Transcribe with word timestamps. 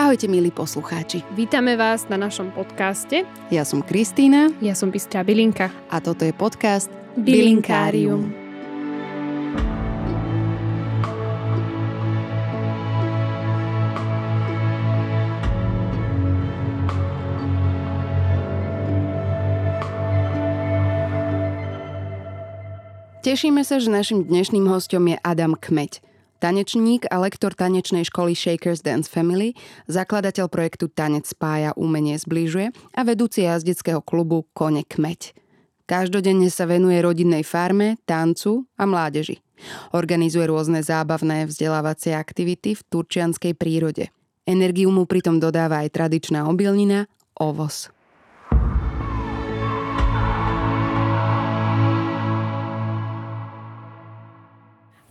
Ahojte 0.00 0.32
milí 0.32 0.48
poslucháči. 0.48 1.20
Vítame 1.36 1.76
vás 1.76 2.08
na 2.08 2.16
našom 2.16 2.48
podcaste. 2.56 3.28
Ja 3.52 3.68
som 3.68 3.84
Kristína. 3.84 4.48
Ja 4.64 4.72
som 4.72 4.88
Bystrá 4.88 5.20
Bilinka. 5.20 5.68
A 5.92 6.00
toto 6.00 6.24
je 6.24 6.32
podcast 6.32 6.88
Bilinkárium. 7.20 8.32
Bilinkárium. 8.32 8.40
Tešíme 23.20 23.60
sa, 23.68 23.76
že 23.76 23.92
našim 23.92 24.24
dnešným 24.24 24.64
hostom 24.64 25.12
je 25.12 25.20
Adam 25.20 25.52
Kmeď. 25.52 26.00
Tanečník 26.40 27.04
a 27.12 27.20
lektor 27.20 27.52
tanečnej 27.52 28.08
školy 28.08 28.32
Shakers 28.32 28.80
Dance 28.80 29.12
Family, 29.12 29.52
zakladateľ 29.92 30.48
projektu 30.48 30.88
Tanec 30.88 31.28
spája 31.28 31.76
umenie 31.76 32.16
zbližuje 32.16 32.72
a 32.96 33.00
vedúci 33.04 33.44
jazdeckého 33.44 34.00
klubu 34.00 34.48
Kone 34.56 34.88
Kmeď. 34.88 35.36
Každodenne 35.84 36.48
sa 36.48 36.64
venuje 36.64 36.96
rodinnej 37.04 37.44
farme, 37.44 38.00
tancu 38.08 38.64
a 38.80 38.88
mládeži. 38.88 39.44
Organizuje 39.92 40.48
rôzne 40.48 40.80
zábavné 40.80 41.44
vzdelávacie 41.44 42.16
aktivity 42.16 42.72
v 42.72 42.88
turčianskej 42.88 43.52
prírode. 43.52 44.08
Energiu 44.48 44.88
mu 44.88 45.04
pritom 45.04 45.36
dodáva 45.36 45.84
aj 45.84 45.92
tradičná 45.92 46.48
obilnina, 46.48 47.04
ovoz. 47.36 47.92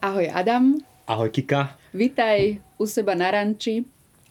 Ahoj 0.02 0.26
Adam. 0.34 0.89
Ahoj 1.10 1.34
Kika. 1.34 1.74
Vítaj 1.90 2.62
u 2.78 2.86
seba 2.86 3.18
na 3.18 3.34
ranči 3.34 3.82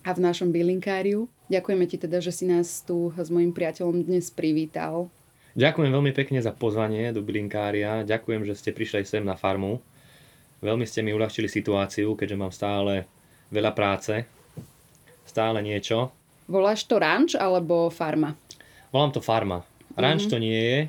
a 0.06 0.14
v 0.14 0.22
našom 0.22 0.54
bylinkáriu. 0.54 1.26
Ďakujeme 1.50 1.90
ti 1.90 1.98
teda, 1.98 2.22
že 2.22 2.30
si 2.30 2.46
nás 2.46 2.86
tu 2.86 3.10
s 3.18 3.34
mojim 3.34 3.50
priateľom 3.50 4.06
dnes 4.06 4.30
privítal. 4.30 5.10
Ďakujem 5.58 5.90
veľmi 5.90 6.14
pekne 6.14 6.38
za 6.38 6.54
pozvanie 6.54 7.10
do 7.10 7.18
bylinkária. 7.18 8.06
Ďakujem, 8.06 8.46
že 8.46 8.54
ste 8.54 8.70
prišli 8.70 9.02
sem 9.02 9.26
na 9.26 9.34
farmu. 9.34 9.82
Veľmi 10.62 10.86
ste 10.86 11.02
mi 11.02 11.10
uľahčili 11.10 11.50
situáciu, 11.50 12.14
keďže 12.14 12.38
mám 12.38 12.54
stále 12.54 13.10
veľa 13.50 13.74
práce. 13.74 14.22
Stále 15.26 15.58
niečo. 15.66 16.14
Voláš 16.46 16.86
to 16.86 17.02
ranč 17.02 17.34
alebo 17.34 17.90
farma? 17.90 18.38
Volám 18.94 19.10
to 19.10 19.18
farma. 19.18 19.66
Ranč 19.98 20.30
mm-hmm. 20.30 20.30
to 20.30 20.38
nie 20.38 20.62
je. 20.62 20.80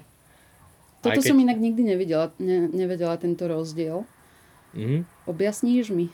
Toto 1.02 1.18
keď... 1.18 1.34
som 1.34 1.42
inak 1.42 1.58
nikdy 1.58 1.82
nevidela, 1.82 2.30
ne, 2.38 2.70
nevedela 2.70 3.18
tento 3.18 3.50
rozdiel. 3.50 4.06
Mm. 4.74 5.06
Objasníš 5.26 5.90
mi? 5.94 6.14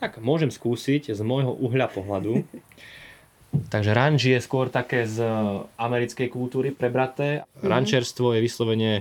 Tak 0.00 0.18
môžem 0.18 0.48
skúsiť 0.48 1.12
z 1.12 1.20
môjho 1.20 1.52
uhľa 1.52 1.92
pohľadu. 1.92 2.42
Takže 3.74 3.90
ranč 3.90 4.30
je 4.30 4.38
skôr 4.38 4.70
také 4.70 5.10
z 5.10 5.26
americkej 5.74 6.30
kultúry 6.30 6.70
prebraté. 6.70 7.42
Mm. 7.60 7.66
Rančerstvo 7.66 8.38
je 8.38 8.40
vyslovene, 8.40 8.92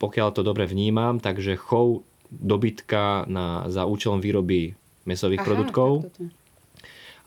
pokiaľ 0.00 0.28
to 0.32 0.40
dobre 0.40 0.64
vnímam, 0.64 1.20
takže 1.20 1.60
chov 1.60 2.04
dobytka 2.32 3.28
na, 3.28 3.68
za 3.68 3.84
účelom 3.84 4.18
výroby 4.18 4.74
mesových 5.06 5.44
Aha, 5.44 5.48
produktov. 5.48 6.08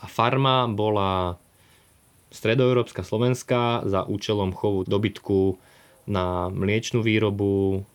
A 0.01 0.05
farma 0.09 0.67
bola 0.67 1.39
stredoeurópska, 2.29 3.01
slovenská 3.01 3.87
za 3.89 4.05
účelom 4.05 4.53
chovu 4.53 4.85
dobytku 4.85 5.57
na 6.09 6.49
mliečnú 6.49 7.01
výrobu, 7.01 7.85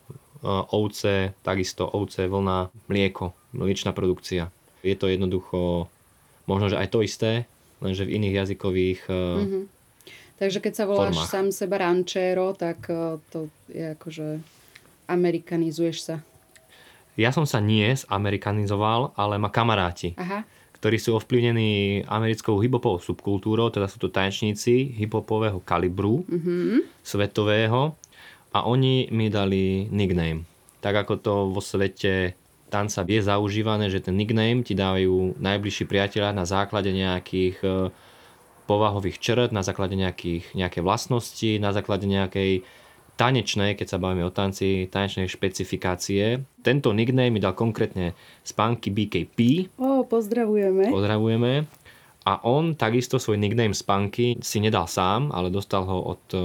ovce, 0.46 1.32
takisto 1.40 1.88
ovce, 1.88 2.28
vlna, 2.28 2.68
mlieko, 2.92 3.32
mliečná 3.56 3.96
produkcia. 3.96 4.52
Je 4.84 4.92
to 4.92 5.08
jednoducho 5.08 5.88
možno, 6.44 6.68
že 6.68 6.76
aj 6.76 6.88
to 6.92 7.00
isté, 7.00 7.48
lenže 7.80 8.04
v 8.04 8.20
iných 8.20 8.34
jazykových 8.44 9.00
mm-hmm. 9.08 9.64
Takže 10.34 10.58
keď 10.58 10.72
sa 10.74 10.84
voláš 10.90 11.14
formách. 11.14 11.30
sám 11.30 11.46
seba 11.54 11.76
rančero, 11.78 12.50
tak 12.58 12.90
to 13.30 13.48
je 13.70 13.94
akože 13.94 14.42
amerikanizuješ 15.06 15.98
sa. 16.10 16.16
Ja 17.14 17.30
som 17.30 17.46
sa 17.46 17.62
nie 17.62 17.86
zamerikanizoval, 17.94 19.14
ale 19.14 19.38
má 19.38 19.46
kamaráti, 19.46 20.18
Aha. 20.18 20.42
ktorí 20.82 20.98
sú 20.98 21.14
ovplyvnení 21.14 22.02
americkou 22.10 22.58
hiphopovou 22.58 22.98
subkultúrou, 22.98 23.70
teda 23.70 23.86
sú 23.86 24.02
to 24.02 24.10
tanečníci 24.10 24.98
hiphopového 24.98 25.62
kalibru, 25.62 26.26
mm-hmm. 26.26 26.82
svetového 27.06 27.94
a 28.54 28.62
oni 28.62 29.10
mi 29.10 29.26
dali 29.26 29.90
nickname. 29.90 30.46
Tak 30.78 30.94
ako 31.04 31.14
to 31.18 31.34
vo 31.50 31.58
svete 31.58 32.38
tanca 32.70 33.02
je 33.02 33.22
zaužívané, 33.22 33.90
že 33.90 34.02
ten 34.02 34.14
nickname 34.14 34.62
ti 34.62 34.78
dávajú 34.78 35.38
najbližší 35.42 35.84
priateľa 35.90 36.30
na 36.30 36.46
základe 36.46 36.94
nejakých 36.94 37.56
e, 37.62 37.90
povahových 38.70 39.18
črt, 39.18 39.50
na 39.50 39.66
základe 39.66 39.98
nejakých, 39.98 40.54
nejaké 40.54 40.82
vlastnosti, 40.82 41.58
na 41.58 41.74
základe 41.74 42.06
nejakej 42.06 42.62
tanečnej, 43.14 43.78
keď 43.78 43.86
sa 43.94 44.02
bavíme 44.02 44.26
o 44.26 44.34
tanci, 44.34 44.90
tanečnej 44.90 45.30
špecifikácie. 45.30 46.42
Tento 46.66 46.90
nickname 46.90 47.30
mi 47.30 47.38
dal 47.38 47.54
konkrétne 47.54 48.14
spánky 48.42 48.90
BKP. 48.90 49.70
O, 49.78 50.02
pozdravujeme. 50.02 50.90
Pozdravujeme. 50.90 51.52
A 52.24 52.32
on 52.42 52.74
takisto 52.74 53.20
svoj 53.20 53.36
nickname 53.36 53.76
Spanky 53.76 54.40
si 54.40 54.58
nedal 54.58 54.88
sám, 54.88 55.30
ale 55.30 55.52
dostal 55.52 55.86
ho 55.86 56.16
od 56.16 56.24
e, 56.32 56.38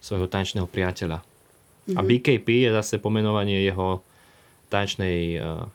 svojho 0.00 0.26
tanečného 0.26 0.66
priateľa. 0.66 1.20
Mm-hmm. 1.20 1.96
A 1.96 2.00
BKP 2.00 2.48
je 2.66 2.70
zase 2.72 2.96
pomenovanie 3.00 3.60
jeho 3.64 4.00
tanečnej 4.72 5.36
uh, 5.38 5.68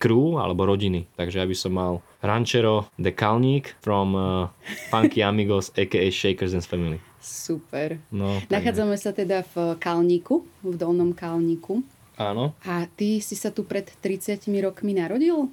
crew 0.00 0.40
alebo 0.40 0.66
rodiny. 0.66 1.06
Takže 1.14 1.44
aby 1.44 1.54
som 1.54 1.72
mal 1.76 1.92
Ranchero 2.20 2.90
de 2.98 3.14
Kalník 3.14 3.78
from 3.80 4.16
uh, 4.16 4.50
Funky 4.90 5.22
Amigos 5.28 5.70
aka 5.78 6.10
Shakers 6.10 6.56
and 6.56 6.66
Family. 6.66 6.98
Super. 7.20 8.00
No, 8.08 8.40
Nachádzame 8.48 8.96
sa 8.96 9.12
teda 9.12 9.44
v 9.52 9.76
Kalníku, 9.76 10.40
v 10.64 10.74
Dolnom 10.74 11.12
Kalníku. 11.12 11.84
Áno. 12.16 12.56
A 12.64 12.88
ty 12.88 13.20
si 13.20 13.36
sa 13.36 13.52
tu 13.52 13.64
pred 13.68 13.84
30 14.00 14.40
rokmi 14.64 14.96
narodil? 14.96 15.52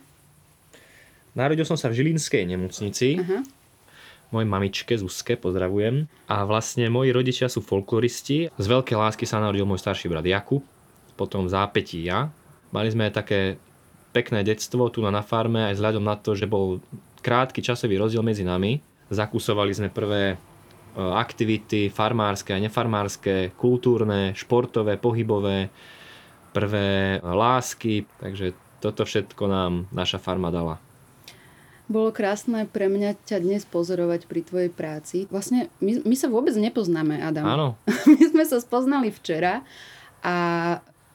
Narodil 1.36 1.68
som 1.68 1.76
sa 1.76 1.92
v 1.92 2.00
Žilinskej 2.02 2.48
nemocnici. 2.48 3.20
Aha 3.20 3.57
mojej 4.32 4.48
mamičke 4.48 4.94
Zuzke, 5.00 5.40
pozdravujem. 5.40 6.08
A 6.28 6.44
vlastne 6.44 6.92
moji 6.92 7.16
rodičia 7.16 7.48
sú 7.48 7.64
folkloristi. 7.64 8.52
Z 8.56 8.68
veľkej 8.68 8.98
lásky 8.98 9.24
sa 9.24 9.40
narodil 9.40 9.64
môj 9.64 9.80
starší 9.80 10.12
brat 10.12 10.28
Jakub, 10.28 10.64
potom 11.16 11.48
v 11.48 11.56
ja. 12.04 12.30
Mali 12.70 12.92
sme 12.92 13.08
aj 13.08 13.14
také 13.16 13.40
pekné 14.12 14.44
detstvo 14.44 14.92
tu 14.92 15.06
na 15.06 15.24
farme, 15.24 15.72
aj 15.72 15.80
vzhľadom 15.80 16.04
na 16.04 16.16
to, 16.20 16.36
že 16.36 16.50
bol 16.50 16.84
krátky 17.24 17.64
časový 17.64 18.00
rozdiel 18.00 18.24
medzi 18.26 18.44
nami. 18.44 18.80
Zakusovali 19.08 19.72
sme 19.72 19.90
prvé 19.94 20.36
e, 20.36 20.38
aktivity 21.00 21.88
farmárske 21.88 22.52
a 22.52 22.60
nefarmárske, 22.60 23.56
kultúrne, 23.56 24.36
športové, 24.36 25.00
pohybové, 25.00 25.72
prvé 26.52 27.22
lásky, 27.24 28.04
takže 28.20 28.58
toto 28.82 29.06
všetko 29.06 29.44
nám 29.48 29.72
naša 29.94 30.18
farma 30.18 30.50
dala. 30.50 30.87
Bolo 31.88 32.12
krásne 32.12 32.68
pre 32.68 32.92
mňa 32.92 33.16
ťa 33.24 33.40
dnes 33.40 33.64
pozorovať 33.64 34.28
pri 34.28 34.44
tvojej 34.44 34.72
práci. 34.72 35.24
Vlastne 35.32 35.72
my, 35.80 36.04
my 36.04 36.16
sa 36.20 36.28
vôbec 36.28 36.52
nepoznáme, 36.60 37.24
Adam. 37.24 37.48
Áno. 37.48 37.68
My 38.12 38.24
sme 38.28 38.44
sa 38.44 38.60
spoznali 38.60 39.08
včera 39.08 39.64
a 40.20 40.36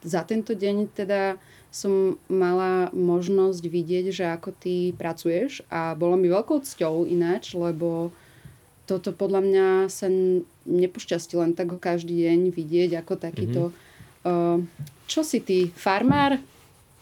za 0.01 0.25
tento 0.25 0.57
deň 0.57 0.89
teda 0.97 1.37
som 1.73 2.21
mala 2.29 2.93
možnosť 2.93 3.65
vidieť, 3.65 4.07
že 4.13 4.25
ako 4.29 4.53
ty 4.53 4.93
pracuješ 4.93 5.65
a 5.73 5.97
bolo 5.97 6.21
mi 6.21 6.29
veľkou 6.29 6.61
cťou 6.61 7.09
ináč, 7.09 7.57
lebo 7.57 8.13
toto 8.85 9.17
podľa 9.17 9.41
mňa 9.41 9.67
sa 9.89 10.13
nepošťastí 10.69 11.33
len 11.41 11.57
tak 11.57 11.73
ho 11.73 11.79
každý 11.81 12.29
deň 12.29 12.53
vidieť 12.53 13.01
ako 13.01 13.15
takýto. 13.17 13.63
Mm-hmm. 13.73 14.27
Uh, 14.29 14.59
čo 15.09 15.25
si 15.25 15.41
ty? 15.41 15.73
Farmár? 15.73 16.37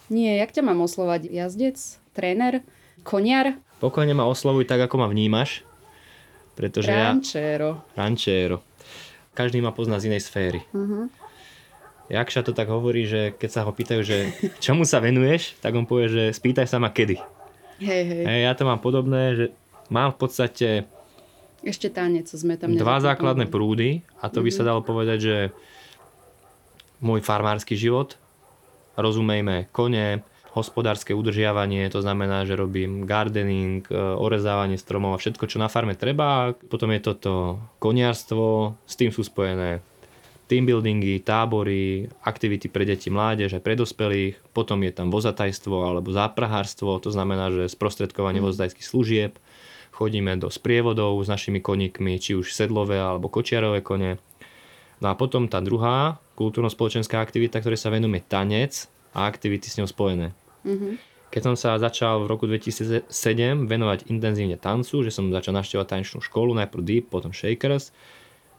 Nie, 0.07 0.39
jak 0.39 0.55
ťa 0.55 0.63
mám 0.63 0.83
oslovať? 0.83 1.27
Jazdec? 1.27 1.77
Tréner? 2.15 2.63
Koniar? 3.01 3.57
Pokojne 3.81 4.13
ma 4.13 4.29
oslovuj 4.29 4.69
tak, 4.69 4.85
ako 4.85 5.01
ma 5.01 5.07
vnímaš. 5.09 5.65
Pretože 6.53 6.93
Rančero. 6.93 7.81
Ja... 7.95 8.05
Rančero. 8.05 8.61
Každý 9.33 9.63
ma 9.63 9.71
pozná 9.73 9.97
z 9.97 10.11
inej 10.11 10.27
sféry. 10.27 10.61
Uh-huh. 10.75 11.07
Jakša 12.11 12.43
to 12.43 12.51
tak 12.51 12.67
hovorí, 12.67 13.07
že 13.07 13.31
keď 13.39 13.49
sa 13.49 13.61
ho 13.63 13.71
pýtajú, 13.71 14.01
že 14.03 14.17
čomu 14.63 14.83
sa 14.83 14.99
venuješ, 14.99 15.55
tak 15.63 15.71
on 15.73 15.87
povie, 15.87 16.11
že 16.11 16.23
spýtaj 16.35 16.67
sa 16.67 16.77
ma 16.77 16.91
kedy. 16.91 17.17
Hej, 17.81 18.03
hej. 18.03 18.23
hej 18.27 18.39
ja 18.45 18.53
to 18.53 18.67
mám 18.67 18.83
podobné, 18.83 19.33
že 19.33 19.45
mám 19.87 20.13
v 20.13 20.19
podstate 20.19 20.67
ešte 21.61 21.93
tanec 21.93 22.25
sme 22.25 22.57
tam 22.57 22.73
Dva 22.73 22.97
základné 22.97 23.45
prúdy 23.45 24.01
a 24.17 24.33
to 24.33 24.41
by 24.41 24.49
mm-hmm. 24.49 24.57
sa 24.57 24.65
dalo 24.65 24.81
povedať, 24.81 25.17
že 25.21 25.37
môj 27.01 27.21
farmársky 27.21 27.77
život, 27.77 28.17
rozumejme 28.97 29.69
kone, 29.69 30.25
hospodárske 30.51 31.15
udržiavanie, 31.15 31.87
to 31.87 32.03
znamená, 32.03 32.43
že 32.43 32.59
robím 32.59 33.07
gardening, 33.07 33.87
e, 33.87 33.95
orezávanie 33.95 34.75
stromov 34.75 35.15
a 35.15 35.21
všetko, 35.21 35.47
čo 35.47 35.63
na 35.63 35.71
farme 35.71 35.95
treba. 35.95 36.51
Potom 36.67 36.91
je 36.91 36.99
toto 36.99 37.63
koniarstvo, 37.79 38.75
s 38.83 38.93
tým 38.99 39.15
sú 39.15 39.23
spojené 39.23 39.79
team 40.51 40.67
buildingy, 40.67 41.23
tábory, 41.23 42.11
aktivity 42.27 42.67
pre 42.67 42.83
deti, 42.83 43.07
mládež 43.07 43.55
aj 43.55 43.63
pre 43.63 43.79
dospelých. 43.79 44.35
Potom 44.51 44.83
je 44.83 44.91
tam 44.91 45.07
vozatajstvo 45.07 45.87
alebo 45.87 46.11
záprahárstvo, 46.11 46.99
to 46.99 47.07
znamená, 47.07 47.47
že 47.55 47.71
sprostredkovanie 47.71 48.43
mm. 48.43 48.47
vozatajských 48.51 48.83
služieb, 48.83 49.39
chodíme 49.95 50.35
do 50.35 50.51
sprievodov 50.51 51.23
s 51.23 51.31
našimi 51.31 51.63
koníkmi, 51.63 52.19
či 52.19 52.35
už 52.35 52.51
sedlové 52.51 52.99
alebo 52.99 53.31
kočiarové 53.31 53.79
kone. 53.79 54.19
No 54.99 55.07
a 55.07 55.15
potom 55.15 55.47
tá 55.47 55.63
druhá 55.63 56.19
kultúrno-spoločenská 56.35 57.23
aktivita, 57.23 57.63
ktorá 57.63 57.79
sa 57.79 57.87
venuje 57.87 58.19
tanec 58.19 58.91
a 59.15 59.31
aktivity 59.31 59.71
s 59.71 59.79
ňou 59.79 59.87
spojené. 59.87 60.35
Mm-hmm. 60.65 60.93
Keď 61.31 61.41
som 61.47 61.55
sa 61.55 61.79
začal 61.79 62.27
v 62.27 62.27
roku 62.27 62.43
2007 62.43 63.07
venovať 63.63 64.11
intenzívne 64.11 64.59
tancu, 64.59 64.99
že 64.99 65.15
som 65.15 65.31
začal 65.31 65.55
naštevovať 65.55 65.87
tanečnú 65.87 66.19
školu, 66.19 66.51
najprv 66.59 66.83
Deep, 66.83 67.05
potom 67.07 67.31
Shakers, 67.31 67.95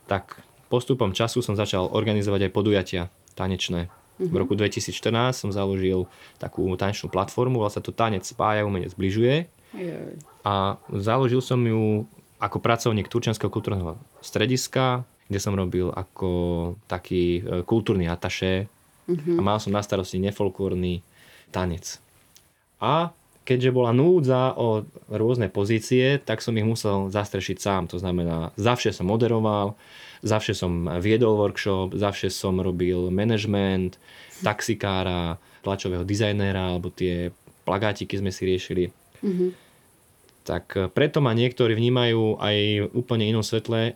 tak 0.09 0.41
postupom 0.73 1.13
času 1.13 1.45
som 1.45 1.53
začal 1.53 1.93
organizovať 1.93 2.49
aj 2.49 2.53
podujatia 2.57 3.03
tanečné. 3.37 3.93
Mm-hmm. 3.93 4.33
V 4.33 4.37
roku 4.41 4.57
2014 4.57 5.37
som 5.37 5.51
založil 5.53 6.09
takú 6.41 6.65
tanečnú 6.81 7.13
platformu, 7.13 7.61
volá 7.61 7.69
sa 7.69 7.85
to 7.85 7.93
Tanec 7.93 8.25
spája, 8.25 8.65
umenie 8.65 8.89
zbližuje. 8.89 9.53
Jej. 9.77 10.17
A 10.45 10.81
založil 10.93 11.45
som 11.45 11.61
ju 11.61 12.09
ako 12.43 12.59
pracovník 12.59 13.07
Turčianského 13.07 13.53
kultúrneho 13.53 14.01
strediska, 14.19 15.07
kde 15.31 15.39
som 15.39 15.55
robil 15.55 15.89
ako 15.95 16.31
taký 16.91 17.41
e, 17.41 17.63
kultúrny 17.63 18.11
ataše 18.11 18.67
mm-hmm. 19.07 19.39
a 19.39 19.41
mal 19.41 19.57
som 19.63 19.73
na 19.73 19.81
starosti 19.81 20.19
nefolklórny 20.19 21.01
tanec. 21.53 22.01
A 22.81 23.13
keďže 23.45 23.75
bola 23.75 23.93
núdza 23.93 24.55
o 24.57 24.87
rôzne 25.11 25.51
pozície, 25.53 26.19
tak 26.23 26.41
som 26.41 26.57
ich 26.57 26.67
musel 26.67 27.11
zastrešiť 27.13 27.57
sám. 27.61 27.83
To 27.93 28.01
znamená, 28.01 28.55
zavše 28.57 28.95
som 28.95 29.11
moderoval, 29.11 29.75
zavše 30.23 30.55
som 30.55 30.87
viedol 31.03 31.37
workshop, 31.37 31.95
zavše 31.95 32.31
som 32.31 32.63
robil 32.63 33.11
management, 33.11 33.99
taxikára, 34.41 35.37
tlačového 35.63 36.03
dizajnéra, 36.07 36.75
alebo 36.75 36.91
tie 36.91 37.31
plagátiky 37.67 38.19
sme 38.19 38.35
si 38.35 38.43
riešili. 38.47 38.85
Mm-hmm. 39.23 39.51
Tak 40.43 40.91
preto 40.91 41.23
ma 41.23 41.31
niektorí 41.35 41.79
vnímajú 41.79 42.43
aj 42.43 42.91
úplne 42.99 43.31
inom 43.31 43.47
svetle, 43.47 43.95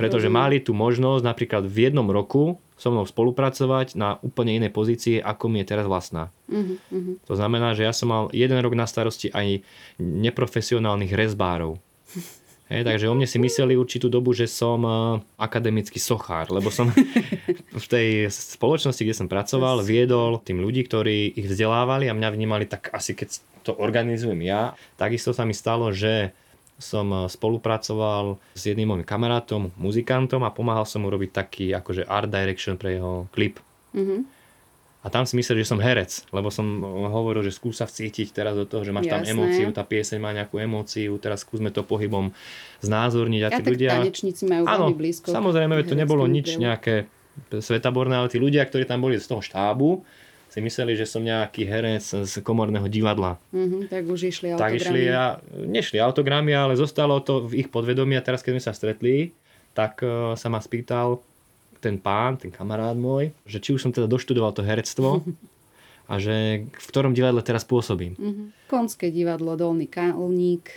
pretože 0.00 0.32
mali 0.32 0.56
tú 0.64 0.72
možnosť 0.72 1.20
napríklad 1.20 1.68
v 1.68 1.92
jednom 1.92 2.08
roku 2.08 2.56
so 2.82 2.90
mnou 2.90 3.06
spolupracovať 3.06 3.94
na 3.94 4.18
úplne 4.26 4.58
inej 4.58 4.74
pozícii, 4.74 5.22
ako 5.22 5.46
mi 5.46 5.62
je 5.62 5.70
teraz 5.70 5.86
vlastná. 5.86 6.34
Mm-hmm. 6.50 7.22
To 7.30 7.34
znamená, 7.38 7.78
že 7.78 7.86
ja 7.86 7.94
som 7.94 8.10
mal 8.10 8.26
jeden 8.34 8.58
rok 8.58 8.74
na 8.74 8.90
starosti 8.90 9.30
aj 9.30 9.62
neprofesionálnych 10.02 11.14
rezbárov. 11.14 11.78
Hej, 12.72 12.88
takže 12.88 13.04
o 13.06 13.14
mne 13.14 13.28
si 13.28 13.36
mysleli 13.36 13.76
určitú 13.76 14.08
dobu, 14.08 14.32
že 14.32 14.48
som 14.48 14.80
uh, 14.80 15.20
akademický 15.36 16.00
sochár, 16.00 16.48
lebo 16.48 16.72
som 16.72 16.88
v 17.84 17.86
tej 17.86 18.32
spoločnosti, 18.32 19.04
kde 19.04 19.14
som 19.14 19.28
pracoval, 19.28 19.84
viedol 19.84 20.40
tým 20.40 20.58
ľudí, 20.58 20.82
ktorí 20.88 21.36
ich 21.36 21.52
vzdelávali 21.52 22.08
a 22.08 22.16
mňa 22.16 22.28
vnímali 22.32 22.64
tak 22.64 22.88
asi 22.90 23.12
keď 23.12 23.44
to 23.62 23.76
organizujem 23.76 24.40
ja. 24.42 24.74
Takisto 24.98 25.30
sa 25.30 25.46
mi 25.46 25.54
stalo, 25.54 25.92
že 25.94 26.34
som 26.82 27.30
spolupracoval 27.30 28.42
s 28.58 28.62
jedným 28.66 28.90
môjim 28.90 29.06
kamarátom, 29.06 29.70
muzikantom 29.78 30.42
a 30.42 30.50
pomáhal 30.50 30.82
som 30.82 31.06
mu 31.06 31.08
robiť 31.08 31.30
taký 31.30 31.70
akože 31.70 32.02
art 32.10 32.26
direction 32.26 32.74
pre 32.74 32.98
jeho 32.98 33.30
klip. 33.30 33.62
Mm-hmm. 33.94 34.42
A 35.02 35.10
tam 35.10 35.26
si 35.26 35.34
myslel, 35.34 35.66
že 35.66 35.74
som 35.74 35.82
herec, 35.82 36.30
lebo 36.30 36.46
som 36.46 36.62
hovoril, 37.10 37.42
že 37.42 37.50
skúsa 37.50 37.90
vcítiť 37.90 38.30
teraz 38.30 38.54
do 38.54 38.62
toho, 38.62 38.86
že 38.86 38.94
máš 38.94 39.10
Jasné. 39.10 39.34
tam 39.34 39.34
emóciu, 39.34 39.66
tá 39.74 39.82
pieseň 39.82 40.18
má 40.22 40.30
nejakú 40.30 40.62
emóciu, 40.62 41.18
teraz 41.18 41.42
skúsme 41.42 41.74
to 41.74 41.82
pohybom 41.82 42.30
znázorniť. 42.86 43.42
A 43.42 43.48
ja, 43.50 43.58
tí 43.58 43.62
ľudia... 43.66 43.98
tanečníci 43.98 44.46
majú 44.46 44.62
Áno, 44.70 44.94
veľmi 44.94 44.98
blízko. 45.02 45.34
samozrejme, 45.34 45.74
to 45.82 45.98
nebolo 45.98 46.22
nič 46.30 46.54
nejaké 46.54 47.10
svetaborné, 47.50 48.14
ale 48.14 48.30
tí 48.30 48.38
ľudia, 48.38 48.62
ktorí 48.62 48.86
tam 48.86 49.02
boli 49.02 49.18
z 49.18 49.26
toho 49.26 49.42
štábu, 49.42 50.06
si 50.52 50.60
mysleli, 50.60 50.92
že 50.92 51.08
som 51.08 51.24
nejaký 51.24 51.64
herec 51.64 52.04
z 52.28 52.34
komorného 52.44 52.84
divadla. 52.84 53.40
Mm-hmm, 53.56 53.88
tak 53.88 54.04
už 54.04 54.28
išli 54.28 54.52
autogramy. 54.52 54.68
Tak 54.68 54.72
išli 54.84 55.02
a, 55.08 55.24
nešli 55.48 55.96
autogramy, 55.96 56.52
ale 56.52 56.76
zostalo 56.76 57.24
to 57.24 57.48
v 57.48 57.64
ich 57.64 57.68
podvedomí 57.72 58.20
a 58.20 58.22
teraz, 58.22 58.44
keď 58.44 58.60
sme 58.60 58.66
sa 58.68 58.76
stretli, 58.76 59.32
tak 59.72 60.04
uh, 60.04 60.36
sa 60.36 60.52
ma 60.52 60.60
spýtal, 60.60 61.24
ten 61.80 61.96
pán, 61.96 62.36
ten 62.36 62.52
kamarát 62.52 62.92
môj, 62.92 63.32
že 63.48 63.64
či 63.64 63.72
už 63.72 63.80
som 63.80 63.96
teda 63.96 64.04
doštudoval 64.04 64.52
to 64.52 64.60
herectvo 64.60 65.24
a 66.12 66.20
že 66.20 66.68
v 66.68 66.86
ktorom 66.92 67.16
divadle 67.16 67.40
teraz 67.40 67.64
pôsobím. 67.64 68.12
Mm-hmm. 68.20 68.68
Konské 68.68 69.08
divadlo, 69.08 69.56
Dolný 69.56 69.88
Kalník. 69.88 70.68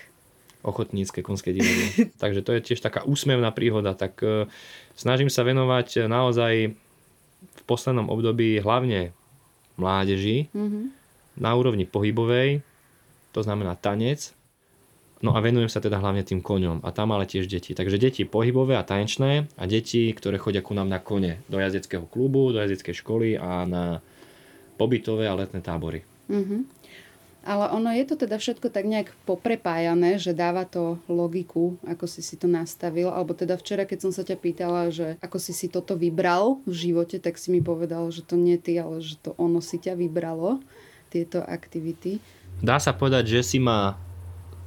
Ochotnícke 0.63 1.19
konské 1.19 1.51
divadlo. 1.51 2.07
Takže 2.23 2.47
to 2.47 2.55
je 2.55 2.63
tiež 2.63 2.79
taká 2.79 3.03
úsmevná 3.03 3.51
príhoda. 3.51 3.91
Tak 3.91 4.23
uh, 4.23 4.47
snažím 4.95 5.27
sa 5.27 5.43
venovať 5.43 6.07
naozaj 6.07 6.71
v 7.43 7.61
poslednom 7.67 8.07
období 8.07 8.63
hlavne 8.63 9.11
mládeži 9.75 10.51
mm-hmm. 10.51 10.83
na 11.39 11.51
úrovni 11.55 11.87
pohybovej, 11.87 12.63
to 13.35 13.39
znamená 13.43 13.75
tanec, 13.75 14.35
No 15.23 15.33
a 15.33 15.41
venujem 15.41 15.71
sa 15.71 15.81
teda 15.81 15.97
hlavne 15.97 16.21
tým 16.21 16.43
koňom 16.43 16.83
a 16.83 16.93
tam 16.93 17.15
ale 17.15 17.25
tiež 17.25 17.47
deti. 17.47 17.71
Takže 17.71 17.97
deti 17.97 18.27
pohybové 18.27 18.75
a 18.75 18.85
tanečné 18.85 19.49
a 19.55 19.63
deti, 19.65 20.11
ktoré 20.11 20.37
chodia 20.37 20.59
ku 20.59 20.75
nám 20.75 20.85
na 20.91 20.99
kone 20.99 21.41
do 21.47 21.57
jazdeckého 21.57 22.05
klubu, 22.05 22.51
do 22.51 22.59
jazdeckej 22.59 22.99
školy 22.99 23.39
a 23.39 23.65
na 23.65 24.05
pobytové 24.77 25.25
a 25.25 25.33
letné 25.33 25.63
tábory. 25.63 26.03
Mm-hmm. 26.29 26.74
Ale 27.45 27.69
ono 27.69 27.93
je 27.93 28.03
to 28.09 28.17
teda 28.17 28.41
všetko 28.41 28.73
tak 28.73 28.89
nejak 28.89 29.13
poprepájané, 29.29 30.17
že 30.17 30.33
dáva 30.33 30.65
to 30.65 30.97
logiku, 31.05 31.77
ako 31.85 32.09
si 32.09 32.25
si 32.25 32.41
to 32.41 32.49
nastavil. 32.49 33.13
Alebo 33.13 33.37
teda 33.37 33.53
včera, 33.55 33.85
keď 33.85 34.09
som 34.09 34.11
sa 34.11 34.25
ťa 34.25 34.37
pýtala, 34.41 34.89
že 34.89 35.21
ako 35.21 35.37
si 35.37 35.53
si 35.53 35.69
toto 35.69 35.93
vybral 35.93 36.57
v 36.65 36.73
živote, 36.73 37.21
tak 37.21 37.37
si 37.37 37.53
mi 37.53 37.61
povedal, 37.61 38.09
že 38.09 38.25
to 38.25 38.33
nie 38.33 38.57
ty, 38.57 38.81
ale 38.81 39.05
že 39.05 39.21
to 39.21 39.37
ono 39.37 39.61
si 39.61 39.77
ťa 39.77 39.93
vybralo, 39.93 40.65
tieto 41.13 41.45
aktivity. 41.45 42.17
Dá 42.65 42.81
sa 42.81 42.97
povedať, 42.97 43.29
že 43.29 43.41
si 43.45 43.57
ma 43.61 43.93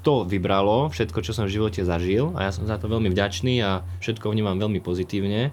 to 0.07 0.23
vybralo, 0.23 0.89
všetko, 0.89 1.19
čo 1.21 1.35
som 1.35 1.45
v 1.45 1.59
živote 1.59 1.83
zažil 1.83 2.31
a 2.39 2.47
ja 2.47 2.53
som 2.55 2.65
za 2.65 2.79
to 2.79 2.87
veľmi 2.87 3.11
vďačný 3.11 3.61
a 3.61 3.83
všetko 3.99 4.31
vnímam 4.31 4.57
veľmi 4.57 4.79
pozitívne. 4.79 5.51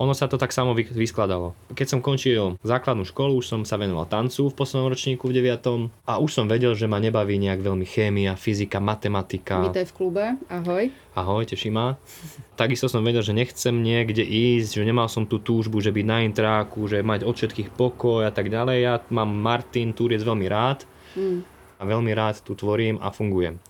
Ono 0.00 0.16
sa 0.16 0.24
to 0.24 0.40
tak 0.40 0.56
samo 0.56 0.72
vyskladalo. 0.72 1.52
Keď 1.76 1.86
som 1.86 2.00
končil 2.00 2.56
základnú 2.64 3.04
školu, 3.04 3.36
už 3.36 3.46
som 3.48 3.60
sa 3.68 3.76
venoval 3.76 4.08
tancu 4.08 4.48
v 4.48 4.56
poslednom 4.56 4.88
ročníku 4.88 5.28
v 5.28 5.44
9. 5.44 6.08
a 6.08 6.12
už 6.16 6.30
som 6.32 6.46
vedel, 6.48 6.72
že 6.72 6.88
ma 6.88 6.96
nebaví 6.96 7.36
nejak 7.36 7.60
veľmi 7.60 7.84
chémia, 7.84 8.32
fyzika, 8.32 8.80
matematika. 8.80 9.60
Vítaj 9.68 9.92
v 9.92 9.92
klube, 9.92 10.24
ahoj. 10.48 10.88
Ahoj, 11.12 11.44
teší 11.44 11.68
ma. 11.68 12.00
Takisto 12.60 12.88
som 12.88 13.04
vedel, 13.04 13.20
že 13.20 13.36
nechcem 13.36 13.76
niekde 13.84 14.24
ísť, 14.24 14.80
že 14.80 14.88
nemal 14.88 15.12
som 15.12 15.28
tú 15.28 15.36
túžbu, 15.36 15.84
že 15.84 15.92
byť 15.92 16.06
na 16.08 16.24
intráku, 16.24 16.88
že 16.88 17.04
mať 17.04 17.28
od 17.28 17.36
všetkých 17.36 17.76
pokoj 17.76 18.24
a 18.24 18.32
tak 18.32 18.48
ďalej. 18.48 18.78
Ja 18.80 18.94
mám 19.12 19.28
Martin 19.28 19.92
Túriec 19.92 20.24
veľmi 20.24 20.48
rád 20.48 20.88
mm. 21.20 21.38
a 21.78 21.82
veľmi 21.84 22.12
rád 22.16 22.40
tu 22.40 22.56
tvorím 22.56 22.96
a 23.04 23.12
fungujem. 23.12 23.60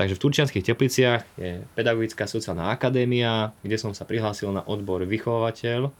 Takže 0.00 0.16
v 0.16 0.22
Turčianských 0.24 0.64
tepliciach 0.64 1.22
je 1.36 1.60
Pedagogická 1.76 2.24
sociálna 2.24 2.72
akadémia, 2.72 3.52
kde 3.60 3.76
som 3.76 3.92
sa 3.92 4.08
prihlásil 4.08 4.48
na 4.48 4.64
odbor 4.64 5.04
vychovateľ 5.04 5.92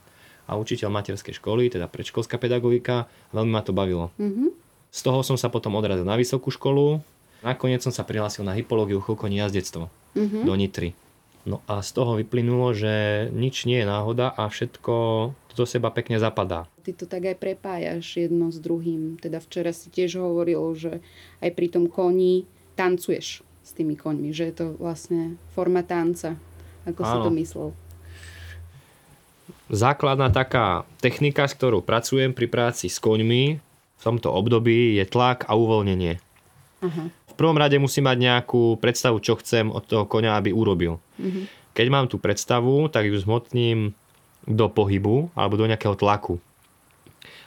a 0.48 0.56
učiteľ 0.56 0.88
materskej 0.88 1.36
školy, 1.36 1.68
teda 1.68 1.84
predškolská 1.84 2.40
pedagogika. 2.40 3.12
Veľmi 3.36 3.52
ma 3.52 3.60
to 3.60 3.76
bavilo. 3.76 4.08
Mm-hmm. 4.16 4.56
Z 4.88 5.00
toho 5.04 5.20
som 5.20 5.36
sa 5.36 5.52
potom 5.52 5.76
odrazil 5.76 6.08
na 6.08 6.16
vysokú 6.16 6.48
školu. 6.48 7.04
Nakoniec 7.44 7.84
som 7.84 7.92
sa 7.92 8.00
prihlásil 8.08 8.40
na 8.40 8.56
hypológiu 8.56 9.04
chulkoní 9.04 9.44
jazdectvo 9.44 9.92
mm-hmm. 10.16 10.48
do 10.48 10.52
Nitry. 10.56 10.96
No 11.44 11.60
a 11.68 11.84
z 11.84 11.92
toho 11.92 12.16
vyplynulo, 12.16 12.72
že 12.72 13.28
nič 13.36 13.68
nie 13.68 13.84
je 13.84 13.86
náhoda 13.88 14.32
a 14.32 14.48
všetko 14.48 14.94
do 15.52 15.64
seba 15.68 15.92
pekne 15.92 16.16
zapadá. 16.16 16.64
Ty 16.88 16.96
to 16.96 17.04
tak 17.04 17.28
aj 17.28 17.36
prepájaš 17.36 18.16
jedno 18.16 18.48
s 18.48 18.56
druhým. 18.64 19.20
Teda 19.20 19.44
včera 19.44 19.76
si 19.76 19.92
tiež 19.92 20.24
hovoril, 20.24 20.72
že 20.72 21.04
aj 21.44 21.52
pri 21.52 21.68
tom 21.68 21.84
koni 21.84 22.48
tancuješ 22.80 23.44
s 23.70 23.72
tými 23.78 23.94
koňmi, 23.94 24.34
že 24.34 24.50
je 24.50 24.54
to 24.58 24.66
vlastne 24.82 25.38
forma 25.54 25.86
tanca, 25.86 26.34
ako 26.82 27.00
Áno. 27.06 27.10
si 27.10 27.16
to 27.22 27.30
myslel. 27.38 27.68
Základná 29.70 30.26
taká 30.34 30.82
technika, 30.98 31.46
s 31.46 31.54
ktorou 31.54 31.78
pracujem 31.78 32.34
pri 32.34 32.50
práci 32.50 32.90
s 32.90 32.98
koňmi 32.98 33.62
v 34.00 34.02
tomto 34.02 34.34
období 34.34 34.98
je 34.98 35.04
tlak 35.06 35.46
a 35.46 35.54
uvoľnenie. 35.54 36.18
Uh-huh. 36.82 37.06
V 37.30 37.34
prvom 37.38 37.54
rade 37.54 37.78
musím 37.78 38.10
mať 38.10 38.18
nejakú 38.18 38.80
predstavu, 38.82 39.22
čo 39.22 39.38
chcem 39.38 39.70
od 39.70 39.86
toho 39.86 40.08
koňa, 40.08 40.40
aby 40.40 40.50
urobil. 40.50 40.98
Uh-huh. 41.20 41.46
Keď 41.76 41.86
mám 41.86 42.10
tú 42.10 42.18
predstavu, 42.18 42.90
tak 42.90 43.06
ju 43.06 43.14
zmotním 43.14 43.94
do 44.48 44.66
pohybu 44.66 45.30
alebo 45.38 45.54
do 45.54 45.68
nejakého 45.70 45.94
tlaku. 45.94 46.42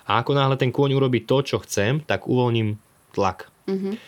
A 0.08 0.24
ako 0.24 0.38
náhle 0.38 0.56
ten 0.56 0.72
kôň 0.72 0.96
urobí 0.96 1.25
to, 1.25 1.44
čo 1.44 1.60
chcem, 1.65 2.00
tak 2.06 2.30
uvoľním 2.30 2.80
tlak. 3.12 3.51
Uh-huh. 3.68 4.00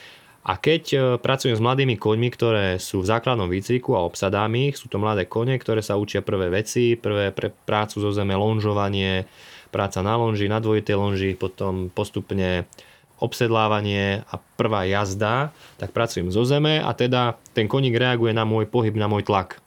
A 0.45 0.61
keď 0.61 0.83
e, 0.93 0.97
pracujem 1.17 1.57
s 1.57 1.63
mladými 1.63 1.97
koňmi, 1.97 2.29
ktoré 2.29 2.77
sú 2.77 3.01
v 3.01 3.09
základnom 3.09 3.49
výcviku 3.49 3.97
a 3.97 4.05
obsadám 4.05 4.53
ich, 4.53 4.77
sú 4.77 4.85
to 4.85 5.01
mladé 5.01 5.25
kone, 5.25 5.57
ktoré 5.57 5.81
sa 5.81 5.97
učia 5.97 6.21
prvé 6.21 6.53
veci, 6.53 6.93
prvé 6.93 7.33
pre 7.33 7.49
prácu 7.49 7.97
zo 7.97 8.13
zeme, 8.13 8.37
lonžovanie, 8.37 9.25
práca 9.73 10.05
na 10.05 10.13
lonži, 10.13 10.45
na 10.45 10.61
dvojitej 10.61 10.93
lonži, 10.93 11.31
potom 11.33 11.89
postupne 11.89 12.69
obsedlávanie 13.17 14.21
a 14.29 14.37
prvá 14.37 14.85
jazda, 14.85 15.49
tak 15.81 15.95
pracujem 15.97 16.29
zo 16.29 16.45
zeme 16.45 16.77
a 16.77 16.93
teda 16.93 17.41
ten 17.57 17.65
koník 17.65 17.97
reaguje 17.97 18.29
na 18.29 18.45
môj 18.45 18.69
pohyb, 18.69 18.93
na 18.93 19.09
môj 19.09 19.25
tlak. 19.25 19.57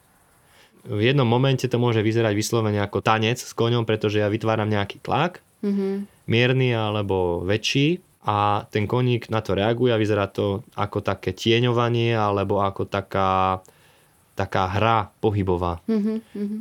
V 0.86 1.00
jednom 1.10 1.26
momente 1.26 1.66
to 1.66 1.76
môže 1.76 2.06
vyzerať 2.06 2.38
vyslovene 2.38 2.78
ako 2.78 3.02
tanec 3.02 3.42
s 3.42 3.50
koňom, 3.50 3.82
pretože 3.82 4.22
ja 4.22 4.30
vytváram 4.30 4.70
nejaký 4.70 5.02
tlak, 5.02 5.42
mm-hmm. 5.64 6.06
mierny 6.30 6.70
alebo 6.70 7.42
väčší 7.42 8.07
a 8.28 8.68
ten 8.68 8.84
koník 8.84 9.32
na 9.32 9.40
to 9.40 9.56
reaguje 9.56 9.88
a 9.88 9.96
vyzerá 9.96 10.28
to 10.28 10.60
ako 10.76 11.00
také 11.00 11.32
tieňovanie 11.32 12.12
alebo 12.12 12.60
ako 12.60 12.84
taká 12.84 13.64
taká 14.38 14.70
hra 14.70 15.10
pohybová. 15.18 15.82
Mhm, 15.90 16.14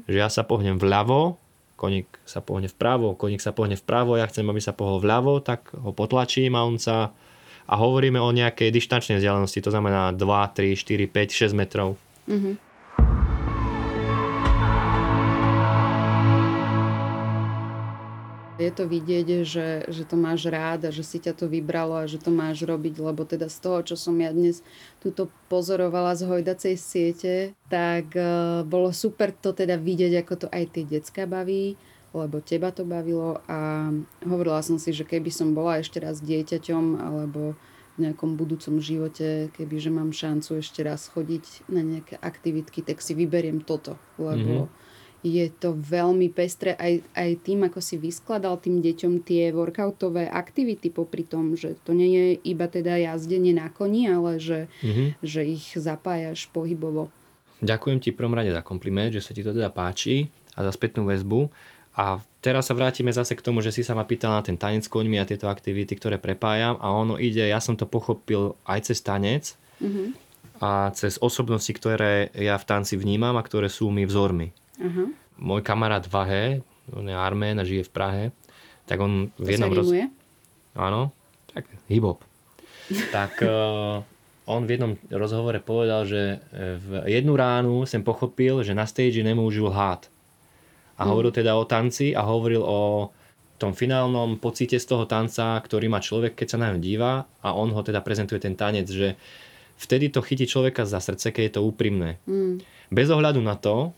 Že 0.09 0.17
ja 0.17 0.33
sa 0.33 0.41
pohnem 0.41 0.81
vľavo, 0.81 1.37
koník 1.77 2.09
sa 2.25 2.41
pohne 2.41 2.65
vpravo, 2.65 3.13
koník 3.13 3.37
sa 3.37 3.53
pohne 3.53 3.77
vpravo, 3.77 4.17
ja 4.17 4.25
chcem, 4.25 4.41
aby 4.49 4.57
sa 4.57 4.73
pohol 4.73 4.97
vľavo, 4.97 5.45
tak 5.45 5.69
ho 5.77 5.93
potlačím 5.93 6.57
a 6.57 6.65
on 6.65 6.81
sa... 6.81 7.13
A 7.67 7.75
hovoríme 7.75 8.15
o 8.15 8.31
nejakej 8.31 8.71
dištančnej 8.71 9.19
vzdialenosti, 9.19 9.59
to 9.59 9.75
znamená 9.75 10.15
2, 10.15 10.23
3, 10.23 10.71
4, 10.71 11.03
5, 11.05 11.51
6 11.51 11.53
metrov. 11.53 11.99
mhm. 12.25 12.66
Je 18.57 18.73
to 18.73 18.89
vidieť, 18.89 19.45
že, 19.45 19.85
že 19.85 20.03
to 20.09 20.17
máš 20.17 20.49
rád 20.49 20.89
a 20.89 20.91
že 20.91 21.05
si 21.05 21.21
ťa 21.21 21.37
to 21.37 21.45
vybralo 21.45 22.01
a 22.01 22.09
že 22.09 22.17
to 22.17 22.33
máš 22.33 22.65
robiť, 22.65 22.97
lebo 22.97 23.21
teda 23.21 23.53
z 23.53 23.57
toho, 23.61 23.79
čo 23.85 23.93
som 23.93 24.17
ja 24.17 24.33
dnes 24.33 24.65
túto 24.97 25.29
pozorovala 25.45 26.17
z 26.17 26.25
hojdacej 26.25 26.75
siete, 26.75 27.33
tak 27.69 28.17
uh, 28.17 28.65
bolo 28.65 28.89
super 28.89 29.29
to 29.29 29.53
teda 29.53 29.77
vidieť, 29.77 30.25
ako 30.25 30.33
to 30.45 30.47
aj 30.49 30.73
tie 30.73 30.83
decka 30.89 31.29
baví, 31.29 31.77
lebo 32.17 32.41
teba 32.41 32.73
to 32.73 32.81
bavilo 32.81 33.45
a 33.45 33.93
hovorila 34.25 34.65
som 34.65 34.81
si, 34.81 34.89
že 34.89 35.05
keby 35.05 35.29
som 35.29 35.53
bola 35.53 35.77
ešte 35.77 36.01
raz 36.01 36.17
dieťaťom 36.25 36.97
alebo 36.97 37.53
v 37.97 38.09
nejakom 38.09 38.37
budúcom 38.37 38.81
živote, 38.81 39.53
kebyže 39.53 39.89
mám 39.93 40.13
šancu 40.13 40.61
ešte 40.61 40.81
raz 40.81 41.09
chodiť 41.13 41.69
na 41.69 41.81
nejaké 41.85 42.17
aktivitky, 42.21 42.81
tak 42.81 43.05
si 43.05 43.13
vyberiem 43.13 43.61
toto, 43.61 44.01
lebo 44.17 44.65
mm-hmm 44.65 44.85
je 45.25 45.49
to 45.49 45.73
veľmi 45.73 46.29
pestré 46.29 46.77
aj, 46.77 47.01
aj 47.17 47.29
tým, 47.41 47.65
ako 47.65 47.81
si 47.81 47.97
vyskladal 47.97 48.61
tým 48.61 48.79
deťom 48.79 49.25
tie 49.25 49.49
workoutové 49.49 50.29
aktivity 50.29 50.93
popri 50.93 51.25
tom, 51.25 51.57
že 51.57 51.73
to 51.83 51.97
nie 51.97 52.09
je 52.13 52.27
iba 52.53 52.69
teda 52.69 52.95
jazdenie 53.01 53.57
na 53.57 53.67
koni, 53.73 54.05
ale 54.07 54.37
že, 54.37 54.69
Mhm. 54.85 55.17
že 55.25 55.41
ich 55.43 55.73
zapájaš 55.73 56.47
pohybovo. 56.53 57.09
Ďakujem 57.57 57.97
ti 57.97 58.13
prvom 58.13 58.37
rade 58.37 58.53
za 58.53 58.61
kompliment, 58.61 59.09
že 59.09 59.25
sa 59.25 59.33
ti 59.33 59.41
to 59.41 59.49
teda 59.49 59.73
páči 59.73 60.29
a 60.53 60.61
za 60.61 60.69
spätnú 60.69 61.09
väzbu. 61.09 61.49
A 61.97 62.21
teraz 62.45 62.69
sa 62.69 62.77
vrátime 62.77 63.09
zase 63.09 63.33
k 63.33 63.41
tomu, 63.41 63.65
že 63.65 63.73
si 63.73 63.81
sa 63.81 63.97
ma 63.97 64.05
pýtal 64.05 64.29
na 64.37 64.45
ten 64.45 64.53
tanec 64.53 64.85
s 64.85 64.93
koňmi 64.93 65.17
a 65.17 65.25
tieto 65.25 65.49
aktivity, 65.49 65.97
ktoré 65.97 66.21
prepájam 66.21 66.77
a 66.77 66.93
ono 66.93 67.17
ide, 67.17 67.41
ja 67.41 67.57
som 67.57 67.73
to 67.73 67.89
pochopil 67.89 68.53
aj 68.69 68.93
cez 68.93 69.01
tanec 69.01 69.57
Uh-huh. 69.81 70.13
a 70.61 70.93
cez 70.93 71.17
osobnosti, 71.17 71.69
ktoré 71.73 72.29
ja 72.37 72.57
v 72.57 72.65
tanci 72.65 72.97
vnímam 72.97 73.33
a 73.37 73.41
ktoré 73.41 73.69
sú 73.69 73.89
mi 73.89 74.05
vzormi. 74.05 74.53
Aha. 74.77 75.05
Môj 75.37 75.61
kamarát 75.61 76.03
Vahe, 76.03 76.61
on 76.89 77.03
je 77.03 77.13
Armén 77.13 77.57
a 77.57 77.63
žije 77.63 77.85
v 77.85 77.91
Prahe, 77.91 78.23
tak 78.85 78.97
on 78.97 79.29
v 79.35 79.47
jednom 79.53 79.69
roz... 79.69 79.89
Áno, 80.73 81.11
tak 81.51 81.65
hip-hop. 81.87 82.21
tak 83.11 83.41
uh, 83.41 84.01
on 84.53 84.63
v 84.63 84.73
jednom 84.73 84.93
rozhovore 85.09 85.59
povedal, 85.59 86.05
že 86.05 86.21
eh, 86.39 86.77
v 86.77 87.03
jednu 87.09 87.35
ránu 87.35 87.83
som 87.83 87.99
pochopil, 87.99 88.61
že 88.61 88.71
na 88.71 88.85
stage 88.85 89.19
nemôžu 89.19 89.67
lhát. 89.67 90.07
A 90.97 91.05
Mhm. 91.05 91.09
hovoril 91.09 91.31
teda 91.31 91.53
o 91.53 91.65
tanci 91.65 92.13
a 92.13 92.25
hovoril 92.25 92.61
o 92.61 93.11
tom 93.57 93.73
finálnom 93.73 94.37
pocite 94.37 94.77
z 94.77 94.85
toho 94.85 95.05
tanca, 95.05 95.57
ktorý 95.57 95.89
má 95.89 95.97
človek, 95.97 96.33
keď 96.33 96.47
sa 96.47 96.57
na 96.57 96.69
ňo 96.71 96.77
díva 96.77 97.25
a 97.41 97.53
on 97.53 97.73
ho 97.73 97.81
teda 97.81 98.01
prezentuje 98.01 98.37
ten 98.37 98.53
tanec, 98.53 98.85
že 98.85 99.17
vtedy 99.77 100.09
to 100.09 100.21
chytí 100.21 100.45
človeka 100.45 100.85
za 100.85 101.01
srdce, 101.01 101.29
keď 101.29 101.43
je 101.43 101.53
to 101.57 101.65
úprimné. 101.65 102.21
Mm. 102.29 102.61
Bez 102.89 103.09
ohľadu 103.09 103.41
na 103.41 103.57
to, 103.57 103.93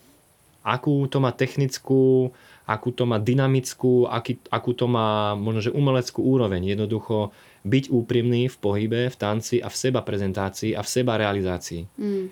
akú 0.69 1.09
to 1.09 1.17
má 1.17 1.33
technickú, 1.33 2.29
akú 2.69 2.93
to 2.93 3.09
má 3.09 3.17
dynamickú, 3.17 4.05
aký, 4.05 4.38
akú 4.53 4.77
to 4.77 4.85
má 4.85 5.33
možno, 5.33 5.65
že 5.65 5.75
umeleckú 5.75 6.21
úroveň. 6.21 6.77
Jednoducho 6.77 7.33
byť 7.65 7.89
úprimný 7.89 8.47
v 8.47 8.57
pohybe, 8.61 9.01
v 9.09 9.15
tanci 9.17 9.57
a 9.59 9.67
v 9.67 9.75
seba 9.75 10.05
prezentácii 10.05 10.77
a 10.77 10.85
v 10.85 10.89
seba 10.89 11.17
realizácii. 11.17 11.89
Mm. 11.97 12.29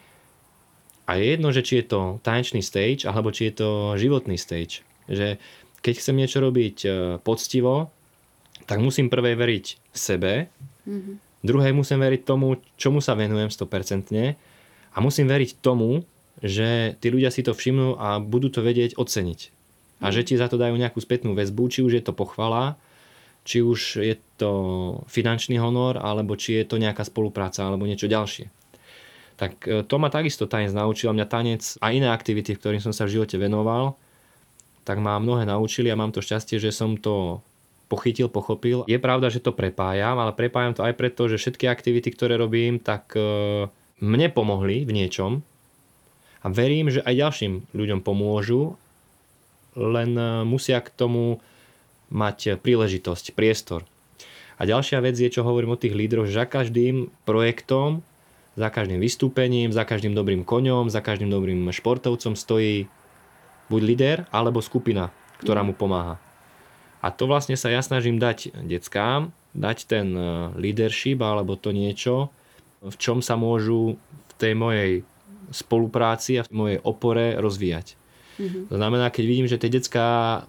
A 1.08 1.12
je 1.18 1.26
jedno, 1.34 1.50
že 1.56 1.64
či 1.64 1.82
je 1.82 1.86
to 1.88 2.02
tanečný 2.22 2.62
stage, 2.62 3.08
alebo 3.08 3.32
či 3.32 3.50
je 3.50 3.54
to 3.64 3.70
životný 3.96 4.36
stage. 4.38 4.84
Že 5.08 5.40
keď 5.80 5.94
chcem 5.98 6.16
niečo 6.20 6.44
robiť 6.44 6.78
e, 6.84 6.90
poctivo, 7.24 7.90
tak 8.68 8.84
musím 8.84 9.08
prvej 9.08 9.40
veriť 9.40 9.66
sebe, 9.96 10.52
Mhm. 10.88 11.44
druhej 11.44 11.76
musím 11.76 12.00
veriť 12.00 12.24
tomu, 12.24 12.64
čomu 12.80 13.04
sa 13.04 13.12
venujem 13.14 13.52
100% 13.52 14.40
a 14.96 14.98
musím 15.04 15.28
veriť 15.28 15.60
tomu, 15.60 16.08
že 16.42 17.00
tí 17.02 17.08
ľudia 17.10 17.34
si 17.34 17.42
to 17.42 17.58
všimnú 17.58 17.98
a 17.98 18.22
budú 18.22 18.54
to 18.54 18.62
vedieť 18.62 18.98
oceniť. 18.98 19.40
A 19.98 20.14
že 20.14 20.22
ti 20.22 20.38
za 20.38 20.46
to 20.46 20.62
dajú 20.62 20.78
nejakú 20.78 21.02
spätnú 21.02 21.34
väzbu, 21.34 21.64
či 21.74 21.80
už 21.82 21.98
je 21.98 22.04
to 22.06 22.14
pochvala, 22.14 22.78
či 23.42 23.66
už 23.66 24.04
je 24.04 24.16
to 24.38 24.52
finančný 25.10 25.58
honor, 25.58 25.98
alebo 25.98 26.38
či 26.38 26.62
je 26.62 26.66
to 26.70 26.78
nejaká 26.78 27.02
spolupráca, 27.02 27.66
alebo 27.66 27.90
niečo 27.90 28.06
ďalšie. 28.06 28.52
Tak 29.38 29.52
e, 29.66 29.82
to 29.88 29.96
ma 29.98 30.14
takisto 30.14 30.46
tanec 30.46 30.74
naučil, 30.76 31.14
mňa 31.14 31.26
tanec 31.26 31.64
a 31.82 31.90
iné 31.90 32.12
aktivity, 32.14 32.54
ktorým 32.54 32.84
som 32.84 32.94
sa 32.94 33.10
v 33.10 33.18
živote 33.18 33.40
venoval, 33.42 33.98
tak 34.86 35.02
ma 35.02 35.18
mnohé 35.18 35.50
naučili 35.50 35.90
a 35.90 35.98
mám 35.98 36.14
to 36.14 36.22
šťastie, 36.22 36.62
že 36.62 36.70
som 36.70 37.00
to 37.00 37.42
pochytil, 37.88 38.28
pochopil. 38.28 38.84
Je 38.86 39.00
pravda, 39.00 39.32
že 39.32 39.40
to 39.40 39.56
prepájam, 39.56 40.20
ale 40.20 40.36
prepájam 40.36 40.76
to 40.76 40.84
aj 40.84 40.94
preto, 40.94 41.32
že 41.32 41.40
všetky 41.40 41.72
aktivity, 41.72 42.12
ktoré 42.12 42.36
robím, 42.36 42.84
tak 42.84 43.16
e, 43.16 43.66
mne 44.04 44.28
pomohli 44.30 44.84
v 44.84 44.92
niečom 44.92 45.42
a 46.42 46.48
verím, 46.50 46.94
že 46.94 47.02
aj 47.02 47.14
ďalším 47.18 47.54
ľuďom 47.74 48.00
pomôžu, 48.06 48.78
len 49.78 50.12
e, 50.18 50.46
musia 50.46 50.82
k 50.82 50.90
tomu 50.94 51.42
mať 52.10 52.62
príležitosť, 52.62 53.36
priestor. 53.36 53.84
A 54.58 54.66
ďalšia 54.66 55.04
vec 55.06 55.14
je, 55.14 55.30
čo 55.30 55.46
hovorím 55.46 55.78
o 55.78 55.82
tých 55.82 55.94
lídroch, 55.94 56.26
že 56.26 56.42
za 56.42 56.46
každým 56.50 57.14
projektom, 57.30 58.02
za 58.58 58.74
každým 58.74 58.98
vystúpením, 58.98 59.70
za 59.70 59.86
každým 59.86 60.18
dobrým 60.18 60.42
koňom, 60.42 60.90
za 60.90 61.06
každým 61.06 61.30
dobrým 61.30 61.70
športovcom 61.70 62.34
stojí 62.34 62.90
buď 63.70 63.82
líder, 63.86 64.18
alebo 64.34 64.66
skupina, 64.66 65.14
ktorá 65.38 65.62
mu 65.62 65.78
pomáha. 65.78 66.18
A 67.06 67.14
to 67.14 67.30
vlastne 67.30 67.54
sa 67.54 67.70
ja 67.70 67.86
snažím 67.86 68.18
dať 68.18 68.58
deckám, 68.66 69.30
dať 69.54 69.78
ten 69.86 70.18
e, 70.18 70.50
leadership 70.58 71.22
alebo 71.22 71.54
to 71.54 71.70
niečo, 71.70 72.34
v 72.82 72.96
čom 72.98 73.22
sa 73.22 73.38
môžu 73.38 74.02
v 74.02 74.34
tej 74.42 74.54
mojej 74.58 74.92
spolupráci 75.52 76.40
a 76.40 76.46
v 76.46 76.54
mojej 76.54 76.80
opore 76.84 77.36
rozvíjať. 77.40 77.96
Mhm. 78.38 78.60
To 78.70 78.76
znamená, 78.78 79.10
keď 79.10 79.24
vidím, 79.26 79.48
že 79.50 79.58
tie 79.58 79.72
decká 79.72 80.44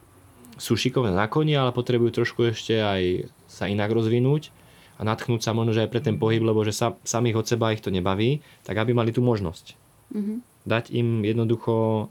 sú 0.58 0.74
šikovné 0.74 1.14
na 1.14 1.30
koni, 1.30 1.54
ale 1.54 1.70
potrebujú 1.70 2.22
trošku 2.22 2.50
ešte 2.50 2.82
aj 2.82 3.30
sa 3.46 3.70
inak 3.70 3.94
rozvinúť 3.94 4.50
a 4.98 5.06
natchnúť 5.06 5.40
sa 5.46 5.54
možno, 5.54 5.72
že 5.72 5.86
aj 5.86 5.90
pre 5.94 6.02
ten 6.02 6.18
pohyb, 6.18 6.42
lebo 6.42 6.66
že 6.66 6.74
sa, 6.74 6.98
samých 7.06 7.38
od 7.38 7.46
seba 7.46 7.70
ich 7.70 7.80
to 7.80 7.94
nebaví, 7.94 8.42
tak 8.66 8.76
aby 8.82 8.92
mali 8.92 9.14
tú 9.14 9.22
možnosť. 9.22 9.78
Mhm. 10.12 10.34
Dať 10.68 10.84
im 10.92 11.22
jednoducho 11.24 12.08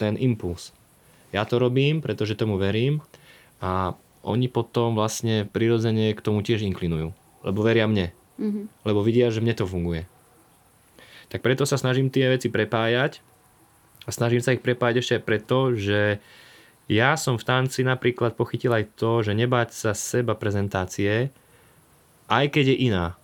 ten 0.00 0.16
impuls. 0.18 0.72
Ja 1.30 1.44
to 1.46 1.60
robím, 1.60 2.02
pretože 2.02 2.36
tomu 2.36 2.58
verím 2.58 3.04
a 3.62 3.94
oni 4.22 4.46
potom 4.48 4.94
vlastne 4.94 5.46
prirodzene 5.46 6.14
k 6.14 6.20
tomu 6.24 6.42
tiež 6.42 6.62
inklinujú. 6.66 7.12
Lebo 7.42 7.60
veria 7.62 7.86
mne. 7.86 8.14
Mhm. 8.40 8.70
Lebo 8.88 9.04
vidia, 9.04 9.30
že 9.30 9.44
mne 9.44 9.54
to 9.54 9.68
funguje. 9.68 10.08
Tak 11.32 11.40
preto 11.40 11.64
sa 11.64 11.80
snažím 11.80 12.12
tie 12.12 12.28
veci 12.28 12.52
prepájať 12.52 13.24
a 14.04 14.10
snažím 14.12 14.44
sa 14.44 14.52
ich 14.52 14.60
prepájať 14.60 15.00
ešte 15.00 15.14
aj 15.16 15.24
preto, 15.24 15.72
že 15.72 16.20
ja 16.92 17.16
som 17.16 17.40
v 17.40 17.46
tanci 17.48 17.88
napríklad 17.88 18.36
pochytil 18.36 18.76
aj 18.76 18.92
to, 19.00 19.24
že 19.24 19.32
nebať 19.32 19.72
sa 19.72 19.96
seba 19.96 20.36
prezentácie, 20.36 21.32
aj 22.28 22.44
keď 22.52 22.76
je 22.76 22.92
iná. 22.92 23.16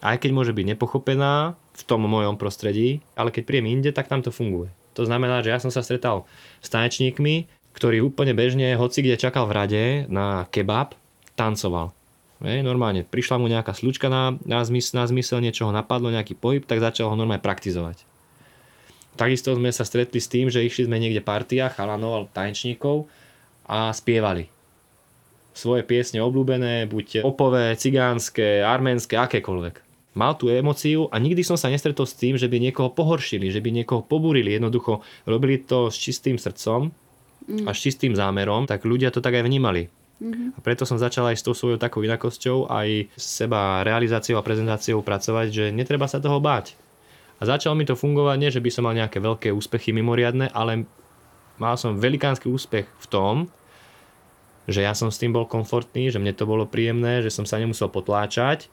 Aj 0.00 0.16
keď 0.16 0.30
môže 0.32 0.56
byť 0.56 0.64
nepochopená 0.76 1.60
v 1.76 1.82
tom 1.84 2.08
mojom 2.08 2.40
prostredí, 2.40 3.04
ale 3.12 3.28
keď 3.28 3.42
príjem 3.44 3.68
inde, 3.68 3.90
tak 3.92 4.08
tam 4.08 4.24
to 4.24 4.32
funguje. 4.32 4.72
To 4.96 5.04
znamená, 5.04 5.44
že 5.44 5.52
ja 5.52 5.60
som 5.60 5.68
sa 5.68 5.84
stretal 5.84 6.24
s 6.64 6.72
tanečníkmi, 6.72 7.52
ktorý 7.76 8.00
úplne 8.00 8.32
bežne, 8.32 8.72
hoci 8.80 9.04
kde 9.04 9.20
čakal 9.20 9.44
v 9.44 9.56
rade 9.60 9.84
na 10.08 10.48
kebab, 10.48 10.96
tancoval. 11.36 11.92
Normálne, 12.40 13.00
prišla 13.00 13.40
mu 13.40 13.48
nejaká 13.48 13.72
slučka 13.72 14.12
na, 14.12 14.36
na, 14.44 14.60
zmysel, 14.60 15.00
na 15.00 15.04
zmysel, 15.08 15.40
niečo 15.40 15.64
ho 15.64 15.72
napadlo, 15.72 16.12
nejaký 16.12 16.36
pohyb, 16.36 16.68
tak 16.68 16.84
začal 16.84 17.08
ho 17.08 17.16
normálne 17.16 17.40
praktizovať. 17.40 18.04
Takisto 19.16 19.56
sme 19.56 19.72
sa 19.72 19.88
stretli 19.88 20.20
s 20.20 20.28
tým, 20.28 20.52
že 20.52 20.60
išli 20.60 20.84
sme 20.84 21.00
niekde 21.00 21.24
partia 21.24 21.72
chalanov 21.72 22.12
alebo 22.12 22.34
tanečníkov 22.36 23.08
a 23.64 23.88
spievali. 23.96 24.52
Svoje 25.56 25.88
piesne 25.88 26.20
obľúbené, 26.20 26.84
buď 26.84 27.24
opové, 27.24 27.72
cigánske, 27.80 28.60
arménske, 28.60 29.16
akékoľvek. 29.16 29.80
Mal 30.16 30.32
tú 30.36 30.52
emociu 30.52 31.08
a 31.08 31.16
nikdy 31.16 31.40
som 31.40 31.56
sa 31.56 31.72
nestretol 31.72 32.04
s 32.04 32.16
tým, 32.16 32.36
že 32.36 32.48
by 32.48 32.60
niekoho 32.60 32.92
pohoršili, 32.92 33.48
že 33.48 33.64
by 33.64 33.72
niekoho 33.72 34.04
pobúrili. 34.04 34.52
Jednoducho 34.52 35.00
robili 35.24 35.64
to 35.64 35.88
s 35.88 35.96
čistým 35.96 36.36
srdcom 36.36 36.92
a 37.64 37.70
s 37.72 37.78
čistým 37.80 38.12
zámerom, 38.12 38.68
tak 38.68 38.84
ľudia 38.84 39.08
to 39.08 39.24
tak 39.24 39.40
aj 39.40 39.44
vnímali. 39.48 39.88
A 40.56 40.58
preto 40.64 40.88
som 40.88 40.96
začal 40.96 41.28
aj 41.28 41.36
s 41.36 41.44
tou 41.44 41.52
svojou 41.52 41.76
takou 41.76 42.00
inakosťou, 42.00 42.72
aj 42.72 43.12
s 43.12 43.24
seba 43.44 43.84
realizáciou 43.84 44.40
a 44.40 44.46
prezentáciou 44.46 45.04
pracovať, 45.04 45.46
že 45.52 45.64
netreba 45.68 46.08
sa 46.08 46.22
toho 46.24 46.40
báť. 46.40 46.72
A 47.36 47.44
začalo 47.44 47.76
mi 47.76 47.84
to 47.84 47.92
fungovať, 47.92 48.36
nie 48.40 48.48
že 48.48 48.64
by 48.64 48.70
som 48.72 48.88
mal 48.88 48.96
nejaké 48.96 49.20
veľké 49.20 49.52
úspechy 49.52 49.92
mimoriadne, 49.92 50.48
ale 50.56 50.88
mal 51.60 51.76
som 51.76 52.00
velikánsky 52.00 52.48
úspech 52.48 52.88
v 52.88 53.06
tom, 53.12 53.34
že 54.66 54.82
ja 54.82 54.96
som 54.96 55.12
s 55.12 55.20
tým 55.20 55.36
bol 55.36 55.44
komfortný, 55.44 56.08
že 56.08 56.18
mne 56.18 56.32
to 56.32 56.48
bolo 56.48 56.64
príjemné, 56.64 57.20
že 57.20 57.30
som 57.30 57.44
sa 57.44 57.60
nemusel 57.60 57.92
potláčať. 57.92 58.72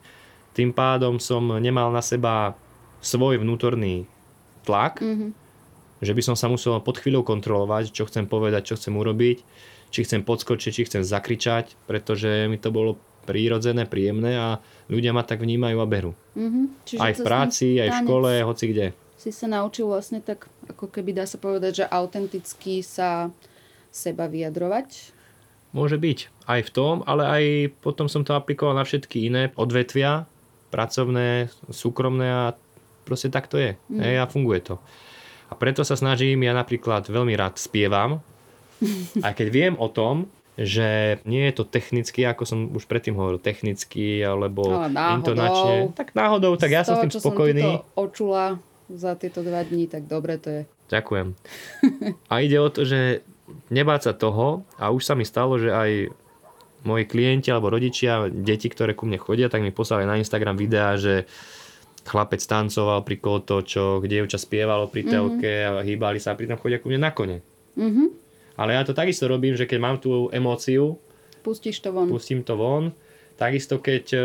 Tým 0.56 0.72
pádom 0.72 1.20
som 1.20 1.44
nemal 1.60 1.92
na 1.92 2.00
seba 2.00 2.56
svoj 3.04 3.36
vnútorný 3.44 4.08
tlak 4.64 5.04
Mhm. 5.04 5.36
že 6.00 6.12
by 6.12 6.22
som 6.24 6.36
sa 6.36 6.48
musel 6.48 6.80
pod 6.80 7.00
chvíľou 7.00 7.20
kontrolovať, 7.24 7.92
čo 7.92 8.08
chcem 8.08 8.24
povedať, 8.28 8.72
čo 8.72 8.74
chcem 8.76 8.92
urobiť, 8.96 9.44
či 9.94 10.02
chcem 10.02 10.26
podskočiť, 10.26 10.70
či 10.74 10.86
chcem 10.90 11.06
zakričať, 11.06 11.78
pretože 11.86 12.50
mi 12.50 12.58
to 12.58 12.74
bolo 12.74 12.98
prírodzené, 13.24 13.86
príjemné 13.86 14.34
a 14.34 14.58
ľudia 14.90 15.14
ma 15.14 15.22
tak 15.22 15.38
vnímajú 15.40 15.78
a 15.78 15.86
berú. 15.86 16.12
Mm-hmm. 16.34 16.64
Čiže 16.82 17.00
aj 17.00 17.12
v 17.14 17.20
práci, 17.22 17.66
aj 17.78 17.88
v 17.88 17.98
škole, 18.02 18.30
hoci 18.42 18.64
kde. 18.74 18.86
Si 19.14 19.30
sa 19.30 19.46
naučil 19.46 19.86
vlastne 19.88 20.18
tak, 20.20 20.50
ako 20.68 20.90
keby 20.90 21.16
dá 21.16 21.24
sa 21.24 21.38
povedať, 21.38 21.80
že 21.80 21.84
autenticky 21.88 22.82
sa 22.82 23.32
seba 23.88 24.26
vyjadrovať? 24.26 25.14
Môže 25.70 25.96
byť 25.96 26.18
aj 26.50 26.60
v 26.66 26.70
tom, 26.74 26.94
ale 27.06 27.22
aj 27.24 27.44
potom 27.80 28.10
som 28.10 28.26
to 28.26 28.36
aplikoval 28.36 28.76
na 28.76 28.84
všetky 28.84 29.30
iné 29.30 29.54
odvetvia, 29.56 30.28
pracovné, 30.68 31.48
súkromné 31.70 32.28
a 32.28 32.44
proste 33.06 33.30
tak 33.30 33.46
to 33.46 33.56
je. 33.56 33.78
Mm. 33.88 34.00
Hej, 34.02 34.14
a 34.20 34.26
funguje 34.26 34.60
to. 34.60 34.76
A 35.48 35.54
preto 35.54 35.86
sa 35.86 35.94
snažím, 35.94 36.42
ja 36.44 36.52
napríklad 36.52 37.06
veľmi 37.06 37.38
rád 37.38 37.56
spievam, 37.56 38.20
aj 39.26 39.34
keď 39.34 39.48
viem 39.50 39.74
o 39.76 39.88
tom, 39.90 40.28
že 40.54 41.18
nie 41.26 41.50
je 41.50 41.54
to 41.58 41.64
technicky, 41.66 42.22
ako 42.22 42.46
som 42.46 42.58
už 42.70 42.86
predtým 42.86 43.18
hovoril, 43.18 43.42
technicky 43.42 44.22
alebo 44.22 44.86
no, 44.86 44.86
intonačne. 45.18 45.90
Tak 45.98 46.14
náhodou, 46.14 46.54
tak 46.54 46.70
ja 46.70 46.86
som 46.86 46.94
s 46.94 47.02
tým 47.02 47.12
spokojný. 47.12 47.82
Som 47.82 47.98
očula 47.98 48.62
za 48.86 49.18
tieto 49.18 49.42
dva 49.42 49.66
dní, 49.66 49.90
tak 49.90 50.06
dobre 50.06 50.38
to 50.38 50.48
je. 50.50 50.62
Ďakujem. 50.94 51.34
A 52.30 52.34
ide 52.38 52.62
o 52.62 52.70
to, 52.70 52.86
že 52.86 53.26
nebáť 53.74 54.00
sa 54.10 54.12
toho 54.14 54.62
a 54.78 54.94
už 54.94 55.02
sa 55.02 55.18
mi 55.18 55.26
stalo, 55.26 55.58
že 55.58 55.74
aj 55.74 56.14
moji 56.84 57.04
klienti 57.08 57.48
alebo 57.48 57.72
rodičia, 57.72 58.28
deti, 58.28 58.68
ktoré 58.68 58.92
ku 58.92 59.08
mne 59.08 59.16
chodia, 59.18 59.48
tak 59.48 59.64
mi 59.64 59.72
poslali 59.72 60.04
na 60.04 60.20
Instagram 60.20 60.54
videá, 60.54 60.94
že 61.00 61.24
chlapec 62.04 62.44
tancoval 62.44 63.00
pri 63.02 63.16
kolotočoch, 63.16 64.04
dievča 64.04 64.36
spievalo 64.36 64.92
pri 64.92 65.08
telke 65.08 65.64
mm-hmm. 65.64 65.80
a 65.80 65.82
hýbali 65.82 66.20
sa 66.20 66.36
a 66.36 66.38
pritom 66.38 66.60
chodia 66.60 66.78
ku 66.78 66.92
mne 66.92 67.00
na 67.00 67.10
kone. 67.16 67.40
Mm-hmm. 67.74 68.08
Ale 68.54 68.78
ja 68.78 68.86
to 68.86 68.94
takisto 68.94 69.26
robím, 69.26 69.58
že 69.58 69.66
keď 69.66 69.78
mám 69.82 69.96
tú 69.98 70.30
emóciu, 70.30 70.98
Pustíš 71.44 71.84
to 71.84 71.92
von. 71.92 72.08
pustím 72.08 72.40
to 72.46 72.56
von. 72.56 72.94
Takisto 73.34 73.82
keď 73.82 74.04
e, 74.14 74.20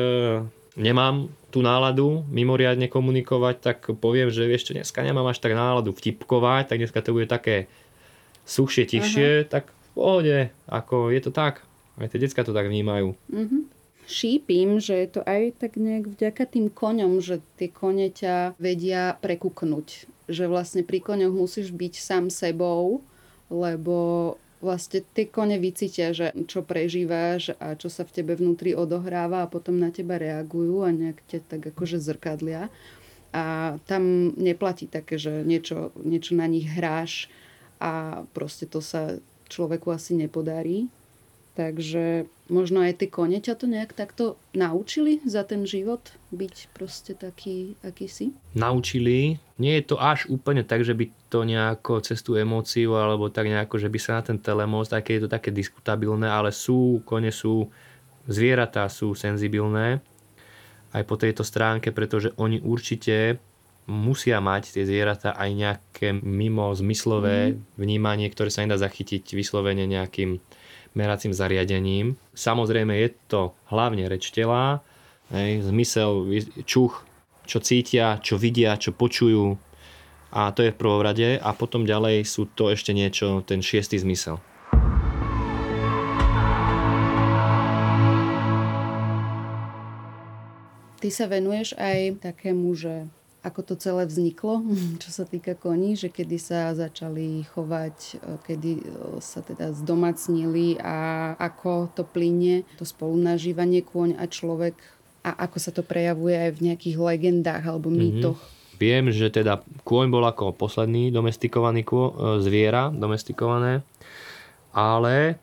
nemám 0.78 1.28
tú 1.50 1.66
náladu 1.66 2.24
mimoriadne 2.30 2.88
komunikovať, 2.88 3.56
tak 3.60 3.78
poviem, 3.98 4.30
že 4.30 4.46
vieš 4.46 4.70
čo, 4.70 4.78
dneska 4.78 5.02
nemám 5.02 5.28
až 5.28 5.42
tak 5.42 5.58
náladu 5.58 5.92
vtipkovať, 5.92 6.70
tak 6.70 6.78
dneska 6.80 7.02
to 7.02 7.12
bude 7.12 7.26
také 7.26 7.66
suchšie, 8.46 8.86
tichšie, 8.86 9.30
uh-huh. 9.44 9.50
tak 9.50 9.70
v 9.70 9.90
pohode, 9.98 10.38
ako 10.70 11.10
je 11.10 11.22
to 11.26 11.32
tak. 11.34 11.66
Aj 12.00 12.08
tie 12.08 12.22
decka 12.22 12.46
to 12.46 12.56
tak 12.56 12.70
vnímajú. 12.70 13.18
Uh-huh. 13.18 13.62
Šípim, 14.10 14.82
že 14.82 15.06
je 15.06 15.10
to 15.20 15.22
aj 15.22 15.62
tak 15.62 15.78
nejak 15.78 16.18
vďaka 16.18 16.44
tým 16.50 16.72
koňom, 16.74 17.22
že 17.22 17.46
tie 17.62 17.70
kone 17.70 18.10
ťa 18.10 18.58
vedia 18.58 19.14
prekuknúť. 19.22 20.10
Že 20.26 20.50
vlastne 20.50 20.82
pri 20.82 20.98
koňoch 21.04 21.34
musíš 21.36 21.70
byť 21.70 21.94
sám 22.00 22.34
sebou, 22.34 23.06
lebo 23.50 24.38
vlastne 24.60 25.02
tie 25.16 25.26
kone 25.28 25.56
vycítia, 25.58 26.12
že 26.12 26.36
čo 26.48 26.62
prežíváš 26.62 27.56
a 27.58 27.80
čo 27.80 27.88
sa 27.88 28.04
v 28.04 28.14
tebe 28.22 28.36
vnútri 28.36 28.76
odohráva 28.76 29.44
a 29.44 29.52
potom 29.52 29.80
na 29.80 29.90
teba 29.90 30.20
reagujú 30.20 30.84
a 30.84 30.92
nejak 30.92 31.20
ťa 31.28 31.40
tak 31.48 31.62
akože 31.72 31.98
zrkadlia. 32.00 32.68
A 33.32 33.78
tam 33.86 34.34
neplatí 34.36 34.90
také, 34.90 35.16
že 35.22 35.46
niečo, 35.46 35.96
niečo 36.02 36.34
na 36.36 36.50
nich 36.50 36.68
hráš 36.68 37.32
a 37.80 38.26
proste 38.36 38.68
to 38.68 38.84
sa 38.84 39.22
človeku 39.48 39.90
asi 39.96 40.18
nepodarí. 40.18 40.92
Takže 41.60 42.24
možno 42.48 42.80
aj 42.80 43.04
tie 43.04 43.12
kone 43.12 43.36
ťa 43.36 43.60
to 43.60 43.68
nejak 43.68 43.92
takto 43.92 44.40
naučili 44.56 45.20
za 45.28 45.44
ten 45.44 45.68
život 45.68 46.00
byť 46.32 46.56
proste 46.72 47.20
taký, 47.20 47.76
aký 47.84 48.08
si? 48.08 48.32
Naučili. 48.56 49.44
Nie 49.60 49.84
je 49.84 49.92
to 49.92 50.00
až 50.00 50.32
úplne 50.32 50.64
tak, 50.64 50.88
že 50.88 50.96
by 50.96 51.12
to 51.28 51.44
nejako 51.44 52.00
cez 52.00 52.24
tú 52.24 52.40
emóciu 52.40 52.96
alebo 52.96 53.28
tak 53.28 53.52
nejako, 53.52 53.76
že 53.76 53.92
by 53.92 54.00
sa 54.00 54.12
na 54.16 54.24
ten 54.24 54.40
telemost, 54.40 54.96
aj 54.96 55.04
keď 55.04 55.14
je 55.20 55.24
to 55.28 55.36
také 55.36 55.52
diskutabilné, 55.52 56.32
ale 56.32 56.56
sú, 56.56 57.04
kone 57.04 57.28
sú, 57.28 57.68
zvieratá 58.24 58.88
sú 58.88 59.12
senzibilné 59.12 60.00
aj 60.96 61.04
po 61.04 61.20
tejto 61.20 61.44
stránke, 61.44 61.92
pretože 61.92 62.32
oni 62.40 62.64
určite 62.64 63.36
musia 63.84 64.40
mať 64.40 64.80
tie 64.80 64.88
zvieratá 64.88 65.36
aj 65.36 65.50
nejaké 65.52 66.08
mimo 66.24 66.72
zmyslové 66.72 67.52
mm. 67.52 67.76
vnímanie, 67.76 68.32
ktoré 68.32 68.48
sa 68.48 68.64
nedá 68.64 68.80
zachytiť 68.80 69.36
vyslovene 69.36 69.84
nejakým 69.84 70.40
meracím 70.96 71.34
zariadením. 71.34 72.18
Samozrejme 72.34 72.94
je 72.98 73.10
to 73.30 73.42
hlavne 73.70 74.06
reč 74.10 74.34
tela, 74.34 74.82
hej, 75.34 75.66
zmysel, 75.66 76.26
čuch, 76.66 77.06
čo 77.46 77.58
cítia, 77.62 78.22
čo 78.22 78.38
vidia, 78.38 78.78
čo 78.78 78.94
počujú 78.94 79.58
a 80.30 80.54
to 80.54 80.62
je 80.62 80.74
v 80.74 80.80
prvom 80.80 81.02
rade 81.02 81.42
a 81.42 81.50
potom 81.58 81.90
ďalej 81.90 82.22
sú 82.26 82.46
to 82.54 82.70
ešte 82.70 82.94
niečo, 82.94 83.42
ten 83.42 83.66
šiestý 83.66 83.98
zmysel. 83.98 84.38
Ty 91.00 91.10
sa 91.16 91.26
venuješ 91.32 91.80
aj 91.80 92.22
takému, 92.22 92.76
že 92.76 93.08
ako 93.40 93.60
to 93.64 93.74
celé 93.80 94.04
vzniklo, 94.04 94.64
čo 95.04 95.10
sa 95.12 95.24
týka 95.24 95.56
koní, 95.56 95.96
že 95.96 96.12
kedy 96.12 96.38
sa 96.40 96.76
začali 96.76 97.48
chovať, 97.48 97.98
e, 98.20 98.38
kedy 98.44 98.72
e, 98.80 98.84
sa 99.24 99.40
teda 99.40 99.72
zdomacnili 99.72 100.80
a 100.80 101.34
ako 101.40 101.92
to 101.96 102.04
plynie, 102.04 102.68
to 102.76 102.84
spolunažívanie 102.84 103.84
kôň 103.84 104.20
a 104.20 104.28
človek 104.28 104.76
a 105.24 105.36
ako 105.48 105.58
sa 105.60 105.72
to 105.76 105.84
prejavuje 105.84 106.32
aj 106.32 106.52
v 106.56 106.64
nejakých 106.72 106.98
legendách 107.00 107.64
alebo 107.68 107.92
mhm. 107.92 107.98
mýtoch. 107.98 108.40
Mm-hmm. 108.40 108.58
Viem, 108.80 109.12
že 109.12 109.28
teda 109.28 109.60
kôň 109.84 110.08
bol 110.08 110.24
ako 110.24 110.56
posledný 110.56 111.12
domestikovaný 111.12 111.84
kô, 111.84 112.12
e, 112.12 112.14
zviera, 112.44 112.92
domestikované, 112.92 113.84
ale 114.72 115.36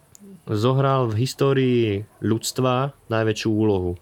zohral 0.46 1.10
v 1.10 1.26
histórii 1.26 1.84
ľudstva 2.22 2.94
najväčšiu 3.10 3.50
úlohu 3.50 3.98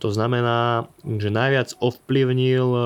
To 0.00 0.08
znamená, 0.08 0.88
že 1.04 1.28
najviac 1.28 1.76
ovplyvnil 1.78 2.68
e, 2.72 2.82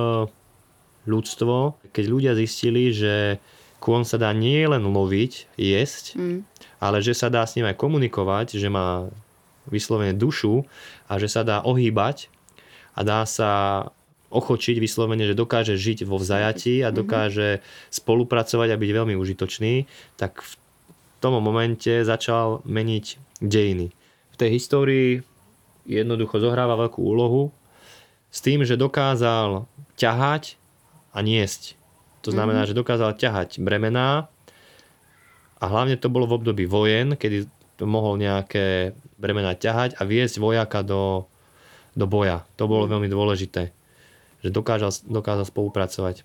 ľudstvo, 1.06 1.78
keď 1.94 2.04
ľudia 2.10 2.32
zistili, 2.34 2.90
že 2.90 3.38
kôň 3.78 4.02
sa 4.02 4.16
dá 4.18 4.34
nie 4.34 4.64
len 4.66 4.82
loviť, 4.82 5.54
jesť, 5.54 6.18
mm. 6.18 6.40
ale 6.82 6.98
že 7.04 7.14
sa 7.14 7.30
dá 7.30 7.46
s 7.46 7.54
ním 7.54 7.68
aj 7.70 7.78
komunikovať, 7.78 8.58
že 8.58 8.66
má 8.72 9.06
vyslovene 9.68 10.16
dušu 10.16 10.64
a 11.08 11.16
že 11.20 11.28
sa 11.28 11.46
dá 11.46 11.60
ohýbať 11.64 12.28
a 12.96 13.00
dá 13.04 13.22
sa 13.24 13.84
ochočiť 14.34 14.82
vyslovene, 14.82 15.30
že 15.30 15.38
dokáže 15.38 15.78
žiť 15.78 16.10
vo 16.10 16.18
vzajatí 16.18 16.82
a 16.82 16.90
mhm. 16.90 16.96
dokáže 16.96 17.48
mm-hmm. 17.60 17.92
spolupracovať 17.94 18.68
a 18.74 18.80
byť 18.80 18.90
veľmi 18.90 19.14
užitočný, 19.14 19.86
tak 20.18 20.42
v 20.42 20.52
tom 21.22 21.38
momente 21.38 22.02
začal 22.02 22.66
meniť 22.66 23.38
dejiny. 23.40 23.94
V 24.34 24.36
tej 24.36 24.50
histórii 24.58 25.22
jednoducho 25.84 26.40
zohráva 26.40 26.76
veľkú 26.80 27.00
úlohu 27.00 27.52
s 28.32 28.42
tým, 28.42 28.66
že 28.66 28.74
dokázal 28.74 29.68
ťahať 29.94 30.58
a 31.14 31.22
niesť. 31.22 31.78
To 32.26 32.32
znamená, 32.32 32.64
mm-hmm. 32.64 32.74
že 32.74 32.80
dokázal 32.80 33.10
ťahať 33.14 33.62
bremená 33.62 34.26
a 35.60 35.64
hlavne 35.64 35.96
to 36.00 36.10
bolo 36.10 36.26
v 36.26 36.36
období 36.40 36.64
vojen, 36.66 37.14
kedy 37.14 37.46
to 37.78 37.84
mohol 37.86 38.18
nejaké 38.18 38.94
bremená 39.18 39.54
ťahať 39.54 39.98
a 39.98 40.02
viesť 40.06 40.38
vojaka 40.38 40.82
do, 40.82 41.26
do 41.94 42.06
boja. 42.06 42.46
To 42.58 42.70
bolo 42.70 42.86
mm. 42.86 42.90
veľmi 42.90 43.08
dôležité, 43.10 43.74
že 44.42 44.48
dokázal, 44.50 45.06
dokázal 45.06 45.46
spolupracovať. 45.46 46.22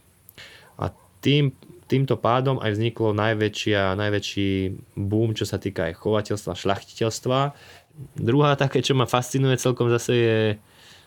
A 0.77 0.93
tým, 1.21 1.51
týmto 1.89 2.15
pádom 2.21 2.61
aj 2.61 2.77
vzniklo 2.77 3.17
najväčšia, 3.17 3.97
najväčší 3.97 4.49
boom, 4.93 5.33
čo 5.33 5.49
sa 5.49 5.57
týka 5.57 5.89
aj 5.89 5.97
chovateľstva, 5.97 6.53
šlachtiteľstva, 6.53 7.39
Druhá 8.15 8.55
také, 8.55 8.79
čo 8.79 8.95
ma 8.95 9.03
fascinuje 9.03 9.59
celkom 9.59 9.91
zase 9.91 10.13
je, 10.15 10.39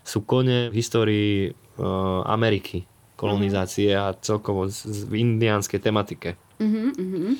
sú 0.04 0.26
kone 0.26 0.68
v 0.68 0.74
histórii 0.76 1.32
uh, 1.48 2.20
Ameriky, 2.28 2.84
kolonizácie 3.16 3.94
a 3.94 4.12
celkovo 4.18 4.68
z, 4.68 4.84
z 4.84 5.00
indiánskej 5.08 5.80
tematike. 5.80 6.36
Uh-huh, 6.60 7.34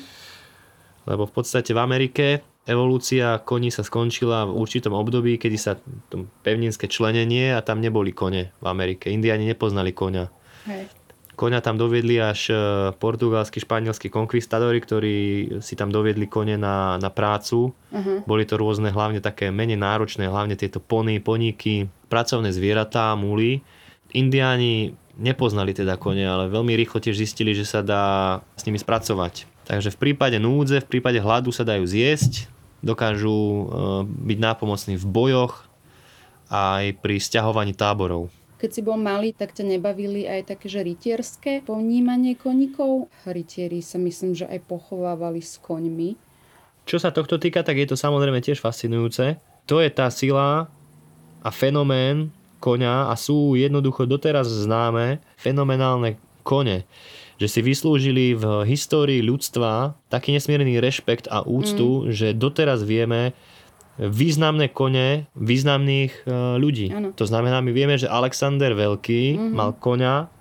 Lebo 1.05 1.23
v 1.27 1.33
podstate 1.35 1.75
v 1.75 1.79
Amerike 1.83 2.25
evolúcia 2.63 3.43
koní 3.43 3.69
sa 3.69 3.83
skončila 3.83 4.47
v 4.47 4.55
určitom 4.55 4.95
období, 4.95 5.35
kedy 5.35 5.57
sa 5.59 5.75
to 6.07 6.31
pevninské 6.41 6.87
členenie 6.87 7.51
a 7.51 7.59
tam 7.59 7.83
neboli 7.83 8.15
kone 8.15 8.55
v 8.55 8.65
Amerike. 8.65 9.11
Indiáni 9.11 9.43
nepoznali 9.51 9.91
koňa. 9.91 10.31
Hej. 10.71 11.02
Koňa 11.33 11.65
tam 11.65 11.81
doviedli 11.81 12.21
až 12.21 12.53
e, 12.53 12.55
portugalskí, 13.01 13.57
španielskí 13.57 14.13
konkvistadori, 14.13 14.77
ktorí 14.77 15.17
si 15.65 15.73
tam 15.73 15.89
doviedli 15.89 16.29
kone 16.29 16.61
na, 16.61 17.01
na 17.01 17.09
prácu. 17.09 17.73
Uh-huh. 17.73 18.21
Boli 18.29 18.45
to 18.45 18.53
rôzne, 18.53 18.93
hlavne 18.93 19.17
také 19.17 19.49
menej 19.49 19.81
náročné, 19.81 20.29
hlavne 20.29 20.53
tieto 20.53 20.77
pony, 20.77 21.17
poníky, 21.17 21.89
pracovné 22.05 22.53
zvieratá, 22.53 23.17
muly. 23.17 23.65
Indiáni 24.13 24.93
nepoznali 25.17 25.73
teda 25.73 25.97
kone, 25.97 26.21
ale 26.21 26.53
veľmi 26.53 26.77
rýchlo 26.77 27.01
tiež 27.01 27.17
zistili, 27.17 27.57
že 27.57 27.65
sa 27.65 27.81
dá 27.81 28.05
s 28.53 28.65
nimi 28.69 28.77
spracovať. 28.77 29.49
Takže 29.65 29.89
v 29.93 29.97
prípade 29.97 30.37
núdze, 30.37 30.85
v 30.85 30.89
prípade 30.97 31.17
hladu 31.17 31.49
sa 31.49 31.65
dajú 31.65 31.85
zjesť, 31.87 32.45
dokážu 32.85 33.33
e, 33.33 33.63
byť 34.05 34.37
nápomocní 34.37 35.01
v 35.01 35.05
bojoch 35.09 35.65
aj 36.53 36.99
pri 37.01 37.17
stiahovaní 37.17 37.73
táborov. 37.73 38.29
Keď 38.63 38.71
si 38.71 38.79
bol 38.79 38.95
malý, 38.95 39.35
tak 39.35 39.51
ťa 39.51 39.75
nebavili 39.75 40.23
aj 40.23 40.55
také, 40.55 40.71
že 40.71 40.87
rytierské 40.87 41.67
povnímanie 41.67 42.39
koníkov? 42.39 43.11
Rytieri 43.27 43.83
sa 43.83 43.99
myslím, 43.99 44.39
že 44.39 44.47
aj 44.47 44.63
pochovávali 44.71 45.43
s 45.43 45.59
koňmi. 45.59 46.15
Čo 46.87 46.95
sa 46.95 47.11
tohto 47.11 47.35
týka, 47.35 47.59
tak 47.59 47.75
je 47.75 47.91
to 47.91 47.99
samozrejme 47.99 48.39
tiež 48.39 48.63
fascinujúce. 48.63 49.35
To 49.67 49.83
je 49.83 49.91
tá 49.91 50.07
sila 50.07 50.71
a 51.43 51.49
fenomén 51.51 52.31
koňa 52.63 53.11
a 53.11 53.19
sú 53.19 53.59
jednoducho 53.59 54.07
doteraz 54.07 54.47
známe 54.47 55.19
fenomenálne 55.35 56.15
kone, 56.47 56.87
že 57.35 57.51
si 57.51 57.59
vyslúžili 57.59 58.31
v 58.31 58.63
histórii 58.63 59.19
ľudstva 59.19 59.99
taký 60.07 60.31
nesmierny 60.39 60.79
rešpekt 60.79 61.27
a 61.27 61.43
úctu, 61.43 62.07
mm. 62.07 62.15
že 62.15 62.27
doteraz 62.31 62.87
vieme, 62.87 63.35
významné 63.97 64.73
kone 64.73 65.29
významných 65.37 66.25
e, 66.25 66.57
ľudí. 66.57 66.89
Ano. 66.89 67.13
To 67.13 67.25
znamená, 67.25 67.61
my 67.61 67.71
vieme, 67.73 67.95
že 67.97 68.09
Alexander 68.09 68.73
Veľký 68.73 69.37
mm-hmm. 69.37 69.53
mal 69.53 69.77
koňa 69.77 70.33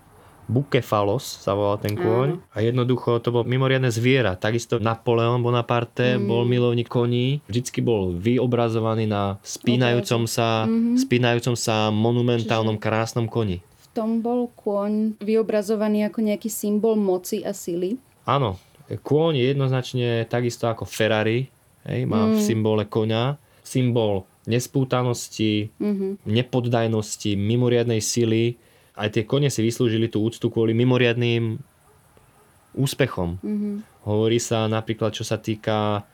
Bukefalos 0.52 1.22
sa 1.22 1.54
volal 1.54 1.78
ten 1.80 1.94
kôň. 1.94 2.28
Áno. 2.36 2.42
A 2.52 2.58
jednoducho 2.60 3.22
to 3.22 3.30
bol 3.30 3.46
mimoriadne 3.46 3.88
zviera. 3.88 4.34
Takisto 4.34 4.82
Napoleon 4.82 5.40
Bonaparte 5.40 6.18
mm. 6.18 6.28
bol 6.28 6.42
milovník 6.44 6.90
koní. 6.90 7.40
Vždycky 7.46 7.80
bol 7.80 8.12
vyobrazovaný 8.12 9.06
na 9.08 9.40
spínajúcom 9.40 10.28
sa, 10.28 10.66
mm-hmm. 10.66 10.98
spínajúcom 10.98 11.54
sa 11.56 11.88
monumentálnom 11.94 12.76
Čiže... 12.76 12.84
krásnom 12.84 13.26
koni. 13.30 13.62
V 13.62 13.86
tom 13.96 14.20
bol 14.20 14.50
kôň 14.52 15.22
vyobrazovaný 15.22 16.10
ako 16.10 16.20
nejaký 16.20 16.50
symbol 16.52 16.98
moci 16.98 17.46
a 17.46 17.54
sily. 17.56 17.96
Áno. 18.28 18.58
Kôň 18.90 19.40
je 19.40 19.44
jednoznačne 19.56 20.08
takisto 20.28 20.68
ako 20.68 20.84
Ferrari. 20.84 21.48
Hej, 21.88 22.06
má 22.06 22.28
mm. 22.28 22.32
v 22.34 22.40
symbole 22.40 22.82
koňa. 22.86 23.36
Symbol 23.62 24.26
nespútanosti, 24.42 25.70
mm-hmm. 25.78 26.26
nepoddajnosti, 26.26 27.38
mimoriadnej 27.38 28.02
sily 28.02 28.58
aj 28.92 29.08
tie 29.18 29.24
kone 29.24 29.48
si 29.48 29.64
vyslúžili 29.64 30.12
tú 30.12 30.20
úctu 30.20 30.52
kvôli 30.52 30.76
mimoriadným 30.76 31.56
úspechom. 32.76 33.40
Mm-hmm. 33.40 33.74
Hovorí 34.04 34.36
sa 34.36 34.68
napríklad, 34.68 35.16
čo 35.16 35.24
sa 35.24 35.40
týka 35.40 36.04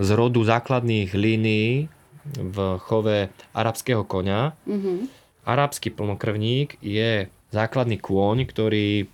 zrodu 0.00 0.40
základných 0.42 1.12
línií 1.12 1.88
v 2.24 2.56
chove 2.80 3.28
arabského 3.52 4.08
konia. 4.08 4.56
Mm-hmm. 4.64 4.98
Arabský 5.44 5.92
plnokrvník 5.92 6.80
je 6.80 7.28
základný 7.52 8.00
kôň, 8.00 8.48
ktorý 8.48 9.04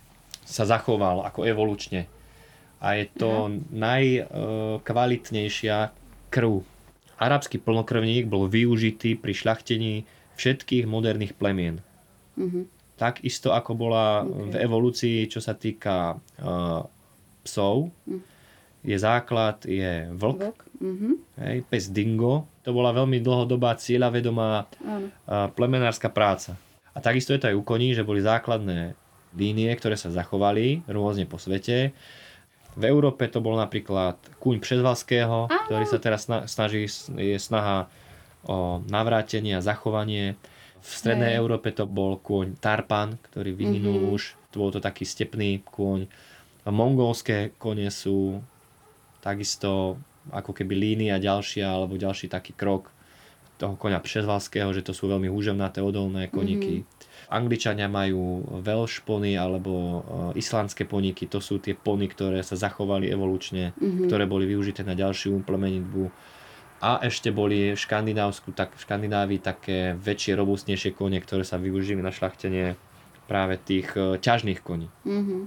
sa 0.47 0.63
zachoval 0.63 1.27
ako 1.27 1.43
evolučne. 1.43 2.07
A 2.81 2.97
je 2.97 3.05
to 3.13 3.45
mm-hmm. 3.47 3.77
najkvalitnejšia 3.77 5.93
krv. 6.33 6.65
Arabský 7.21 7.61
plnokrvník 7.61 8.25
bol 8.25 8.49
využitý 8.49 9.21
pri 9.21 9.37
šľachtení 9.37 10.09
všetkých 10.35 10.89
moderných 10.89 11.37
plemien. 11.37 11.85
Mm-hmm 12.35 12.81
takisto 13.01 13.49
ako 13.49 13.71
bola 13.73 14.21
okay. 14.21 14.29
v 14.29 14.55
evolúcii, 14.61 15.17
čo 15.25 15.41
sa 15.41 15.57
týka 15.57 16.13
uh, 16.13 16.85
psov. 17.41 17.89
Mm. 18.05 18.21
Je 18.85 18.97
základ, 18.97 19.57
je 19.65 20.05
vlk, 20.13 20.37
vlk. 20.37 20.59
Mm-hmm. 20.77 21.13
Hej, 21.41 21.57
pes 21.65 21.89
dingo. 21.89 22.45
To 22.61 22.77
bola 22.77 22.93
veľmi 22.93 23.17
dlhodobá 23.17 23.73
cieľavedomá 23.73 24.69
uh, 24.69 25.49
plemenárska 25.57 26.13
práca. 26.13 26.53
A 26.93 27.01
takisto 27.01 27.33
je 27.33 27.41
to 27.41 27.49
aj 27.49 27.57
u 27.57 27.65
koní, 27.65 27.97
že 27.97 28.05
boli 28.05 28.21
základné 28.21 28.93
línie, 29.33 29.73
ktoré 29.73 29.97
sa 29.97 30.13
zachovali 30.13 30.85
rôzne 30.85 31.25
po 31.25 31.41
svete. 31.41 31.97
V 32.79 32.83
Európe 32.87 33.27
to 33.27 33.43
bol 33.43 33.59
napríklad 33.59 34.15
kúň 34.39 34.63
Přezvalského, 34.63 35.51
ktorý 35.67 35.85
sa 35.85 35.99
teraz 35.99 36.23
snaží, 36.47 36.87
je 37.19 37.35
snaha 37.35 37.91
o 38.47 38.81
navrátenie 38.87 39.59
a 39.59 39.65
zachovanie 39.65 40.39
v 40.81 40.89
strednej 40.89 41.37
Hej. 41.37 41.39
Európe 41.45 41.69
to 41.69 41.85
bol 41.85 42.17
kôň 42.17 42.57
Tarpan, 42.57 43.21
ktorý 43.29 43.53
vyhynul 43.53 44.01
mm-hmm. 44.01 44.15
už. 44.17 44.21
To 44.55 44.55
bol 44.65 44.71
to 44.73 44.81
taký 44.81 45.05
stepný 45.05 45.61
kôň. 45.61 46.09
Mongolské 46.65 47.53
kone 47.61 47.89
sú 47.93 48.41
takisto 49.21 50.01
ako 50.33 50.53
keby 50.53 50.73
línia 50.73 51.21
ďalšia 51.21 51.69
alebo 51.69 51.97
ďalší 51.97 52.29
taký 52.29 52.53
krok 52.57 52.89
toho 53.61 53.77
konia 53.77 54.01
přezvalského, 54.01 54.73
že 54.73 54.81
to 54.81 54.93
sú 54.93 55.05
veľmi 55.05 55.29
húževnaté 55.29 55.85
odolné 55.85 56.33
koníky. 56.33 56.81
Mm-hmm. 56.81 57.00
Angličania 57.31 57.87
majú 57.87 58.43
Welsh 58.59 59.07
pony 59.07 59.39
alebo 59.39 59.71
uh, 59.71 59.99
islandské 60.35 60.83
poníky, 60.83 61.31
to 61.31 61.39
sú 61.39 61.63
tie 61.63 61.71
pony, 61.71 62.11
ktoré 62.11 62.43
sa 62.43 62.59
zachovali 62.59 63.07
evolučne, 63.07 63.71
mm-hmm. 63.79 64.11
ktoré 64.11 64.27
boli 64.27 64.43
využité 64.45 64.83
na 64.83 64.93
ďalšiu 64.99 65.39
plemenitbu 65.47 66.11
a 66.81 66.97
ešte 67.05 67.29
boli 67.29 67.77
v 67.77 67.79
Škandinávsku, 67.79 68.57
tak 68.57 68.73
v 68.73 68.81
Škandinávii 68.81 69.37
také 69.37 69.93
väčšie, 70.01 70.33
robustnejšie 70.33 70.97
kone, 70.97 71.21
ktoré 71.21 71.45
sa 71.45 71.61
využili 71.61 72.01
na 72.01 72.09
šlachtenie 72.09 72.73
práve 73.29 73.61
tých 73.61 73.93
e, 73.93 74.17
ťažných 74.17 74.65
koní. 74.65 74.89
Mm-hmm. 75.05 75.41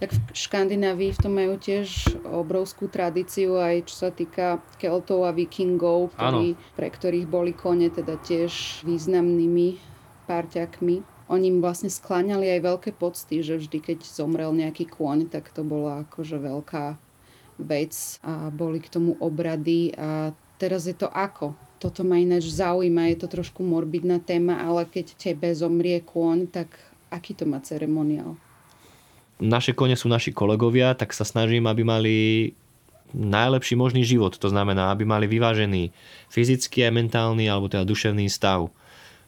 Tak 0.00 0.14
v 0.14 0.18
Škandinávii 0.32 1.12
v 1.12 1.20
tom 1.20 1.36
majú 1.36 1.60
tiež 1.60 2.16
obrovskú 2.24 2.88
tradíciu 2.88 3.60
aj 3.60 3.92
čo 3.92 4.08
sa 4.08 4.10
týka 4.14 4.64
Keltov 4.80 5.28
a 5.28 5.36
Vikingov, 5.36 6.16
ktorí, 6.16 6.56
pre 6.78 6.88
ktorých 6.88 7.26
boli 7.28 7.52
kone 7.52 7.92
teda 7.92 8.16
tiež 8.16 8.82
významnými 8.88 9.97
párťakmi. 10.28 11.00
Oni 11.32 11.48
im 11.48 11.64
vlastne 11.64 11.88
skláňali 11.88 12.52
aj 12.56 12.60
veľké 12.60 12.90
pocty, 12.96 13.40
že 13.40 13.56
vždy, 13.56 13.80
keď 13.80 13.98
zomrel 14.04 14.52
nejaký 14.52 14.84
kôň, 14.84 15.32
tak 15.32 15.48
to 15.52 15.64
bola 15.64 16.04
akože 16.04 16.36
veľká 16.36 17.00
vec 17.58 18.20
a 18.20 18.52
boli 18.52 18.78
k 18.84 18.92
tomu 18.92 19.16
obrady 19.18 19.96
a 19.96 20.36
teraz 20.60 20.84
je 20.84 20.96
to 20.96 21.08
ako? 21.08 21.56
Toto 21.78 22.02
ma 22.04 22.18
ináč 22.18 22.50
zaujíma, 22.52 23.10
je 23.12 23.18
to 23.24 23.28
trošku 23.40 23.64
morbidná 23.64 24.20
téma, 24.20 24.60
ale 24.60 24.84
keď 24.84 25.16
tebe 25.16 25.48
zomrie 25.56 26.00
kôň, 26.04 26.50
tak 26.50 26.76
aký 27.08 27.32
to 27.32 27.48
má 27.48 27.58
ceremoniál? 27.64 28.36
Naše 29.38 29.70
kone 29.70 29.94
sú 29.94 30.10
naši 30.10 30.34
kolegovia, 30.34 30.98
tak 30.98 31.14
sa 31.14 31.22
snažím, 31.22 31.70
aby 31.70 31.82
mali 31.86 32.14
najlepší 33.14 33.78
možný 33.78 34.02
život. 34.02 34.34
To 34.36 34.48
znamená, 34.50 34.90
aby 34.90 35.06
mali 35.06 35.30
vyvážený 35.30 35.94
fyzický 36.28 36.84
a 36.84 36.90
mentálny 36.90 37.46
alebo 37.46 37.70
teda 37.70 37.86
duševný 37.86 38.26
stav. 38.28 38.68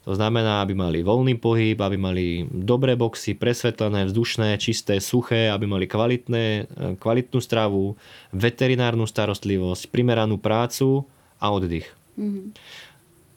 To 0.09 0.17
znamená, 0.17 0.65
aby 0.65 0.73
mali 0.73 1.05
voľný 1.05 1.37
pohyb, 1.37 1.77
aby 1.77 2.01
mali 2.01 2.49
dobré 2.49 2.97
boxy, 2.97 3.37
presvetlené, 3.37 4.09
vzdušné, 4.09 4.57
čisté, 4.57 4.97
suché, 4.97 5.53
aby 5.53 5.69
mali 5.69 5.85
kvalitné, 5.85 6.45
e, 6.45 6.63
kvalitnú 6.97 7.37
stravu, 7.37 8.01
veterinárnu 8.33 9.05
starostlivosť, 9.05 9.93
primeranú 9.93 10.41
prácu 10.41 11.05
a 11.37 11.53
oddych. 11.53 11.85
Mm-hmm. 12.17 12.47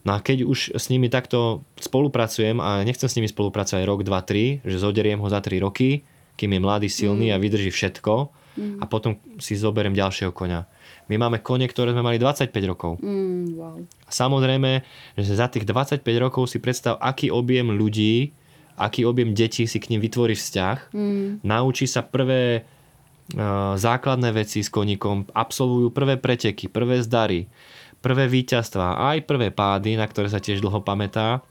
No 0.03 0.11
a 0.15 0.19
keď 0.19 0.43
už 0.43 0.75
s 0.75 0.91
nimi 0.91 1.07
takto 1.07 1.63
spolupracujem 1.79 2.59
a 2.59 2.83
nechcem 2.83 3.07
s 3.07 3.15
nimi 3.15 3.31
spolupracovať 3.31 3.83
rok, 3.87 4.03
dva, 4.03 4.19
tri, 4.19 4.59
že 4.67 4.79
zoderiem 4.79 5.19
ho 5.19 5.27
za 5.31 5.39
tri 5.39 5.63
roky, 5.63 6.03
kým 6.35 6.51
je 6.51 6.59
mladý, 6.59 6.87
silný 6.91 7.31
mm. 7.31 7.33
a 7.33 7.37
vydrží 7.39 7.71
všetko 7.71 8.13
mm. 8.59 8.77
a 8.81 8.85
potom 8.89 9.15
si 9.39 9.55
zoberiem 9.55 9.95
ďalšieho 9.95 10.35
konia. 10.35 10.67
My 11.11 11.19
máme 11.19 11.43
kone, 11.43 11.67
ktoré 11.67 11.91
sme 11.91 12.05
mali 12.05 12.17
25 12.21 12.53
rokov. 12.69 13.01
Mm, 13.03 13.59
wow. 13.59 13.77
Samozrejme, 14.07 14.71
že 15.19 15.33
za 15.35 15.51
tých 15.51 15.67
25 15.67 15.99
rokov 16.19 16.47
si 16.47 16.63
predstav, 16.63 16.95
aký 17.03 17.27
objem 17.27 17.67
ľudí, 17.75 18.31
aký 18.79 19.05
objem 19.05 19.35
detí 19.35 19.67
si 19.67 19.77
k 19.77 19.91
ním 19.93 20.01
vytvorí 20.01 20.33
vzťah. 20.33 20.95
Mm. 20.95 21.43
Naučí 21.43 21.85
sa 21.85 22.01
prvé 22.01 22.63
uh, 22.63 23.75
základné 23.75 24.29
veci 24.31 24.63
s 24.63 24.71
koníkom, 24.71 25.29
absolvujú 25.35 25.91
prvé 25.91 26.15
preteky, 26.17 26.71
prvé 26.71 27.03
zdary, 27.03 27.51
prvé 27.99 28.27
víťazstva, 28.27 29.13
aj 29.13 29.27
prvé 29.27 29.51
pády, 29.53 29.95
na 29.99 30.07
ktoré 30.07 30.31
sa 30.31 30.41
tiež 30.41 30.63
dlho 30.63 30.81
pamätá. 30.81 31.43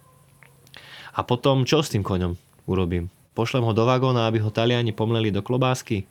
A 1.12 1.20
potom 1.24 1.68
čo 1.68 1.84
s 1.84 1.92
tým 1.92 2.00
koňom 2.00 2.34
urobím? 2.64 3.12
Pošlem 3.32 3.64
ho 3.64 3.72
do 3.72 3.84
vagóna, 3.84 4.28
aby 4.28 4.40
ho 4.40 4.52
Taliani 4.52 4.92
pomleli 4.92 5.32
do 5.32 5.40
klobásky? 5.44 6.04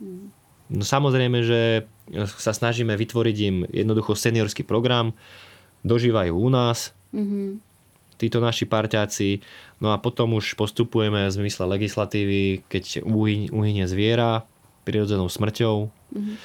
Mm. 0.00 0.37
No 0.68 0.84
samozrejme, 0.84 1.38
že 1.44 1.88
sa 2.36 2.52
snažíme 2.52 2.92
vytvoriť 2.92 3.36
im 3.48 3.56
jednoducho 3.72 4.12
seniorský 4.12 4.64
program, 4.68 5.16
dožívajú 5.80 6.36
u 6.36 6.48
nás, 6.52 6.92
mm-hmm. 7.12 7.48
títo 8.20 8.44
naši 8.44 8.68
parťáci, 8.68 9.40
no 9.80 9.92
a 9.92 10.00
potom 10.00 10.36
už 10.36 10.56
postupujeme 10.60 11.28
v 11.28 11.36
zmysle 11.40 11.64
legislatívy, 11.68 12.68
keď 12.68 13.04
uhynie 13.52 13.88
zviera 13.88 14.44
prirodzenou 14.84 15.32
smrťou, 15.32 15.88
mm-hmm. 15.88 16.36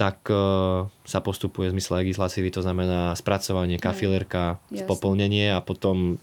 tak 0.00 0.24
uh, 0.32 0.88
sa 1.04 1.20
postupuje 1.20 1.68
v 1.68 1.74
zmysle 1.76 2.00
legislatívy, 2.04 2.48
to 2.48 2.64
znamená 2.64 3.12
spracovanie 3.12 3.76
kafilerka, 3.76 4.56
spopolnenie 4.72 5.52
a 5.52 5.60
potom 5.60 6.16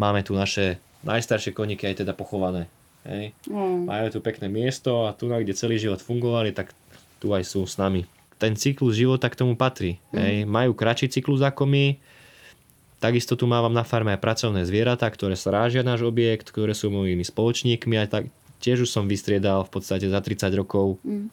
máme 0.00 0.24
tu 0.24 0.32
naše 0.32 0.80
najstaršie 1.04 1.52
koníky 1.52 1.84
aj 1.84 2.04
teda 2.04 2.16
pochované 2.16 2.68
Hej. 3.06 3.36
Mm. 3.46 3.86
Majú 3.86 4.06
tu 4.14 4.18
pekné 4.24 4.46
miesto 4.50 5.06
a 5.06 5.14
tu, 5.14 5.30
kde 5.30 5.54
celý 5.54 5.78
život 5.78 6.02
fungovali, 6.02 6.50
tak 6.54 6.74
tu 7.22 7.30
aj 7.34 7.44
sú 7.46 7.66
s 7.66 7.78
nami. 7.78 8.06
Ten 8.38 8.54
cyklus 8.54 8.94
života 8.94 9.26
k 9.30 9.38
tomu 9.38 9.54
patrí. 9.54 10.02
Mm. 10.10 10.18
Hej. 10.18 10.34
Majú 10.46 10.70
kratší 10.74 11.06
cyklus 11.10 11.42
ako 11.42 11.66
my, 11.66 11.98
takisto 12.98 13.38
tu 13.38 13.46
mávam 13.46 13.70
na 13.70 13.86
farme 13.86 14.14
aj 14.14 14.22
pracovné 14.22 14.66
zvieratá, 14.66 15.06
ktoré 15.06 15.38
strážia 15.38 15.86
náš 15.86 16.02
objekt, 16.02 16.50
ktoré 16.50 16.74
sú 16.74 16.90
mojimi 16.90 17.22
spoločníkmi 17.22 17.94
a 17.98 18.04
tak 18.10 18.30
tiež 18.58 18.86
už 18.86 18.90
som 18.90 19.06
vystriedal 19.06 19.62
v 19.66 19.70
podstate 19.70 20.10
za 20.10 20.18
30 20.18 20.50
rokov 20.58 20.98
mm. 21.06 21.30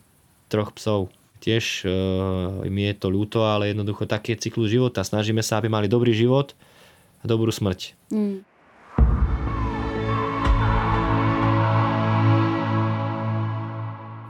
troch 0.50 0.72
psov. 0.78 1.10
Tiež 1.42 1.86
uh, 1.86 2.64
mi 2.70 2.90
je 2.90 2.96
to 2.98 3.12
ľúto, 3.12 3.44
ale 3.46 3.74
jednoducho 3.74 4.10
taký 4.10 4.34
je 4.34 4.50
cyklus 4.50 4.72
života. 4.72 5.06
Snažíme 5.06 5.46
sa, 5.46 5.62
aby 5.62 5.70
mali 5.70 5.86
dobrý 5.86 6.16
život 6.16 6.58
a 7.22 7.26
dobrú 7.26 7.54
smrť. 7.54 7.94
Mm. 8.14 8.42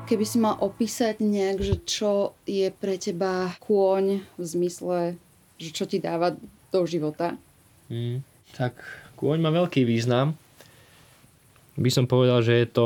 Keby 0.06 0.26
si 0.26 0.38
mal 0.38 0.56
opísať 0.62 1.20
nejak, 1.20 1.58
že 1.60 1.76
čo 1.84 2.38
je 2.46 2.70
pre 2.70 2.96
teba 3.02 3.52
kôň 3.60 4.22
v 4.38 4.44
zmysle, 4.46 5.18
že 5.58 5.70
čo 5.74 5.90
ti 5.90 5.98
dáva 5.98 6.38
do 6.70 6.82
života? 6.86 7.34
Mm, 7.90 8.22
tak 8.54 8.78
kôň 9.18 9.42
má 9.42 9.50
veľký 9.50 9.84
význam. 9.84 10.38
By 11.76 11.90
som 11.92 12.06
povedal, 12.08 12.40
že 12.46 12.54
je 12.64 12.68
to 12.70 12.86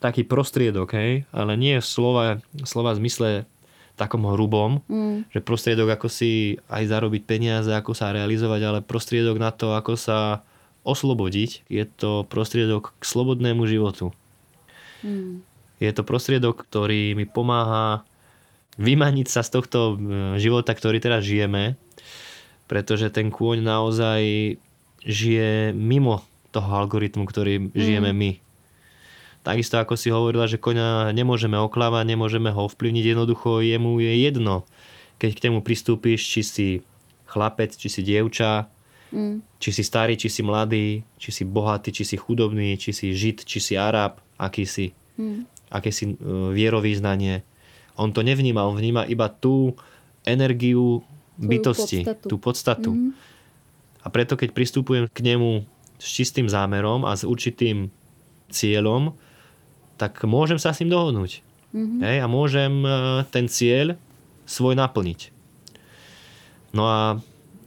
taký 0.00 0.24
prostriedok, 0.24 0.94
hej? 0.96 1.28
ale 1.34 1.58
nie 1.58 1.76
slova, 1.82 2.40
slova 2.64 2.96
v 2.96 3.04
zmysle 3.04 3.28
takom 3.98 4.24
hrubom, 4.24 4.80
mm. 4.88 5.28
že 5.28 5.44
prostriedok 5.44 6.00
ako 6.00 6.08
si 6.08 6.56
aj 6.72 6.88
zarobiť 6.88 7.22
peniaze, 7.28 7.68
ako 7.68 7.92
sa 7.92 8.16
realizovať, 8.16 8.60
ale 8.64 8.78
prostriedok 8.80 9.36
na 9.36 9.52
to, 9.52 9.76
ako 9.76 10.00
sa 10.00 10.40
oslobodiť. 10.88 11.68
Je 11.68 11.84
to 11.84 12.24
prostriedok 12.24 12.96
k 12.96 13.02
slobodnému 13.04 13.68
životu. 13.68 14.16
Mm. 15.04 15.44
Je 15.80 15.90
to 15.96 16.04
prostriedok, 16.04 16.68
ktorý 16.68 17.16
mi 17.16 17.24
pomáha 17.24 18.04
vymaniť 18.76 19.26
sa 19.26 19.40
z 19.40 19.50
tohto 19.60 19.78
e, 19.92 19.94
života, 20.36 20.76
ktorý 20.76 21.00
teraz 21.00 21.24
žijeme, 21.24 21.80
pretože 22.70 23.08
ten 23.10 23.32
kôň 23.32 23.64
naozaj 23.64 24.22
žije 25.02 25.72
mimo 25.72 26.22
toho 26.52 26.68
algoritmu, 26.84 27.24
ktorý 27.24 27.72
žijeme 27.72 28.12
mm. 28.12 28.16
my. 28.16 28.30
Takisto 29.40 29.80
ako 29.80 29.96
si 29.96 30.12
hovorila, 30.12 30.44
že 30.44 30.60
koňa 30.60 31.16
nemôžeme 31.16 31.56
oklávať, 31.56 32.04
nemôžeme 32.12 32.52
ho 32.52 32.68
ovplyvniť, 32.68 33.04
jednoducho 33.16 33.64
jemu 33.64 33.96
je 34.04 34.12
jedno, 34.20 34.68
keď 35.16 35.30
k 35.32 35.42
nemu 35.48 35.58
pristúpiš, 35.64 36.20
či 36.20 36.40
si 36.44 36.68
chlapec, 37.24 37.72
či 37.72 37.88
si 37.88 38.04
dievča, 38.04 38.68
mm. 39.12 39.56
či 39.56 39.70
si 39.72 39.82
starý, 39.84 40.20
či 40.20 40.28
si 40.28 40.44
mladý, 40.44 41.08
či 41.16 41.30
si 41.32 41.48
bohatý, 41.48 41.88
či 41.88 42.04
si 42.04 42.16
chudobný, 42.20 42.76
či 42.76 42.92
si 42.92 43.16
žid, 43.16 43.48
či 43.48 43.64
si 43.64 43.74
arab, 43.80 44.20
aký 44.36 44.68
si, 44.68 44.92
mm. 45.16 45.59
Aké 45.70 45.94
si 45.94 46.12
uh, 46.12 46.50
vierovýznanie. 46.50 47.46
On 47.96 48.10
to 48.10 48.20
nevníma, 48.20 48.66
on 48.66 48.76
vníma 48.76 49.06
iba 49.06 49.30
tú 49.30 49.78
energiu 50.26 51.00
bytosti, 51.40 52.04
podstatu. 52.04 52.26
tú 52.28 52.36
podstatu. 52.36 52.90
Mm. 52.92 53.10
A 54.00 54.06
preto, 54.08 54.36
keď 54.36 54.52
pristupujem 54.52 55.04
k 55.08 55.18
nemu 55.24 55.64
s 56.00 56.06
čistým 56.08 56.48
zámerom 56.48 57.04
a 57.04 57.12
s 57.12 57.24
určitým 57.24 57.92
cieľom, 58.48 59.16
tak 60.00 60.24
môžem 60.24 60.56
sa 60.56 60.72
s 60.72 60.80
ním 60.80 60.96
dohodnúť. 60.96 61.44
Mm-hmm. 61.70 62.00
Hej, 62.00 62.16
a 62.24 62.26
môžem 62.26 62.72
e, 62.82 62.88
ten 63.28 63.46
cieľ 63.46 64.00
svoj 64.48 64.74
naplniť. 64.74 65.28
No 66.72 66.88
a 66.88 67.20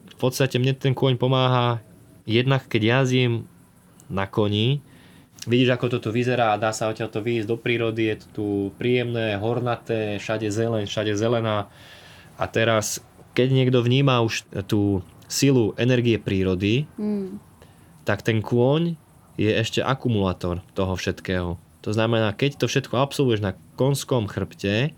v 0.10 0.16
podstate 0.18 0.58
mne 0.58 0.74
ten 0.74 0.98
kôň 0.98 1.22
pomáha 1.22 1.80
jednak 2.28 2.68
keď 2.68 2.82
jazdím 3.04 3.48
na 4.08 4.28
koni, 4.28 4.84
vidíš 5.46 5.76
ako 5.76 5.86
to 5.92 5.98
tu 6.04 6.10
vyzerá 6.10 6.54
a 6.54 6.62
dá 6.62 6.72
sa 6.72 6.90
odtiaľ 6.90 7.10
to 7.12 7.24
vyjsť 7.24 7.48
do 7.48 7.58
prírody, 7.60 8.14
je 8.14 8.18
to 8.24 8.28
tu 8.32 8.46
príjemné, 8.80 9.40
hornaté, 9.40 10.18
všade 10.20 10.48
zelen, 10.50 10.86
všade 10.88 11.14
zelená. 11.16 11.68
A 12.38 12.46
teraz, 12.50 13.04
keď 13.38 13.50
niekto 13.52 13.80
vníma 13.84 14.24
už 14.24 14.48
tú 14.68 15.02
silu 15.28 15.74
energie 15.76 16.22
prírody, 16.22 16.86
mm. 17.00 17.40
tak 18.06 18.22
ten 18.22 18.40
kôň 18.40 18.96
je 19.38 19.50
ešte 19.50 19.82
akumulátor 19.82 20.62
toho 20.78 20.94
všetkého. 20.94 21.58
To 21.84 21.90
znamená, 21.92 22.32
keď 22.32 22.64
to 22.64 22.66
všetko 22.70 22.96
absolvuješ 22.96 23.42
na 23.44 23.58
konskom 23.76 24.30
chrbte, 24.30 24.96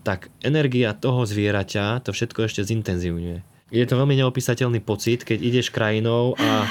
tak 0.00 0.32
energia 0.40 0.96
toho 0.96 1.28
zvieraťa 1.28 2.00
to 2.00 2.16
všetko 2.16 2.48
ešte 2.48 2.64
zintenzívňuje. 2.64 3.44
Je 3.70 3.84
to 3.86 3.94
veľmi 4.00 4.18
neopísateľný 4.18 4.80
pocit, 4.82 5.22
keď 5.22 5.38
ideš 5.38 5.70
krajinou 5.70 6.34
a 6.40 6.66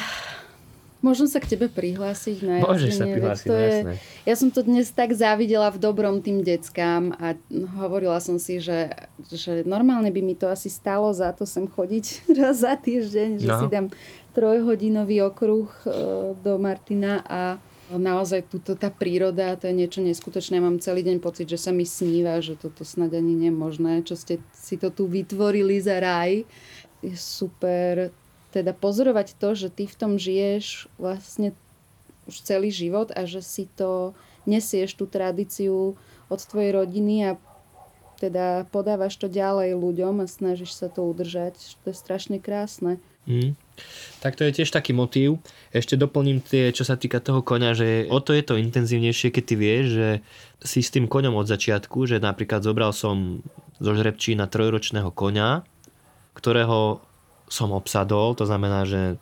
Môžem 1.00 1.32
sa 1.32 1.40
k 1.40 1.56
tebe 1.56 1.72
prihlásiť 1.72 2.38
na 2.44 2.60
Môžeš 2.60 3.00
sa 3.00 3.08
prihlásiť, 3.08 3.48
to 3.48 3.56
je, 3.56 3.72
jasné. 3.72 3.94
Ja 4.28 4.36
som 4.36 4.52
to 4.52 4.68
dnes 4.68 4.92
tak 4.92 5.16
závidela 5.16 5.72
v 5.72 5.80
dobrom 5.80 6.20
tým 6.20 6.44
deckám 6.44 7.16
a 7.16 7.40
hovorila 7.80 8.20
som 8.20 8.36
si, 8.36 8.60
že, 8.60 8.92
že 9.32 9.64
normálne 9.64 10.12
by 10.12 10.20
mi 10.20 10.36
to 10.36 10.52
asi 10.52 10.68
stalo 10.68 11.08
za 11.16 11.32
to 11.32 11.48
sem 11.48 11.72
chodiť 11.72 12.06
raz 12.40 12.68
za 12.68 12.76
týždeň, 12.76 13.30
že 13.40 13.48
no. 13.48 13.60
si 13.64 13.66
dám 13.72 13.88
trojhodinový 14.36 15.24
okruh 15.24 15.72
e, 15.88 15.90
do 16.36 16.60
Martina 16.60 17.24
a 17.24 17.42
naozaj 17.96 18.52
túto 18.52 18.76
tá 18.78 18.94
príroda, 18.94 19.58
to 19.58 19.66
je 19.72 19.74
niečo 19.74 20.04
neskutočné. 20.04 20.62
Ja 20.62 20.68
mám 20.68 20.84
celý 20.84 21.02
deň 21.02 21.18
pocit, 21.24 21.50
že 21.50 21.58
sa 21.58 21.74
mi 21.74 21.88
sníva, 21.88 22.38
že 22.44 22.54
toto 22.54 22.86
snad 22.86 23.16
ani 23.16 23.34
nemožné, 23.50 24.06
čo 24.06 24.14
ste 24.14 24.38
si 24.54 24.78
to 24.78 24.94
tu 24.94 25.10
vytvorili 25.10 25.82
za 25.82 25.98
raj. 25.98 26.46
Je 27.02 27.16
super 27.16 28.14
teda 28.50 28.74
pozorovať 28.74 29.38
to, 29.38 29.54
že 29.54 29.68
ty 29.70 29.86
v 29.86 29.96
tom 29.96 30.18
žiješ 30.18 30.90
vlastne 30.98 31.54
už 32.30 32.46
celý 32.46 32.70
život 32.70 33.10
a 33.14 33.26
že 33.26 33.42
si 33.42 33.70
to 33.78 34.14
nesieš 34.46 34.98
tú 34.98 35.06
tradíciu 35.10 35.98
od 36.30 36.40
tvojej 36.46 36.74
rodiny 36.74 37.16
a 37.26 37.32
teda 38.20 38.68
podávaš 38.70 39.16
to 39.16 39.32
ďalej 39.32 39.80
ľuďom 39.80 40.22
a 40.22 40.28
snažíš 40.28 40.76
sa 40.76 40.92
to 40.92 41.08
udržať. 41.08 41.56
To 41.86 41.90
je 41.90 41.96
strašne 41.96 42.38
krásne. 42.38 43.00
Mm. 43.30 43.56
Tak 44.20 44.36
to 44.36 44.44
je 44.44 44.60
tiež 44.60 44.76
taký 44.76 44.92
motív. 44.92 45.40
Ešte 45.72 45.96
doplním 45.96 46.44
tie, 46.44 46.76
čo 46.76 46.84
sa 46.84 47.00
týka 47.00 47.24
toho 47.24 47.40
koňa, 47.40 47.72
že 47.78 47.88
o 48.12 48.20
to 48.20 48.36
je 48.36 48.44
to 48.44 48.60
intenzívnejšie, 48.60 49.32
keď 49.32 49.44
ty 49.46 49.56
vieš, 49.56 49.86
že 49.96 50.10
si 50.60 50.80
s 50.84 50.92
tým 50.92 51.08
koňom 51.08 51.38
od 51.40 51.48
začiatku, 51.48 52.04
že 52.10 52.20
napríklad 52.20 52.60
zobral 52.60 52.92
som 52.92 53.40
zo 53.80 53.92
žrebčína 53.96 54.52
trojročného 54.52 55.16
koňa, 55.16 55.64
ktorého 56.36 57.00
som 57.50 57.74
obsadol, 57.74 58.38
to 58.38 58.46
znamená, 58.46 58.86
že 58.86 59.18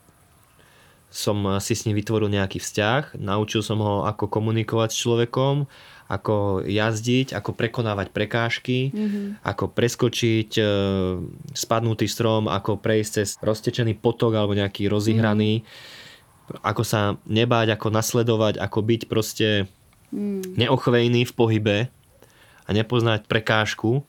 som 1.08 1.40
si 1.58 1.72
s 1.72 1.88
ním 1.88 1.96
vytvoril 1.96 2.28
nejaký 2.28 2.60
vzťah, 2.60 3.16
naučil 3.16 3.64
som 3.64 3.80
ho, 3.80 4.04
ako 4.04 4.28
komunikovať 4.28 4.92
s 4.92 5.00
človekom, 5.00 5.64
ako 6.08 6.64
jazdiť, 6.64 7.36
ako 7.36 7.52
prekonávať 7.52 8.12
prekážky, 8.12 8.88
mm-hmm. 8.88 9.44
ako 9.44 9.72
preskočiť 9.72 10.50
e, 10.56 10.64
spadnutý 11.52 12.08
strom, 12.08 12.48
ako 12.48 12.80
prejsť 12.80 13.10
cez 13.12 13.28
roztečený 13.40 14.00
potok 14.00 14.36
alebo 14.36 14.56
nejaký 14.56 14.88
rozihraný, 14.88 15.60
mm-hmm. 15.60 16.64
ako 16.64 16.82
sa 16.84 17.20
nebáť, 17.28 17.76
ako 17.76 17.88
nasledovať, 17.92 18.56
ako 18.56 18.78
byť 18.80 19.00
proste 19.04 19.68
mm. 20.08 20.56
neochvejný 20.56 21.28
v 21.28 21.32
pohybe 21.36 21.78
a 22.64 22.70
nepoznať 22.72 23.28
prekážku. 23.28 24.00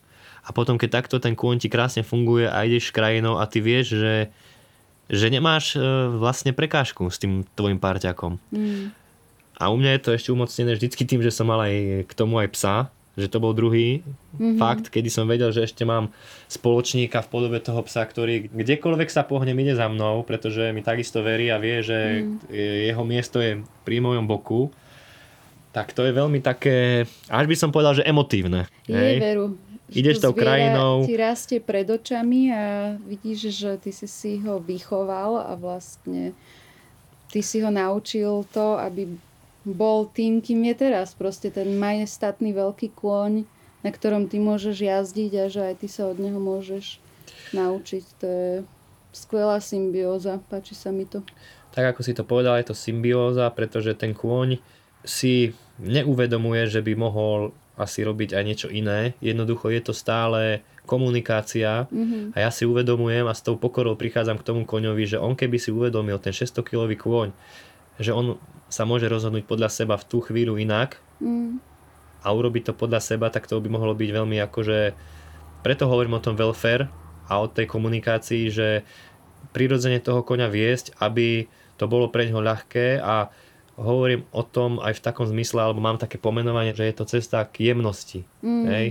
A 0.44 0.50
potom, 0.50 0.80
keď 0.80 1.02
takto 1.02 1.16
ten 1.20 1.36
kôň 1.36 1.60
ti 1.60 1.68
krásne 1.68 2.00
funguje 2.00 2.48
a 2.48 2.64
ideš 2.64 2.90
krajinou 2.90 3.38
a 3.38 3.44
ty 3.44 3.60
vieš, 3.60 4.00
že, 4.00 4.16
že 5.12 5.26
nemáš 5.28 5.76
e, 5.76 5.80
vlastne 6.16 6.56
prekážku 6.56 7.06
s 7.08 7.20
tým 7.20 7.44
tvojim 7.54 7.76
párťakom. 7.76 8.40
Mm. 8.50 8.96
A 9.60 9.68
u 9.68 9.76
mňa 9.76 10.00
je 10.00 10.02
to 10.02 10.10
ešte 10.16 10.32
umocnené 10.32 10.72
vždycky 10.72 11.04
tým, 11.04 11.20
že 11.20 11.28
som 11.28 11.44
mal 11.44 11.60
aj 11.60 12.08
k 12.08 12.12
tomu 12.16 12.40
aj 12.40 12.48
psa, 12.56 12.76
že 13.20 13.28
to 13.28 13.42
bol 13.42 13.52
druhý 13.52 14.00
mm-hmm. 14.00 14.56
fakt, 14.56 14.88
kedy 14.88 15.12
som 15.12 15.28
vedel, 15.28 15.52
že 15.52 15.68
ešte 15.68 15.84
mám 15.84 16.08
spoločníka 16.48 17.20
v 17.20 17.28
podobe 17.28 17.58
toho 17.60 17.84
psa, 17.84 18.08
ktorý 18.08 18.48
kdekoľvek 18.48 19.12
sa 19.12 19.28
pohnem 19.28 19.58
ide 19.60 19.76
za 19.76 19.90
mnou, 19.92 20.24
pretože 20.24 20.72
mi 20.72 20.80
takisto 20.80 21.20
verí 21.20 21.52
a 21.52 21.60
vie, 21.60 21.84
že 21.84 22.24
mm. 22.24 22.48
jeho 22.88 23.04
miesto 23.04 23.42
je 23.42 23.60
pri 23.84 24.00
mojom 24.00 24.24
boku. 24.24 24.72
Tak 25.70 25.94
to 25.94 26.02
je 26.02 26.10
veľmi 26.10 26.42
také, 26.42 27.06
až 27.30 27.44
by 27.46 27.54
som 27.54 27.70
povedal, 27.70 27.94
že 27.94 28.06
emotívne. 28.06 28.66
Je 28.90 28.98
hej? 28.98 29.22
veru. 29.22 29.54
Ideš 29.90 30.22
tou 30.22 30.30
krajinou. 30.30 31.02
Ti 31.02 31.14
rastie 31.18 31.58
pred 31.58 31.86
očami 31.86 32.54
a 32.54 32.94
vidíš, 32.94 33.50
že 33.50 33.70
ty 33.78 33.90
si 33.90 34.06
si 34.06 34.38
ho 34.42 34.62
vychoval 34.62 35.50
a 35.50 35.58
vlastne 35.58 36.30
ty 37.30 37.42
si 37.42 37.58
ho 37.58 37.70
naučil 37.74 38.46
to, 38.54 38.78
aby 38.78 39.10
bol 39.66 40.06
tým, 40.06 40.38
kým 40.38 40.62
je 40.70 40.74
teraz. 40.78 41.18
Proste 41.18 41.50
ten 41.50 41.74
majestátny 41.74 42.54
veľký 42.54 42.94
kôň, 42.94 43.42
na 43.82 43.90
ktorom 43.90 44.30
ty 44.30 44.38
môžeš 44.38 44.78
jazdiť 44.78 45.32
a 45.42 45.44
že 45.50 45.60
aj 45.74 45.74
ty 45.82 45.88
sa 45.90 46.06
od 46.06 46.22
neho 46.22 46.38
môžeš 46.38 47.02
naučiť. 47.50 48.04
To 48.22 48.26
je 48.26 48.50
skvelá 49.10 49.58
symbióza. 49.58 50.38
Páči 50.46 50.78
sa 50.78 50.94
mi 50.94 51.02
to. 51.02 51.26
Tak 51.70 51.94
ako 51.94 52.00
si 52.02 52.14
to 52.14 52.22
povedal, 52.26 52.58
je 52.58 52.70
to 52.70 52.78
symbióza, 52.78 53.46
pretože 53.54 53.94
ten 53.94 54.14
kôň 54.14 54.58
si 55.04 55.56
neuvedomuje, 55.80 56.68
že 56.68 56.84
by 56.84 56.92
mohol 56.96 57.56
asi 57.80 58.04
robiť 58.04 58.36
aj 58.36 58.44
niečo 58.44 58.68
iné. 58.68 59.16
Jednoducho 59.24 59.72
je 59.72 59.80
to 59.80 59.96
stále 59.96 60.60
komunikácia 60.84 61.88
mm-hmm. 61.88 62.34
a 62.34 62.36
ja 62.44 62.50
si 62.50 62.66
uvedomujem 62.66 63.24
a 63.24 63.32
s 63.32 63.46
tou 63.46 63.54
pokorou 63.56 63.94
prichádzam 63.96 64.42
k 64.42 64.46
tomu 64.46 64.66
koňovi, 64.66 65.16
že 65.16 65.22
on 65.22 65.38
keby 65.38 65.56
si 65.56 65.70
uvedomil 65.70 66.18
ten 66.18 66.34
600 66.34 66.66
kilový 66.66 66.98
kôň, 66.98 67.30
že 68.02 68.10
on 68.10 68.36
sa 68.66 68.84
môže 68.84 69.06
rozhodnúť 69.06 69.46
podľa 69.46 69.70
seba 69.70 69.94
v 69.94 70.06
tú 70.10 70.18
chvíľu 70.20 70.58
inak 70.58 70.98
mm. 71.22 71.62
a 72.22 72.28
urobiť 72.28 72.70
to 72.70 72.72
podľa 72.74 73.00
seba, 73.00 73.30
tak 73.30 73.46
to 73.46 73.62
by 73.62 73.70
mohlo 73.70 73.94
byť 73.94 74.10
veľmi 74.10 74.36
akože... 74.50 74.78
Preto 75.60 75.84
hovorím 75.86 76.16
o 76.16 76.24
tom 76.24 76.40
welfare 76.40 76.88
a 77.28 77.44
o 77.44 77.46
tej 77.46 77.68
komunikácii, 77.68 78.48
že 78.48 78.82
prirodzene 79.52 80.00
toho 80.00 80.24
koňa 80.24 80.48
viesť, 80.48 80.96
aby 81.04 81.46
to 81.76 81.84
bolo 81.84 82.08
pre 82.08 82.28
ňoho 82.28 82.40
ľahké 82.40 82.98
a 82.98 83.28
hovorím 83.80 84.28
o 84.30 84.44
tom 84.44 84.76
aj 84.78 85.00
v 85.00 85.04
takom 85.04 85.26
zmysle, 85.26 85.64
alebo 85.64 85.80
mám 85.80 85.96
také 85.96 86.20
pomenovanie, 86.20 86.76
že 86.76 86.84
je 86.84 86.94
to 86.94 87.04
cesta 87.08 87.48
k 87.48 87.72
jemnosti. 87.72 88.28
Mm. 88.44 88.64
Hej. 88.68 88.86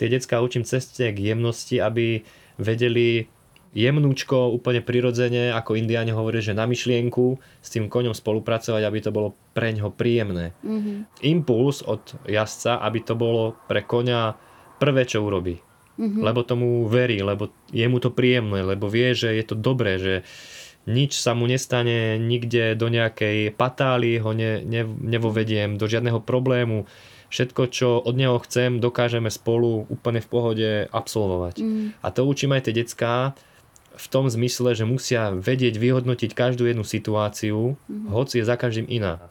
Tie 0.00 0.08
decka 0.08 0.40
učím 0.40 0.64
ceste 0.64 1.12
k 1.12 1.18
jemnosti, 1.20 1.76
aby 1.76 2.24
vedeli 2.56 3.28
jemnúčko, 3.72 4.52
úplne 4.52 4.84
prirodzene, 4.84 5.52
ako 5.52 5.80
indiáni 5.80 6.12
hovorí, 6.12 6.44
že 6.44 6.52
na 6.52 6.68
myšlienku 6.68 7.40
s 7.60 7.68
tým 7.72 7.88
koňom 7.88 8.12
spolupracovať, 8.12 8.82
aby 8.84 8.98
to 9.00 9.10
bolo 9.12 9.32
pre 9.56 9.72
ňoho 9.72 9.92
príjemné. 9.96 10.52
Mm-hmm. 10.60 11.24
Impuls 11.24 11.80
od 11.84 12.04
jazdca, 12.28 12.84
aby 12.84 13.00
to 13.00 13.16
bolo 13.16 13.56
pre 13.68 13.80
koňa 13.84 14.36
prvé, 14.76 15.08
čo 15.08 15.24
urobí. 15.24 15.56
Mm-hmm. 15.96 16.20
Lebo 16.20 16.40
tomu 16.44 16.84
verí, 16.88 17.20
lebo 17.24 17.52
je 17.72 17.84
mu 17.88 18.00
to 18.00 18.12
príjemné, 18.12 18.60
lebo 18.64 18.92
vie, 18.92 19.12
že 19.16 19.32
je 19.32 19.44
to 19.44 19.56
dobré, 19.56 19.96
že 19.96 20.14
nič 20.86 21.18
sa 21.18 21.32
mu 21.32 21.46
nestane 21.46 22.18
nikde 22.18 22.74
do 22.74 22.90
nejakej 22.90 23.54
patály, 23.54 24.18
ho 24.18 24.34
ne, 24.34 24.62
ne, 24.66 24.82
nevovediem 24.86 25.78
do 25.78 25.86
žiadneho 25.86 26.18
problému. 26.18 26.90
Všetko, 27.32 27.62
čo 27.72 27.88
od 27.96 28.12
neho 28.12 28.36
chcem, 28.44 28.76
dokážeme 28.76 29.32
spolu 29.32 29.88
úplne 29.88 30.20
v 30.20 30.28
pohode 30.28 30.70
absolvovať. 30.92 31.64
Mm. 31.64 31.86
A 32.04 32.08
to 32.12 32.28
učím 32.28 32.52
aj 32.52 32.68
tie 32.68 32.76
decká, 32.76 33.32
v 33.92 34.06
tom 34.08 34.28
zmysle, 34.28 34.72
že 34.72 34.88
musia 34.88 35.32
vedieť 35.32 35.76
vyhodnotiť 35.76 36.32
každú 36.32 36.64
jednu 36.64 36.84
situáciu, 36.84 37.76
mm-hmm. 37.76 38.08
hoci 38.08 38.40
je 38.40 38.48
za 38.48 38.56
každým 38.56 38.88
iná. 38.88 39.28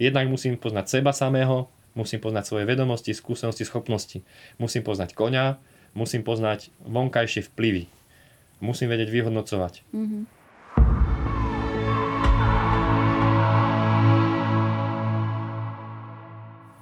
Jednak 0.00 0.26
musím 0.32 0.56
poznať 0.56 1.00
seba 1.00 1.12
samého, 1.12 1.68
musím 1.92 2.24
poznať 2.24 2.44
svoje 2.48 2.64
vedomosti, 2.64 3.12
skúsenosti, 3.12 3.68
schopnosti. 3.68 4.24
Musím 4.56 4.80
poznať 4.80 5.12
koňa, 5.12 5.60
musím 5.92 6.24
poznať 6.24 6.72
vonkajšie 6.80 7.44
vplyvy. 7.52 7.92
Musím 8.64 8.88
vedieť 8.88 9.12
vyhodnocovať. 9.12 9.84
Mm-hmm. 9.92 10.39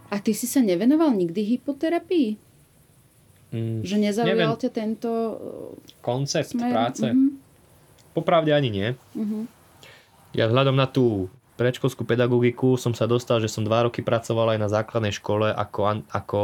A 0.08 0.16
ty 0.24 0.32
si 0.32 0.48
sa 0.48 0.64
nevenoval 0.64 1.12
nikdy 1.12 1.44
hypoterapii? 1.56 2.40
Mm, 3.48 3.80
že 3.80 3.96
nezaujal 3.96 4.36
neviem. 4.36 4.60
ťa 4.60 4.70
tento 4.72 5.08
uh, 5.08 5.72
koncept 6.04 6.52
smer? 6.52 6.68
práce? 6.68 7.08
Mm-hmm. 7.08 7.28
Popravde 8.12 8.52
ani 8.52 8.68
nie. 8.68 8.88
Mm-hmm. 9.16 9.42
Ja 10.36 10.44
vzhľadom 10.48 10.76
na 10.76 10.84
tú 10.84 11.32
predškolskú 11.56 12.04
pedagogiku 12.04 12.76
som 12.76 12.92
sa 12.92 13.08
dostal, 13.08 13.40
že 13.40 13.48
som 13.48 13.64
dva 13.64 13.88
roky 13.88 14.04
pracoval 14.04 14.56
aj 14.56 14.58
na 14.60 14.68
základnej 14.68 15.16
škole 15.16 15.48
ako, 15.48 16.04
ako, 16.12 16.42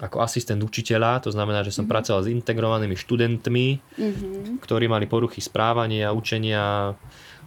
ako 0.00 0.16
asistent 0.24 0.64
učiteľa. 0.64 1.28
To 1.28 1.30
znamená, 1.32 1.60
že 1.60 1.72
som 1.72 1.84
mm-hmm. 1.84 1.92
pracoval 1.92 2.20
s 2.24 2.32
integrovanými 2.32 2.96
študentmi, 2.96 3.66
mm-hmm. 3.76 4.64
ktorí 4.64 4.88
mali 4.88 5.04
poruchy 5.04 5.44
správania, 5.44 6.16
učenia. 6.16 6.96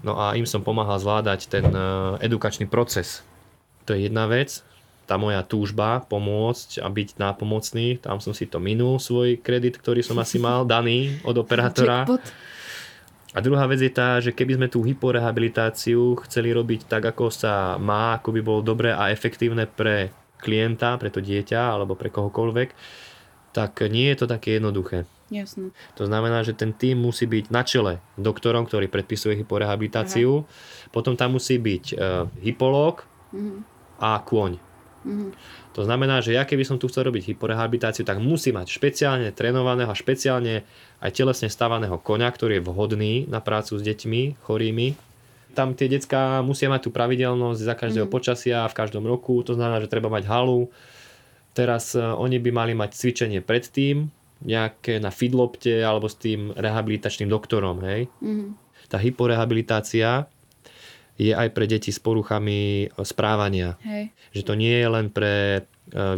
No 0.06 0.22
a 0.22 0.38
im 0.38 0.46
som 0.46 0.62
pomáhal 0.62 1.02
zvládať 1.02 1.50
ten 1.50 1.66
uh, 1.66 2.22
edukačný 2.22 2.70
proces. 2.70 3.26
To 3.90 3.98
je 3.98 4.06
jedna 4.06 4.30
vec 4.30 4.62
tá 5.06 5.16
moja 5.22 5.42
túžba 5.46 6.02
pomôcť 6.10 6.82
a 6.82 6.90
byť 6.90 7.22
nápomocný, 7.22 8.02
tam 8.02 8.18
som 8.18 8.34
si 8.34 8.50
to 8.50 8.58
minul, 8.58 8.98
svoj 8.98 9.38
kredit, 9.40 9.78
ktorý 9.78 10.02
som 10.02 10.18
asi 10.18 10.42
mal 10.42 10.66
daný 10.76 11.22
od 11.22 11.38
operátora. 11.38 12.10
A 13.36 13.44
druhá 13.44 13.68
vec 13.68 13.84
je 13.84 13.92
tá, 13.92 14.24
že 14.24 14.32
keby 14.32 14.56
sme 14.56 14.68
tú 14.72 14.80
hyporehabilitáciu 14.80 16.16
chceli 16.24 16.56
robiť 16.56 16.88
tak, 16.88 17.04
ako 17.04 17.28
sa 17.28 17.76
má, 17.76 18.16
ako 18.16 18.32
by 18.32 18.42
bolo 18.42 18.62
dobré 18.64 18.96
a 18.96 19.12
efektívne 19.12 19.68
pre 19.68 20.16
klienta, 20.40 20.96
pre 20.96 21.12
to 21.12 21.20
dieťa 21.20 21.76
alebo 21.76 22.00
pre 22.00 22.08
kohokoľvek, 22.08 22.70
tak 23.52 23.88
nie 23.92 24.08
je 24.12 24.24
to 24.24 24.26
také 24.32 24.56
jednoduché. 24.56 25.04
Jasne. 25.34 25.74
To 25.98 26.06
znamená, 26.06 26.46
že 26.46 26.54
ten 26.54 26.70
tým 26.72 27.02
musí 27.02 27.26
byť 27.26 27.46
na 27.50 27.66
čele 27.66 27.94
doktorom, 28.16 28.70
ktorý 28.70 28.88
predpisuje 28.88 29.42
hyporehabilitáciu. 29.42 30.46
Aha. 30.46 30.48
Potom 30.94 31.18
tam 31.18 31.36
musí 31.36 31.58
byť 31.58 31.86
uh, 31.92 32.30
hypológ 32.46 33.04
uh-huh. 33.34 33.60
a 33.98 34.22
kôň. 34.22 34.62
Mm-hmm. 35.06 35.30
To 35.78 35.86
znamená, 35.86 36.26
že 36.26 36.34
ja 36.34 36.44
keby 36.50 36.66
som 36.66 36.82
tu 36.82 36.90
chcel 36.90 37.06
robiť 37.08 37.36
hyporehabilitáciu, 37.36 38.02
tak 38.02 38.18
musí 38.18 38.50
mať 38.50 38.74
špeciálne 38.74 39.30
trénovaného 39.30 39.92
a 39.92 39.96
špeciálne 39.96 40.66
aj 41.00 41.12
telesne 41.14 41.48
stavaného 41.48 42.02
koňa, 42.02 42.28
ktorý 42.34 42.58
je 42.58 42.66
vhodný 42.66 43.14
na 43.30 43.38
prácu 43.38 43.78
s 43.78 43.86
deťmi 43.86 44.42
chorými. 44.42 44.98
Tam 45.54 45.78
tie 45.78 45.88
decka 45.88 46.42
musia 46.42 46.68
mať 46.68 46.88
tú 46.88 46.90
pravidelnosť 46.92 47.60
za 47.62 47.76
každého 47.78 48.10
mm-hmm. 48.10 48.18
počasia 48.18 48.66
v 48.66 48.78
každom 48.78 49.06
roku, 49.06 49.40
to 49.46 49.54
znamená, 49.54 49.80
že 49.80 49.92
treba 49.92 50.10
mať 50.10 50.26
halu. 50.26 50.68
Teraz 51.56 51.96
uh, 51.96 52.18
oni 52.20 52.42
by 52.42 52.52
mali 52.52 52.74
mať 52.76 52.92
cvičenie 52.98 53.40
predtým, 53.40 54.12
nejaké 54.44 55.00
na 55.00 55.16
fidlopte 55.16 55.72
alebo 55.80 56.12
s 56.12 56.20
tým 56.20 56.52
rehabilitačným 56.52 57.32
doktorom, 57.32 57.80
hej. 57.88 58.12
Mm-hmm. 58.20 58.50
Tá 58.92 59.00
hyporehabilitácia 59.00 60.28
je 61.16 61.32
aj 61.32 61.50
pre 61.56 61.66
deti 61.66 61.96
s 61.96 62.00
poruchami 62.00 62.92
správania. 63.08 63.80
Hej. 63.88 64.12
Že 64.36 64.42
to 64.44 64.54
nie 64.60 64.76
je 64.76 64.88
len 64.92 65.08
pre 65.08 65.36
e, 65.56 65.62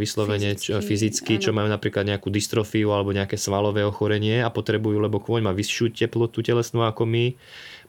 vyslovene 0.02 0.58
fyzicky, 0.58 0.82
fyzicky 0.82 1.34
čo 1.38 1.54
majú 1.54 1.70
napríklad 1.70 2.02
nejakú 2.10 2.34
dystrofiu 2.34 2.90
alebo 2.90 3.14
nejaké 3.14 3.38
svalové 3.38 3.86
ochorenie 3.86 4.42
a 4.42 4.50
potrebujú, 4.50 4.98
lebo 4.98 5.22
kôň 5.22 5.46
má 5.46 5.54
vyššiu 5.54 5.94
teplotu 5.94 6.42
telesnú 6.42 6.82
ako 6.82 7.06
my, 7.06 7.38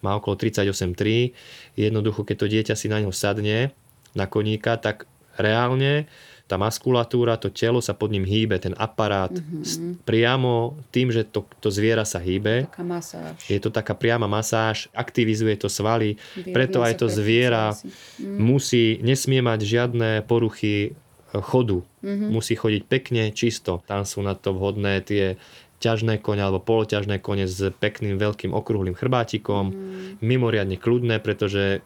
má 0.04 0.20
okolo 0.20 0.36
38,3. 0.36 1.32
Jednoducho, 1.80 2.28
keď 2.28 2.36
to 2.36 2.46
dieťa 2.46 2.74
si 2.76 2.92
na 2.92 3.00
ňo 3.00 3.10
sadne, 3.10 3.72
na 4.12 4.24
koníka, 4.28 4.76
tak 4.76 5.08
reálne 5.40 6.10
tá 6.48 6.56
maskulatúra, 6.56 7.36
to 7.36 7.52
telo 7.52 7.84
sa 7.84 7.92
pod 7.92 8.08
ním 8.08 8.24
hýbe, 8.24 8.56
ten 8.56 8.72
aparát 8.80 9.28
mm-hmm. 9.28 10.08
priamo 10.08 10.80
tým, 10.88 11.12
že 11.12 11.28
to, 11.28 11.44
to 11.60 11.68
zviera 11.68 12.08
sa 12.08 12.16
hýbe. 12.16 12.64
Taká 12.72 12.82
masáž. 12.88 13.36
Je 13.52 13.60
to 13.60 13.68
taká 13.68 13.92
priama 13.92 14.24
masáž, 14.24 14.88
aktivizuje 14.96 15.60
to 15.60 15.68
svaly, 15.68 16.16
Vyrovná 16.32 16.56
preto 16.56 16.78
aj 16.80 17.04
to 17.04 17.06
zviera 17.12 17.76
mm. 17.76 18.40
musí, 18.40 18.96
nesmie 19.04 19.44
mať 19.44 19.60
žiadne 19.60 20.10
poruchy 20.24 20.74
e, 20.88 20.90
chodu. 21.36 21.84
Mm-hmm. 22.00 22.28
Musí 22.32 22.56
chodiť 22.56 22.82
pekne, 22.88 23.22
čisto. 23.36 23.84
Tam 23.84 24.08
sú 24.08 24.24
na 24.24 24.32
to 24.32 24.56
vhodné 24.56 25.04
tie 25.04 25.36
ťažné 25.78 26.18
kone 26.24 26.42
alebo 26.42 26.64
poloťažné 26.64 27.22
kone 27.22 27.46
s 27.46 27.70
pekným 27.76 28.18
veľkým 28.18 28.56
okrúhlým 28.56 28.96
chrbátikom, 28.96 29.70
mm. 29.70 30.24
mimoriadne 30.24 30.80
kľudné, 30.80 31.20
pretože 31.20 31.84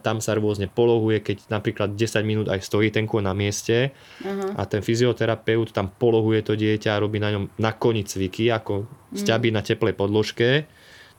tam 0.00 0.24
sa 0.24 0.32
rôzne 0.36 0.68
polohuje, 0.70 1.20
keď 1.20 1.52
napríklad 1.52 1.96
10 1.96 2.24
minút 2.24 2.46
aj 2.48 2.64
stojí 2.64 2.88
ten 2.88 3.04
kôň 3.04 3.28
na 3.28 3.34
mieste 3.36 3.92
uh-huh. 4.24 4.56
a 4.56 4.62
ten 4.64 4.80
fyzioterapeut 4.80 5.72
tam 5.72 5.92
polohuje 5.92 6.40
to 6.44 6.56
dieťa 6.56 6.96
a 6.96 7.02
robí 7.02 7.20
na 7.20 7.32
ňom 7.32 7.44
na 7.60 7.76
koni 7.76 8.04
cviky, 8.04 8.48
ako 8.52 8.88
sťaby 9.12 9.52
uh-huh. 9.52 9.58
na 9.60 9.66
teplej 9.66 9.94
podložke, 9.96 10.64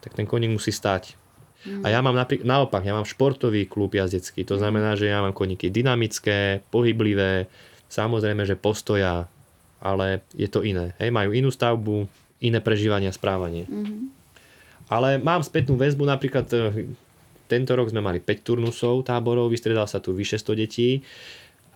tak 0.02 0.12
ten 0.18 0.26
koník 0.26 0.54
musí 0.54 0.74
stať. 0.74 1.14
Uh-huh. 1.14 1.86
A 1.86 1.94
ja 1.94 2.00
mám 2.02 2.18
napríklad, 2.18 2.46
naopak, 2.46 2.82
ja 2.82 2.98
mám 2.98 3.06
športový 3.06 3.70
klub 3.70 3.94
jazdecký, 3.94 4.42
to 4.46 4.58
znamená, 4.58 4.98
že 4.98 5.10
ja 5.10 5.22
mám 5.22 5.38
koníky 5.38 5.70
dynamické, 5.70 6.66
pohyblivé, 6.74 7.50
samozrejme, 7.90 8.46
že 8.46 8.58
postoja, 8.58 9.30
ale 9.78 10.26
je 10.34 10.50
to 10.50 10.66
iné. 10.66 10.98
Hej, 10.98 11.14
majú 11.14 11.34
inú 11.34 11.50
stavbu, 11.54 12.10
iné 12.42 12.58
prežívanie 12.62 13.10
a 13.10 13.14
správanie. 13.14 13.70
Uh-huh. 13.70 14.10
Ale 14.88 15.20
mám 15.20 15.44
spätnú 15.44 15.76
väzbu 15.76 16.08
napríklad 16.08 16.48
e, 16.56 16.96
tento 17.48 17.74
rok 17.74 17.90
sme 17.90 18.04
mali 18.04 18.20
5 18.20 18.44
turnusov 18.44 19.08
táborov, 19.08 19.50
vystredal 19.50 19.88
sa 19.88 20.04
tu 20.04 20.12
vyše 20.14 20.38
100 20.38 20.62
detí 20.62 21.02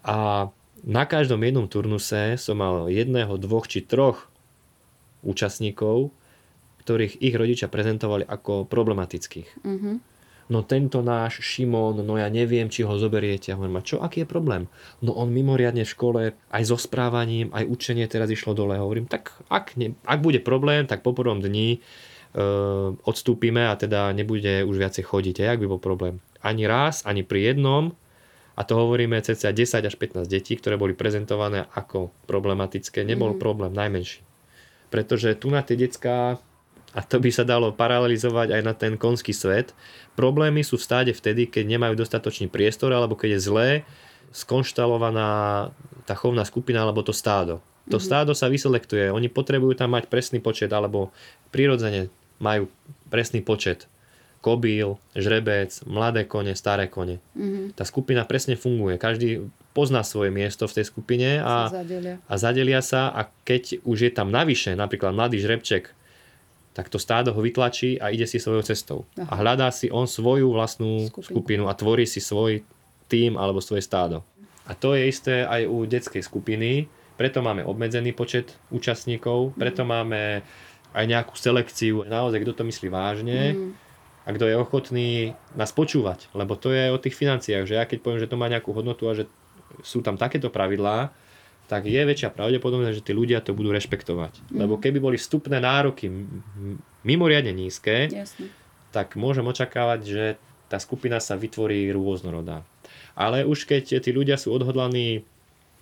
a 0.04 0.48
na 0.82 1.04
každom 1.06 1.42
jednom 1.46 1.70
turnuse 1.70 2.36
som 2.42 2.58
mal 2.58 2.90
jedného, 2.90 3.38
dvoch 3.38 3.70
či 3.70 3.86
troch 3.86 4.30
účastníkov, 5.22 6.10
ktorých 6.82 7.22
ich 7.22 7.36
rodičia 7.38 7.70
prezentovali 7.70 8.26
ako 8.26 8.66
problematických. 8.66 9.50
Mm-hmm. 9.62 9.96
No 10.52 10.68
tento 10.68 11.00
náš 11.00 11.40
Šimon, 11.40 12.04
no 12.04 12.20
ja 12.20 12.28
neviem, 12.28 12.68
či 12.68 12.84
ho 12.84 13.00
zoberiete. 13.00 13.54
A 13.54 13.56
hovorím, 13.56 13.80
a 13.80 13.88
čo, 13.88 14.04
aký 14.04 14.26
je 14.26 14.28
problém? 14.28 14.68
No 15.00 15.16
on 15.16 15.32
mimoriadne 15.32 15.88
v 15.88 15.94
škole, 15.96 16.22
aj 16.36 16.64
so 16.68 16.76
správaním, 16.76 17.54
aj 17.56 17.72
učenie 17.72 18.04
teraz 18.12 18.28
išlo 18.28 18.52
dole. 18.52 18.76
Hovorím, 18.76 19.08
tak 19.08 19.32
ak, 19.48 19.80
ne, 19.80 19.96
ak 20.04 20.20
bude 20.20 20.44
problém, 20.44 20.90
tak 20.92 21.08
po 21.08 21.16
prvom 21.16 21.40
dni 21.40 21.80
odstúpime 23.04 23.68
a 23.68 23.76
teda 23.76 24.12
nebude 24.16 24.64
už 24.64 24.76
viacej 24.80 25.04
chodiť, 25.04 25.36
aj 25.44 25.50
ak 25.52 25.62
by 25.64 25.68
bol 25.68 25.82
problém. 25.84 26.24
Ani 26.40 26.66
raz, 26.66 27.04
ani 27.04 27.28
pri 27.28 27.54
jednom, 27.54 27.92
a 28.56 28.62
to 28.68 28.76
hovoríme 28.76 29.18
cca 29.24 29.52
10 29.52 29.88
až 29.88 29.96
15 29.96 30.28
detí, 30.28 30.60
ktoré 30.60 30.76
boli 30.76 30.92
prezentované 30.94 31.66
ako 31.72 32.12
problematické, 32.28 33.02
nebol 33.08 33.36
mm. 33.36 33.40
problém 33.40 33.72
najmenší. 33.72 34.22
Pretože 34.92 35.40
tu 35.40 35.48
na 35.48 35.64
tie 35.64 35.80
decká, 35.80 36.36
a 36.92 37.02
to 37.02 37.24
by 37.24 37.32
sa 37.32 37.48
dalo 37.48 37.72
paralelizovať 37.72 38.52
aj 38.52 38.62
na 38.62 38.74
ten 38.76 39.00
konský 39.00 39.32
svet, 39.32 39.72
problémy 40.20 40.68
sú 40.68 40.76
v 40.76 40.84
stáde 40.84 41.12
vtedy, 41.16 41.48
keď 41.48 41.64
nemajú 41.68 41.96
dostatočný 41.96 42.52
priestor 42.52 42.92
alebo 42.92 43.16
keď 43.16 43.40
je 43.40 43.42
zlé 43.42 43.70
skonštalovaná 44.36 45.72
tá 46.04 46.14
chovná 46.16 46.44
skupina 46.44 46.84
alebo 46.84 47.04
to 47.04 47.16
stádo. 47.16 47.64
To 47.90 47.98
mm-hmm. 47.98 48.04
stádo 48.04 48.32
sa 48.36 48.52
vyselektuje, 48.52 49.10
oni 49.10 49.32
potrebujú 49.32 49.80
tam 49.80 49.96
mať 49.96 50.12
presný 50.12 50.38
počet 50.38 50.70
alebo 50.70 51.10
prirodzene 51.50 52.12
majú 52.42 52.68
presný 53.14 53.46
počet 53.46 53.86
kobíl, 54.42 54.98
žrebec, 55.14 55.70
mladé 55.86 56.26
kone, 56.26 56.58
staré 56.58 56.90
kone. 56.90 57.22
Mm-hmm. 57.38 57.78
Tá 57.78 57.86
skupina 57.86 58.26
presne 58.26 58.58
funguje. 58.58 58.98
Každý 58.98 59.46
pozná 59.72 60.02
svoje 60.02 60.34
miesto 60.34 60.66
v 60.66 60.82
tej 60.82 60.86
skupine 60.90 61.40
a, 61.40 61.70
zadelia. 61.70 62.18
a 62.26 62.34
zadelia 62.36 62.82
sa 62.82 63.14
a 63.14 63.30
keď 63.46 63.86
už 63.86 64.10
je 64.10 64.12
tam 64.12 64.34
navyše, 64.34 64.74
napríklad 64.74 65.14
mladý 65.14 65.40
žrebček, 65.40 65.94
tak 66.74 66.90
to 66.90 66.98
stádo 66.98 67.36
ho 67.36 67.42
vytlačí 67.44 68.02
a 68.02 68.10
ide 68.10 68.26
si 68.26 68.42
svojou 68.42 68.66
cestou. 68.66 69.00
Aha. 69.16 69.30
A 69.30 69.34
hľadá 69.40 69.70
si 69.70 69.94
on 69.94 70.10
svoju 70.10 70.50
vlastnú 70.52 71.08
skupinu. 71.08 71.30
skupinu 71.30 71.64
a 71.70 71.78
tvorí 71.78 72.10
si 72.10 72.20
svoj 72.20 72.66
tým 73.12 73.38
alebo 73.38 73.62
svoje 73.62 73.86
stádo. 73.86 74.26
A 74.66 74.74
to 74.74 74.96
je 74.96 75.06
isté 75.06 75.44
aj 75.44 75.68
u 75.68 75.84
detskej 75.84 76.24
skupiny, 76.24 76.88
preto 77.20 77.44
máme 77.44 77.62
obmedzený 77.62 78.16
počet 78.16 78.56
účastníkov, 78.74 79.54
preto 79.54 79.84
mm. 79.84 79.88
máme 79.88 80.22
aj 80.92 81.06
nejakú 81.08 81.34
selekciu. 81.36 82.04
Naozaj, 82.08 82.44
kto 82.44 82.54
to 82.58 82.64
myslí 82.68 82.88
vážne 82.92 83.56
mm. 83.56 83.72
a 84.28 84.30
kto 84.36 84.46
je 84.48 84.56
ochotný 84.60 85.10
nás 85.56 85.72
počúvať. 85.72 86.28
Lebo 86.36 86.60
to 86.60 86.72
je 86.72 86.92
o 86.92 87.00
tých 87.00 87.16
financiách, 87.16 87.68
že 87.68 87.78
ja 87.80 87.88
keď 87.88 88.04
poviem, 88.04 88.22
že 88.22 88.30
to 88.30 88.40
má 88.40 88.52
nejakú 88.52 88.76
hodnotu 88.76 89.08
a 89.08 89.16
že 89.16 89.26
sú 89.82 90.04
tam 90.04 90.20
takéto 90.20 90.52
pravidlá, 90.52 91.16
tak 91.72 91.88
je 91.88 92.04
väčšia 92.04 92.36
pravdepodobnosť, 92.36 93.00
že 93.00 93.06
tí 93.08 93.16
ľudia 93.16 93.40
to 93.40 93.56
budú 93.56 93.72
rešpektovať. 93.72 94.52
Mm. 94.52 94.68
Lebo 94.68 94.76
keby 94.76 95.00
boli 95.00 95.16
vstupné 95.16 95.64
nároky 95.64 96.12
mimoriadne 97.08 97.56
nízke, 97.56 98.12
Jasne. 98.12 98.52
tak 98.92 99.16
môžem 99.16 99.48
očakávať, 99.48 100.00
že 100.04 100.26
tá 100.68 100.80
skupina 100.80 101.20
sa 101.24 101.40
vytvorí 101.40 101.88
rôznorodá. 101.92 102.64
Ale 103.16 103.44
už 103.44 103.68
keď 103.68 104.04
tí 104.04 104.12
ľudia 104.12 104.40
sú 104.40 104.56
odhodlaní 104.56 105.28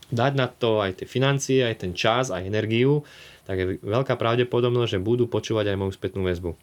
dať 0.09 0.31
na 0.33 0.49
to 0.49 0.81
aj 0.81 1.01
tie 1.01 1.07
financie, 1.09 1.61
aj 1.61 1.85
ten 1.85 1.93
čas, 1.93 2.33
aj 2.33 2.41
energiu, 2.41 3.05
tak 3.49 3.57
je 3.57 3.81
veľká 3.81 4.13
pravdepodobnosť, 4.13 4.93
že 4.93 4.99
budú 5.01 5.25
počúvať 5.25 5.73
aj 5.73 5.79
moju 5.81 5.97
spätnú 5.97 6.21
väzbu. 6.21 6.53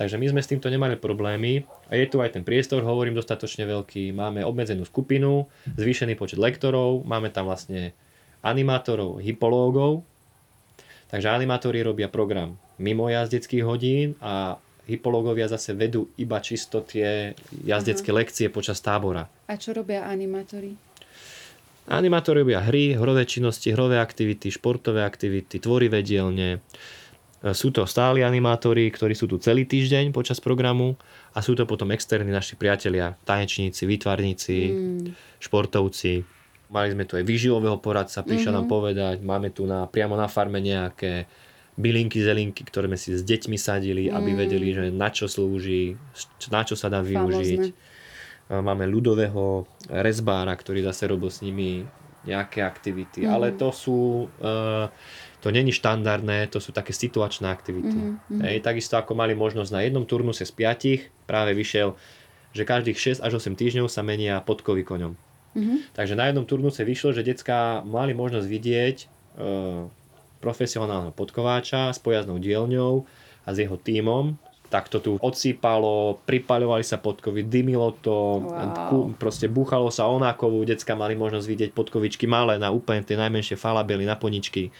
Takže 0.00 0.16
my 0.16 0.32
sme 0.32 0.40
s 0.40 0.48
týmto 0.48 0.72
nemali 0.72 0.96
problémy 0.96 1.68
a 1.92 2.00
je 2.00 2.08
tu 2.08 2.24
aj 2.24 2.32
ten 2.32 2.40
priestor, 2.40 2.80
hovorím, 2.80 3.12
dostatočne 3.12 3.68
veľký. 3.68 4.16
Máme 4.16 4.40
obmedzenú 4.48 4.88
skupinu, 4.88 5.44
zvýšený 5.76 6.16
počet 6.16 6.40
lektorov, 6.40 7.04
máme 7.04 7.28
tam 7.28 7.52
vlastne 7.52 7.92
animátorov, 8.40 9.20
hypológov. 9.20 10.00
Takže 11.12 11.28
animátori 11.28 11.84
robia 11.84 12.08
program 12.08 12.56
mimo 12.80 13.12
jazdeckých 13.12 13.64
hodín 13.68 14.16
a 14.24 14.56
hypológovia 14.88 15.44
zase 15.44 15.76
vedú 15.76 16.08
iba 16.16 16.40
čisto 16.40 16.80
tie 16.80 17.36
jazdecké 17.68 18.08
uh-huh. 18.08 18.24
lekcie 18.24 18.48
počas 18.48 18.80
tábora. 18.80 19.28
A 19.44 19.60
čo 19.60 19.76
robia 19.76 20.08
animátori? 20.08 20.89
Animátori 21.88 22.44
robia 22.44 22.60
hry, 22.60 22.92
hrové 22.92 23.24
činnosti, 23.24 23.72
hrové 23.72 23.96
aktivity, 23.96 24.52
športové 24.52 25.00
aktivity, 25.00 25.56
tvorivé 25.56 26.04
dielne. 26.04 26.60
Sú 27.40 27.72
to 27.72 27.88
stáli 27.88 28.20
animátori, 28.20 28.84
ktorí 28.92 29.16
sú 29.16 29.24
tu 29.24 29.40
celý 29.40 29.64
týždeň 29.64 30.12
počas 30.12 30.44
programu 30.44 31.00
a 31.32 31.40
sú 31.40 31.56
to 31.56 31.64
potom 31.64 31.88
externí 31.88 32.28
naši 32.28 32.60
priatelia, 32.60 33.16
tanečníci, 33.24 33.88
výtvarníci, 33.88 34.56
mm. 34.68 35.40
športovci. 35.40 36.20
Mali 36.68 36.92
sme 36.92 37.08
tu 37.08 37.16
aj 37.16 37.24
výživového 37.24 37.80
poradca, 37.80 38.20
prišiel 38.20 38.52
mm-hmm. 38.52 38.68
nám 38.68 38.74
povedať, 38.76 39.16
máme 39.24 39.48
tu 39.50 39.64
na, 39.64 39.88
priamo 39.88 40.20
na 40.20 40.28
farme 40.28 40.60
nejaké 40.60 41.24
bylinky, 41.80 42.20
zelinky, 42.20 42.60
ktoré 42.60 42.92
sme 42.92 43.00
si 43.00 43.16
s 43.16 43.24
deťmi 43.24 43.56
sadili, 43.56 44.12
mm. 44.12 44.14
aby 44.14 44.30
vedeli, 44.36 44.76
že 44.76 44.84
na 44.92 45.08
čo 45.08 45.24
slúži, 45.24 45.96
na 46.52 46.62
čo 46.62 46.76
sa 46.76 46.92
dá 46.92 47.00
využiť. 47.00 47.62
Famozne 47.64 47.98
Máme 48.50 48.82
ľudového 48.90 49.62
rezbára, 49.86 50.50
ktorý 50.58 50.82
zase 50.82 51.06
robil 51.06 51.30
s 51.30 51.38
nimi 51.38 51.86
nejaké 52.26 52.60
aktivity. 52.60 53.24
Mm. 53.24 53.30
Ale 53.30 53.46
to 53.54 53.70
sú... 53.70 54.26
Uh, 54.42 54.90
to 55.40 55.48
není 55.48 55.72
štandardné, 55.72 56.52
to 56.52 56.60
sú 56.60 56.68
také 56.68 56.92
situačné 56.92 57.48
aktivity. 57.48 57.96
Mm-hmm. 57.96 58.44
Hej, 58.44 58.60
takisto 58.60 59.00
ako 59.00 59.16
mali 59.16 59.32
možnosť 59.32 59.72
na 59.72 59.80
jednom 59.80 60.04
turnuse 60.04 60.44
z 60.44 60.52
piatich, 60.52 61.08
práve 61.24 61.56
vyšiel, 61.56 61.96
že 62.52 62.68
každých 62.68 63.24
6 63.24 63.24
až 63.24 63.40
8 63.40 63.56
týždňov 63.56 63.88
sa 63.88 64.04
menia 64.04 64.44
podkovy 64.44 64.84
koňom. 64.84 65.16
Mm-hmm. 65.56 65.96
Takže 65.96 66.14
na 66.14 66.28
jednom 66.28 66.44
turnuse 66.44 66.84
vyšlo, 66.84 67.16
že 67.16 67.24
decka 67.24 67.80
mali 67.88 68.12
možnosť 68.12 68.46
vidieť 68.46 68.96
e, 69.00 69.06
profesionálneho 70.44 71.16
podkováča 71.16 71.90
s 71.90 71.98
pojazdnou 71.98 72.36
dielňou 72.36 73.08
a 73.42 73.48
s 73.50 73.56
jeho 73.64 73.80
tímom, 73.80 74.36
tak 74.70 74.86
to 74.86 75.02
tu 75.02 75.10
odsýpalo, 75.18 76.22
pripaľovali 76.22 76.86
sa 76.86 77.02
podkovy, 77.02 77.42
dymilo 77.42 77.90
to, 77.98 78.46
wow. 78.46 79.10
proste 79.18 79.50
búchalo 79.50 79.90
sa 79.90 80.06
onákovú, 80.06 80.62
decka 80.62 80.94
mali 80.94 81.18
možnosť 81.18 81.46
vidieť 81.50 81.70
podkovičky 81.74 82.30
malé 82.30 82.54
na 82.54 82.70
úplne 82.70 83.02
tie 83.02 83.18
najmenšie 83.18 83.58
falabely, 83.58 84.06
na 84.06 84.14
poničky. 84.14 84.70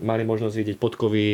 Mali 0.00 0.24
možnosť 0.24 0.56
vidieť 0.56 0.76
podkovy 0.80 1.24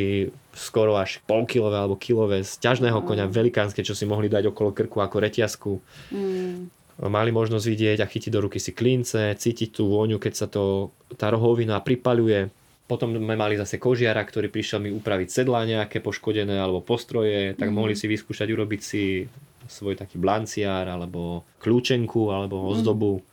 skoro 0.51 0.99
až 0.99 1.23
polkilové 1.31 1.79
alebo 1.79 1.95
kilové 1.95 2.43
z 2.43 2.59
ťažného 2.59 2.99
wow. 2.99 3.07
koňa, 3.07 3.31
velikánske, 3.31 3.87
čo 3.87 3.95
si 3.95 4.03
mohli 4.03 4.27
dať 4.27 4.51
okolo 4.51 4.75
krku 4.75 4.99
ako 4.99 5.17
reťazku. 5.23 5.73
Mm. 6.11 6.67
Mali 7.07 7.31
možnosť 7.31 7.67
vidieť 7.71 7.99
a 8.03 8.11
chytiť 8.11 8.35
do 8.35 8.43
ruky 8.43 8.59
si 8.59 8.75
klince, 8.75 9.39
cítiť 9.39 9.79
tú 9.79 9.87
vôňu, 9.95 10.19
keď 10.19 10.33
sa 10.35 10.47
to, 10.51 10.91
tá 11.15 11.31
rohovina 11.31 11.79
pripaľuje 11.79 12.51
potom 12.87 13.19
sme 13.19 13.35
mali 13.35 13.59
zase 13.59 13.83
kožiara, 13.83 14.23
ktorý 14.23 14.47
prišiel 14.47 14.79
mi 14.79 14.95
upraviť 14.95 15.29
sedlá 15.43 15.67
nejaké 15.67 15.99
poškodené 15.99 16.55
alebo 16.55 16.79
postroje, 16.79 17.59
tak 17.59 17.71
mm. 17.71 17.75
mohli 17.75 17.99
si 17.99 18.07
vyskúšať 18.07 18.47
urobiť 18.47 18.81
si 18.81 19.27
svoj 19.67 19.99
taký 19.99 20.23
blanciár 20.23 20.87
alebo 20.87 21.43
kľúčenku 21.59 22.31
alebo 22.31 22.63
mhm. 22.63 22.67
ozdobu. 22.71 23.13
Mm. 23.19 23.25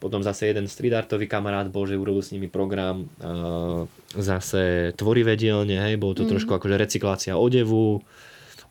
Potom 0.00 0.18
zase 0.18 0.50
jeden 0.50 0.66
stridartový 0.66 1.30
kamarát 1.30 1.70
bol, 1.70 1.86
že 1.86 1.94
urobil 1.94 2.26
s 2.26 2.34
nimi 2.34 2.50
program 2.50 3.06
uh, 3.22 3.86
zase 4.18 4.90
tvorivé 4.98 5.38
dielne, 5.38 5.78
hej, 5.78 5.94
bolo 5.94 6.18
to 6.18 6.26
mm. 6.26 6.32
trošku 6.34 6.50
akože 6.58 6.74
recyklácia 6.74 7.38
odevu, 7.38 8.02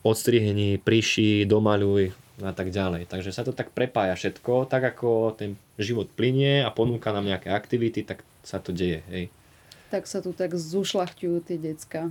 odstrihení, 0.03 0.76
priši, 0.84 1.47
domaľuj 1.47 2.12
a 2.43 2.51
tak 2.51 2.76
ďalej. 2.76 3.07
Takže 3.07 3.32
sa 3.32 3.47
to 3.47 3.55
tak 3.55 3.72
prepája 3.72 4.18
všetko, 4.20 4.68
tak 4.68 4.84
ako 4.91 5.38
ten 5.39 5.55
život 5.80 6.12
plinie 6.12 6.68
a 6.68 6.74
ponúka 6.74 7.16
nám 7.16 7.24
nejaké 7.24 7.47
aktivity, 7.47 8.03
tak 8.03 8.28
sa 8.43 8.59
to 8.59 8.76
deje. 8.76 8.99
Hej 9.07 9.32
tak 9.92 10.08
sa 10.08 10.24
tu 10.24 10.32
tak 10.32 10.56
zušľachťujú 10.56 11.38
tie 11.44 11.60
decka. 11.60 12.08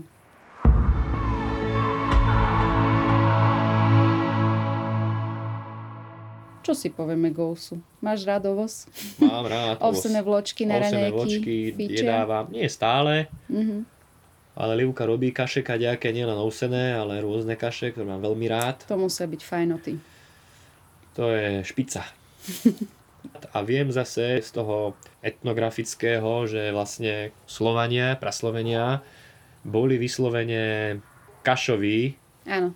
Čo 6.61 6.77
si 6.77 6.93
povieme 6.93 7.33
Gousu? 7.33 7.81
Máš 8.05 8.29
rád 8.29 8.53
ovoz? 8.53 8.85
Mám 9.17 9.49
rád. 9.49 9.77
Ovsené 9.89 10.21
vločky 10.21 10.69
na 10.69 10.77
Ovsené 10.77 11.09
vločky 11.09 11.73
jedávam. 11.73 12.53
Nie 12.53 12.69
stále. 12.69 13.33
Mm-hmm. 13.49 13.81
Ale 14.61 14.73
Livka 14.77 15.09
robí 15.09 15.33
kaše 15.33 15.65
kaďaké, 15.65 16.13
nielen 16.13 16.37
ovsené, 16.37 16.93
ale 16.93 17.25
rôzne 17.25 17.57
kaše, 17.57 17.97
ktoré 17.97 18.05
mám 18.05 18.21
veľmi 18.21 18.45
rád. 18.45 18.85
To 18.93 19.01
musia 19.01 19.25
byť 19.25 19.41
fajnoty. 19.41 19.97
To 21.17 21.33
je 21.33 21.65
špica. 21.65 22.05
A 23.51 23.63
viem 23.67 23.91
zase 23.91 24.41
z 24.41 24.51
toho 24.55 24.95
etnografického, 25.21 26.47
že 26.47 26.71
vlastne 26.71 27.35
Slovania, 27.45 28.17
praslovenia 28.17 29.03
boli 29.67 30.01
vyslovene 30.01 30.99
kašoví. 31.45 32.17
Áno. 32.49 32.73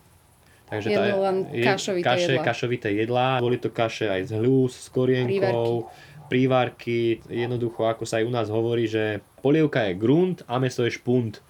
Takže 0.65 0.89
tá, 0.91 1.03
len 1.31 1.37
kašovité 1.61 2.09
kaše, 2.09 2.33
jedlá. 2.35 2.45
kašovité 2.45 2.89
jedlá. 2.91 3.29
Boli 3.39 3.61
to 3.61 3.69
kaše 3.69 4.09
aj 4.09 4.33
z 4.33 4.33
hľús, 4.41 4.73
s 4.73 4.89
korienkou, 4.89 5.93
prívárky. 6.27 7.21
Jednoducho, 7.29 7.85
ako 7.85 8.09
sa 8.09 8.19
aj 8.19 8.25
u 8.27 8.33
nás 8.33 8.49
hovorí, 8.49 8.89
že 8.89 9.21
polievka 9.45 9.87
je 9.87 9.93
grunt 9.95 10.41
a 10.49 10.57
meso 10.57 10.83
je 10.83 10.97
špunt. 10.97 11.45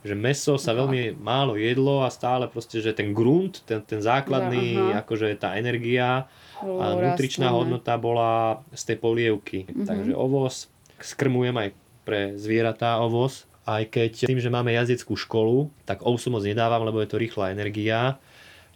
Že 0.00 0.14
meso 0.16 0.54
sa 0.56 0.72
Aha. 0.72 0.84
veľmi 0.84 1.20
málo 1.20 1.60
jedlo 1.60 2.00
a 2.00 2.08
stále 2.08 2.48
proste, 2.48 2.80
že 2.80 2.96
ten 2.96 3.12
grunt, 3.12 3.60
ten, 3.68 3.84
ten 3.84 4.00
základný, 4.00 4.80
Aha. 4.80 5.04
akože 5.04 5.36
tá 5.36 5.60
energia 5.60 6.24
a 6.60 6.84
nutričná 6.96 7.52
hodnota 7.52 7.96
bola 8.00 8.64
z 8.72 8.92
tej 8.92 8.96
polievky. 9.00 9.58
Mm-hmm. 9.68 9.86
Takže 9.88 10.12
ovoz, 10.16 10.68
skrmujem 11.00 11.56
aj 11.56 11.68
pre 12.04 12.20
zvieratá 12.36 13.00
ovoz, 13.00 13.48
aj 13.68 13.92
keď 13.92 14.12
tým, 14.28 14.40
že 14.40 14.52
máme 14.52 14.72
jazdeckú 14.72 15.16
školu, 15.16 15.68
tak 15.84 16.04
ovsu 16.04 16.32
moc 16.32 16.44
nedávam, 16.44 16.84
lebo 16.84 17.00
je 17.00 17.08
to 17.08 17.20
rýchla 17.20 17.52
energia. 17.52 18.16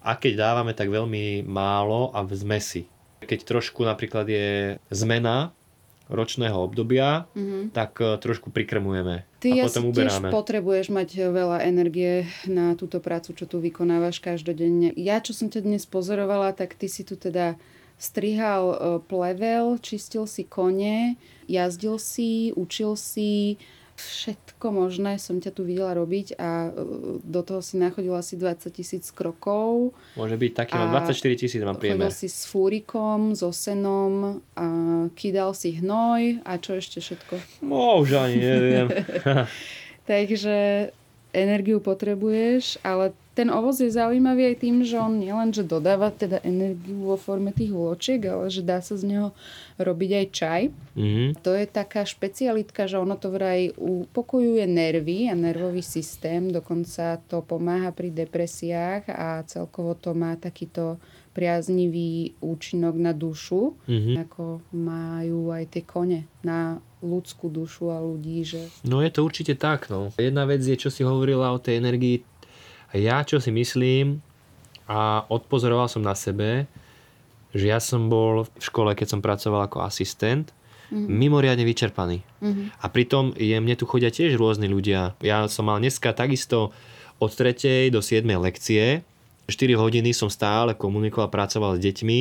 A 0.04 0.20
keď 0.20 0.36
dávame, 0.36 0.76
tak 0.76 0.92
veľmi 0.92 1.48
málo 1.48 2.12
a 2.12 2.20
v 2.20 2.36
zmesi. 2.36 2.84
Keď 3.24 3.40
trošku 3.48 3.88
napríklad 3.88 4.28
je 4.28 4.76
zmena 4.92 5.56
ročného 6.12 6.60
obdobia, 6.60 7.24
mm-hmm. 7.32 7.72
tak 7.72 7.96
e, 8.04 8.20
trošku 8.20 8.52
prikrmujeme 8.52 9.24
Ty 9.44 9.60
a 9.60 9.68
potom 9.68 9.92
uberáme. 9.92 10.08
tiež 10.08 10.32
potrebuješ 10.32 10.86
mať 10.88 11.08
veľa 11.28 11.68
energie 11.68 12.24
na 12.48 12.72
túto 12.72 12.96
prácu, 13.04 13.36
čo 13.36 13.44
tu 13.44 13.60
vykonávaš 13.60 14.24
každodenne. 14.24 14.96
Ja, 14.96 15.20
čo 15.20 15.36
som 15.36 15.52
ťa 15.52 15.60
dnes 15.60 15.84
pozorovala, 15.84 16.56
tak 16.56 16.72
ty 16.72 16.88
si 16.88 17.04
tu 17.04 17.20
teda 17.20 17.60
strihal 18.00 18.64
e, 18.72 18.76
plevel, 19.04 19.76
čistil 19.84 20.24
si 20.24 20.48
kone, 20.48 21.20
jazdil 21.44 22.00
si, 22.00 22.56
učil 22.56 22.96
si, 22.96 23.60
všetko 23.94 24.66
možné 24.74 25.22
som 25.22 25.38
ťa 25.38 25.50
tu 25.54 25.62
videla 25.62 25.94
robiť 25.94 26.34
a 26.38 26.68
e, 26.68 27.20
do 27.22 27.40
toho 27.46 27.62
si 27.62 27.78
nachodila 27.78 28.20
asi 28.20 28.34
20 28.34 28.70
tisíc 28.74 29.10
krokov. 29.14 29.94
Môže 30.18 30.34
byť 30.34 30.52
taký, 30.54 30.74
mám 30.74 30.90
24 31.06 31.40
tisíc 31.40 31.60
mám 31.62 31.78
priemer. 31.78 32.10
Chodil 32.10 32.14
si 32.14 32.28
s 32.30 32.46
fúrikom, 32.50 33.38
so 33.38 33.54
senom 33.54 34.42
a 34.58 34.66
kýdal 35.14 35.54
si 35.54 35.78
hnoj 35.78 36.42
a 36.42 36.52
čo 36.58 36.78
ešte 36.78 36.98
všetko? 36.98 37.62
No, 37.66 38.02
už 38.02 38.18
ani 38.18 38.36
neviem. 38.38 38.86
Takže 40.10 40.90
energiu 41.34 41.82
potrebuješ, 41.82 42.78
ale 42.86 43.10
ten 43.34 43.50
ovoz 43.50 43.82
je 43.82 43.90
zaujímavý 43.90 44.54
aj 44.54 44.56
tým, 44.62 44.86
že 44.86 44.94
on 44.94 45.18
nielen, 45.18 45.50
že 45.50 45.66
dodáva 45.66 46.14
teda 46.14 46.38
energiu 46.46 47.02
vo 47.02 47.18
forme 47.18 47.50
tých 47.50 47.74
vločiek, 47.74 48.22
ale 48.30 48.46
že 48.46 48.62
dá 48.62 48.78
sa 48.78 48.94
z 48.94 49.10
neho 49.10 49.28
robiť 49.74 50.10
aj 50.14 50.26
čaj. 50.30 50.62
Mm-hmm. 50.94 51.28
To 51.42 51.50
je 51.50 51.66
taká 51.66 52.06
špecialitka, 52.06 52.86
že 52.86 52.94
ono 52.94 53.18
to 53.18 53.34
vraj 53.34 53.74
upokojuje 53.74 54.62
nervy 54.70 55.26
a 55.26 55.34
nervový 55.34 55.82
systém, 55.82 56.54
dokonca 56.54 57.18
to 57.26 57.42
pomáha 57.42 57.90
pri 57.90 58.14
depresiách 58.14 59.10
a 59.10 59.42
celkovo 59.50 59.98
to 59.98 60.14
má 60.14 60.38
takýto 60.38 61.02
priaznivý 61.34 62.38
účinok 62.38 62.94
na 62.94 63.10
dušu, 63.10 63.74
mm-hmm. 63.90 64.16
ako 64.30 64.62
majú 64.70 65.50
aj 65.50 65.74
tie 65.74 65.82
kone 65.82 66.30
na 66.46 66.78
ľudskú 67.04 67.52
dušu 67.52 67.92
a 67.92 68.00
ľudí, 68.00 68.42
že... 68.48 68.72
No 68.88 69.04
je 69.04 69.12
to 69.12 69.20
určite 69.22 69.60
tak, 69.60 69.92
no. 69.92 70.10
Jedna 70.16 70.48
vec 70.48 70.64
je, 70.64 70.74
čo 70.74 70.88
si 70.88 71.04
hovorila 71.04 71.52
o 71.52 71.60
tej 71.60 71.78
energii. 71.78 72.24
Ja 72.96 73.20
čo 73.22 73.38
si 73.38 73.52
myslím, 73.52 74.24
a 74.84 75.24
odpozoroval 75.28 75.88
som 75.88 76.04
na 76.04 76.12
sebe, 76.16 76.68
že 77.54 77.70
ja 77.70 77.80
som 77.80 78.12
bol 78.12 78.44
v 78.44 78.50
škole, 78.60 78.92
keď 78.92 79.16
som 79.16 79.20
pracoval 79.24 79.70
ako 79.70 79.86
asistent, 79.86 80.52
mm-hmm. 80.90 81.08
mimoriadne 81.08 81.64
vyčerpaný. 81.64 82.20
Mm-hmm. 82.42 82.66
A 82.82 82.86
pritom 82.90 83.32
je, 83.38 83.56
mne 83.56 83.76
tu 83.78 83.88
chodia 83.88 84.12
tiež 84.12 84.36
rôzni 84.36 84.68
ľudia. 84.68 85.16
Ja 85.24 85.46
som 85.48 85.70
mal 85.70 85.80
dneska 85.80 86.12
takisto 86.12 86.74
od 87.22 87.30
3. 87.30 87.88
do 87.94 88.04
7. 88.04 88.26
lekcie. 88.26 89.06
4 89.44 89.76
hodiny 89.76 90.16
som 90.16 90.32
stále 90.32 90.72
komunikoval, 90.72 91.28
pracoval 91.28 91.76
s 91.76 91.84
deťmi 91.84 92.18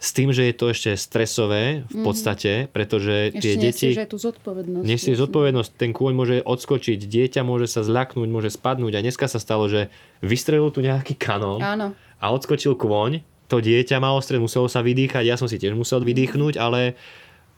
s 0.00 0.16
tým, 0.16 0.32
že 0.32 0.48
je 0.48 0.54
to 0.56 0.72
ešte 0.72 0.90
stresové 0.96 1.84
v 1.92 1.94
mhm. 2.00 2.04
podstate, 2.08 2.52
pretože 2.72 3.36
ešte 3.36 3.40
tie 3.44 3.54
deti... 3.60 3.88
Ešte 3.92 4.08
tú 4.08 4.16
zodpovednosť. 4.16 4.84
Nesieš 4.88 5.16
zodpovednosť, 5.28 5.70
ten 5.76 5.92
kôň 5.92 6.12
môže 6.16 6.36
odskočiť, 6.40 6.96
dieťa 7.04 7.44
môže 7.44 7.68
sa 7.68 7.84
zľaknúť, 7.84 8.28
môže 8.32 8.48
spadnúť 8.48 8.96
a 8.96 9.04
dneska 9.04 9.28
sa 9.28 9.36
stalo, 9.36 9.68
že 9.68 9.92
vystrelil 10.24 10.72
tu 10.72 10.80
nejaký 10.80 11.20
kanón 11.20 11.60
Áno. 11.60 11.92
a 12.16 12.26
odskočil 12.32 12.80
kôň, 12.80 13.20
to 13.52 13.60
dieťa 13.60 14.00
malo 14.00 14.24
stred, 14.24 14.40
muselo 14.40 14.72
sa 14.72 14.80
vydýchať, 14.80 15.28
ja 15.28 15.36
som 15.36 15.52
si 15.52 15.60
tiež 15.60 15.76
musel 15.76 16.00
vydýchnuť, 16.00 16.56
ale 16.56 16.96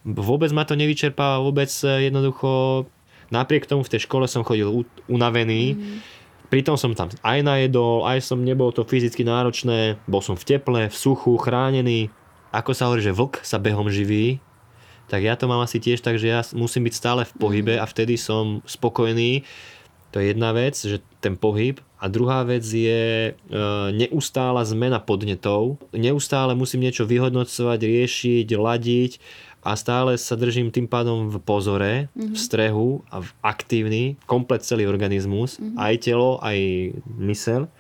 vôbec 0.02 0.50
ma 0.50 0.66
to 0.66 0.74
nevyčerpá, 0.74 1.38
vôbec 1.38 1.70
jednoducho, 1.78 2.84
napriek 3.30 3.70
tomu 3.70 3.86
v 3.86 3.92
tej 3.94 4.10
škole 4.10 4.26
som 4.26 4.42
chodil 4.42 4.82
unavený, 5.06 5.78
mm 5.78 6.20
pritom 6.52 6.76
som 6.76 6.92
tam 6.92 7.08
aj 7.24 7.40
najedol, 7.40 8.04
aj 8.04 8.20
som 8.20 8.44
nebol 8.44 8.68
to 8.76 8.84
fyzicky 8.84 9.24
náročné, 9.24 9.96
bol 10.04 10.20
som 10.20 10.36
v 10.36 10.44
teple, 10.44 10.92
v 10.92 10.92
suchu, 10.92 11.32
chránený, 11.40 12.12
ako 12.52 12.76
sa 12.76 12.86
hovorí, 12.86 13.00
že 13.00 13.16
vlk 13.16 13.40
sa 13.40 13.56
behom 13.56 13.88
živí, 13.88 14.38
tak 15.08 15.24
ja 15.24 15.36
to 15.36 15.44
mám 15.44 15.60
asi 15.60 15.76
tiež 15.76 16.00
tak, 16.00 16.16
že 16.16 16.32
ja 16.32 16.40
musím 16.56 16.88
byť 16.88 16.94
stále 16.96 17.22
v 17.28 17.32
pohybe 17.36 17.74
a 17.76 17.84
vtedy 17.84 18.16
som 18.16 18.64
spokojný. 18.64 19.44
To 20.12 20.20
je 20.20 20.32
jedna 20.32 20.52
vec, 20.56 20.76
že 20.76 21.04
ten 21.24 21.36
pohyb. 21.36 21.80
A 22.00 22.08
druhá 22.08 22.44
vec 22.48 22.64
je 22.64 23.32
e, 23.32 23.32
neustála 23.92 24.64
zmena 24.64 25.00
podnetov. 25.00 25.80
Neustále 25.92 26.52
musím 26.56 26.84
niečo 26.84 27.08
vyhodnocovať, 27.08 27.80
riešiť, 27.80 28.48
ladiť 28.56 29.12
a 29.62 29.78
stále 29.78 30.18
sa 30.18 30.34
držím 30.34 30.74
tým 30.74 30.90
pádom 30.90 31.30
v 31.30 31.38
pozore, 31.44 31.92
mm-hmm. 32.12 32.32
v 32.32 32.36
mhm. 32.36 32.40
strehu 32.40 32.88
a 33.08 33.22
v 33.22 33.30
aktívny, 33.44 34.02
komplet 34.26 34.66
celý 34.66 34.88
organizmus, 34.88 35.56
mm-hmm. 35.56 35.76
aj 35.78 35.94
telo, 36.02 36.40
aj 36.42 36.58
mysel. 37.20 37.70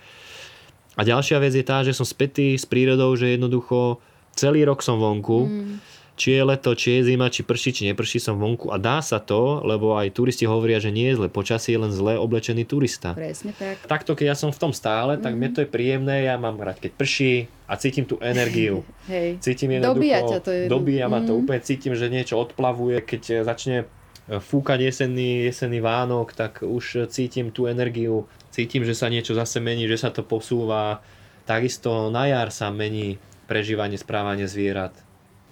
A 0.94 1.08
ďalšia 1.08 1.40
vec 1.40 1.56
je 1.56 1.64
tá, 1.64 1.80
že 1.80 1.96
som 1.96 2.04
spätý 2.04 2.52
s 2.54 2.68
prírodou, 2.68 3.16
že 3.16 3.34
jednoducho 3.34 4.04
celý 4.32 4.64
rok 4.64 4.80
som 4.80 4.96
vonku, 4.98 5.48
mm. 5.48 5.74
či 6.16 6.36
je 6.36 6.42
leto, 6.44 6.72
či 6.76 7.00
je 7.00 7.14
zima, 7.14 7.32
či 7.32 7.44
prší, 7.44 7.70
či 7.72 7.82
neprší, 7.88 8.20
som 8.20 8.36
vonku 8.36 8.72
a 8.72 8.76
dá 8.76 9.00
sa 9.00 9.20
to, 9.20 9.60
lebo 9.64 9.96
aj 9.96 10.12
turisti 10.12 10.44
hovoria, 10.44 10.80
že 10.80 10.92
nie 10.92 11.12
je 11.12 11.24
zle 11.24 11.28
počasie, 11.28 11.76
len 11.76 11.92
zle 11.92 12.16
oblečený 12.16 12.64
turista. 12.64 13.16
Presne 13.16 13.52
tak. 13.56 13.80
Takto, 13.84 14.12
keď 14.16 14.32
ja 14.32 14.36
som 14.36 14.50
v 14.52 14.60
tom 14.60 14.72
stále, 14.72 15.16
tak 15.20 15.32
mm. 15.32 15.38
mne 15.38 15.50
to 15.52 15.58
je 15.64 15.68
príjemné, 15.68 16.28
ja 16.28 16.36
mám 16.40 16.60
rád, 16.60 16.80
keď 16.80 16.92
prší 16.96 17.32
a 17.68 17.76
cítim 17.80 18.04
tú 18.04 18.20
energiu. 18.20 18.84
Hej. 19.12 19.40
Cítim 19.40 19.80
dobíja 19.80 20.20
ťa 20.24 20.38
to. 20.44 20.50
Je... 20.52 20.62
Dobíja 20.68 21.06
mm. 21.08 21.12
ma 21.12 21.20
to, 21.24 21.32
mhm. 21.36 21.38
úplne 21.44 21.60
cítim, 21.64 21.92
že 21.96 22.12
niečo 22.12 22.36
odplavuje, 22.40 23.00
keď 23.04 23.46
začne 23.48 23.88
fúkať 24.30 24.86
jesenný, 24.86 25.50
jesenný 25.50 25.82
Vánok, 25.82 26.32
tak 26.32 26.62
už 26.62 27.10
cítim 27.10 27.50
tú 27.50 27.66
energiu, 27.66 28.30
cítim, 28.54 28.86
že 28.86 28.94
sa 28.94 29.10
niečo 29.10 29.34
zase 29.34 29.58
mení, 29.58 29.90
že 29.90 29.98
sa 29.98 30.14
to 30.14 30.22
posúva. 30.22 31.02
Takisto 31.42 32.06
na 32.14 32.30
jar 32.30 32.54
sa 32.54 32.70
mení 32.70 33.18
prežívanie, 33.52 34.00
správanie 34.00 34.48
zvierat. 34.48 34.96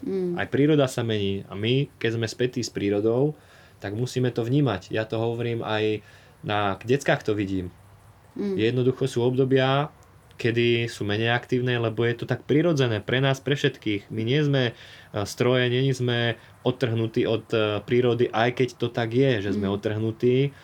Mm. 0.01 0.41
Aj 0.41 0.49
príroda 0.49 0.89
sa 0.89 1.05
mení 1.05 1.45
a 1.45 1.53
my, 1.53 1.93
keď 2.01 2.17
sme 2.17 2.25
spätí 2.25 2.65
s 2.65 2.73
prírodou, 2.73 3.37
tak 3.85 3.93
musíme 3.93 4.33
to 4.33 4.41
vnímať. 4.41 4.89
Ja 4.89 5.05
to 5.05 5.21
hovorím 5.21 5.61
aj 5.61 6.01
na 6.41 6.81
deckách 6.81 7.29
to 7.29 7.37
vidím. 7.37 7.69
Mm. 8.33 8.57
Jednoducho 8.57 9.05
sú 9.05 9.21
obdobia, 9.21 9.93
kedy 10.41 10.89
sú 10.89 11.05
menej 11.05 11.37
aktívne, 11.37 11.77
lebo 11.77 12.01
je 12.09 12.17
to 12.17 12.25
tak 12.25 12.49
prirodzené 12.49 13.05
pre 13.05 13.21
nás, 13.21 13.45
pre 13.45 13.53
všetkých. 13.53 14.09
My 14.09 14.25
nie 14.25 14.41
sme 14.41 14.63
e, 14.71 15.23
stroje, 15.29 15.69
nie 15.69 15.85
sme 15.93 16.41
odtrhnutí 16.65 17.29
od 17.29 17.45
e, 17.53 17.85
prírody, 17.85 18.33
aj 18.33 18.57
keď 18.57 18.69
to 18.81 18.89
tak 18.89 19.13
je, 19.13 19.45
že 19.45 19.61
sme 19.61 19.69
mm. 19.69 19.75
odtrhnutí 19.77 20.57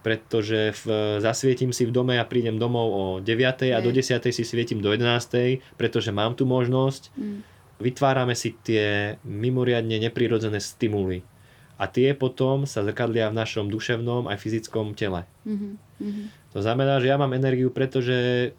pretože 0.00 0.72
v, 0.84 0.84
zasvietím 1.20 1.76
si 1.76 1.84
v 1.84 1.92
dome 1.92 2.16
a 2.16 2.24
prídem 2.24 2.56
domov 2.56 2.88
o 2.88 3.04
9 3.20 3.76
a 3.76 3.78
do 3.84 3.92
10 3.92 4.20
si 4.32 4.44
svietim 4.44 4.80
do 4.80 4.88
11, 4.92 5.60
pretože 5.76 6.08
mám 6.08 6.32
tu 6.32 6.48
možnosť. 6.48 7.12
Mm. 7.16 7.40
Vytvárame 7.80 8.36
si 8.36 8.56
tie 8.60 9.16
mimoriadne 9.24 9.96
neprirodzené 10.00 10.60
stimuly. 10.60 11.24
A 11.80 11.88
tie 11.88 12.12
potom 12.12 12.68
sa 12.68 12.84
zrkadlia 12.84 13.32
v 13.32 13.40
našom 13.40 13.72
duševnom 13.72 14.28
aj 14.28 14.36
fyzickom 14.36 14.92
tele. 14.92 15.24
Mm-hmm. 15.48 16.52
To 16.52 16.60
znamená, 16.60 17.00
že 17.00 17.08
ja 17.08 17.16
mám 17.16 17.32
energiu, 17.32 17.72
pretože 17.72 18.52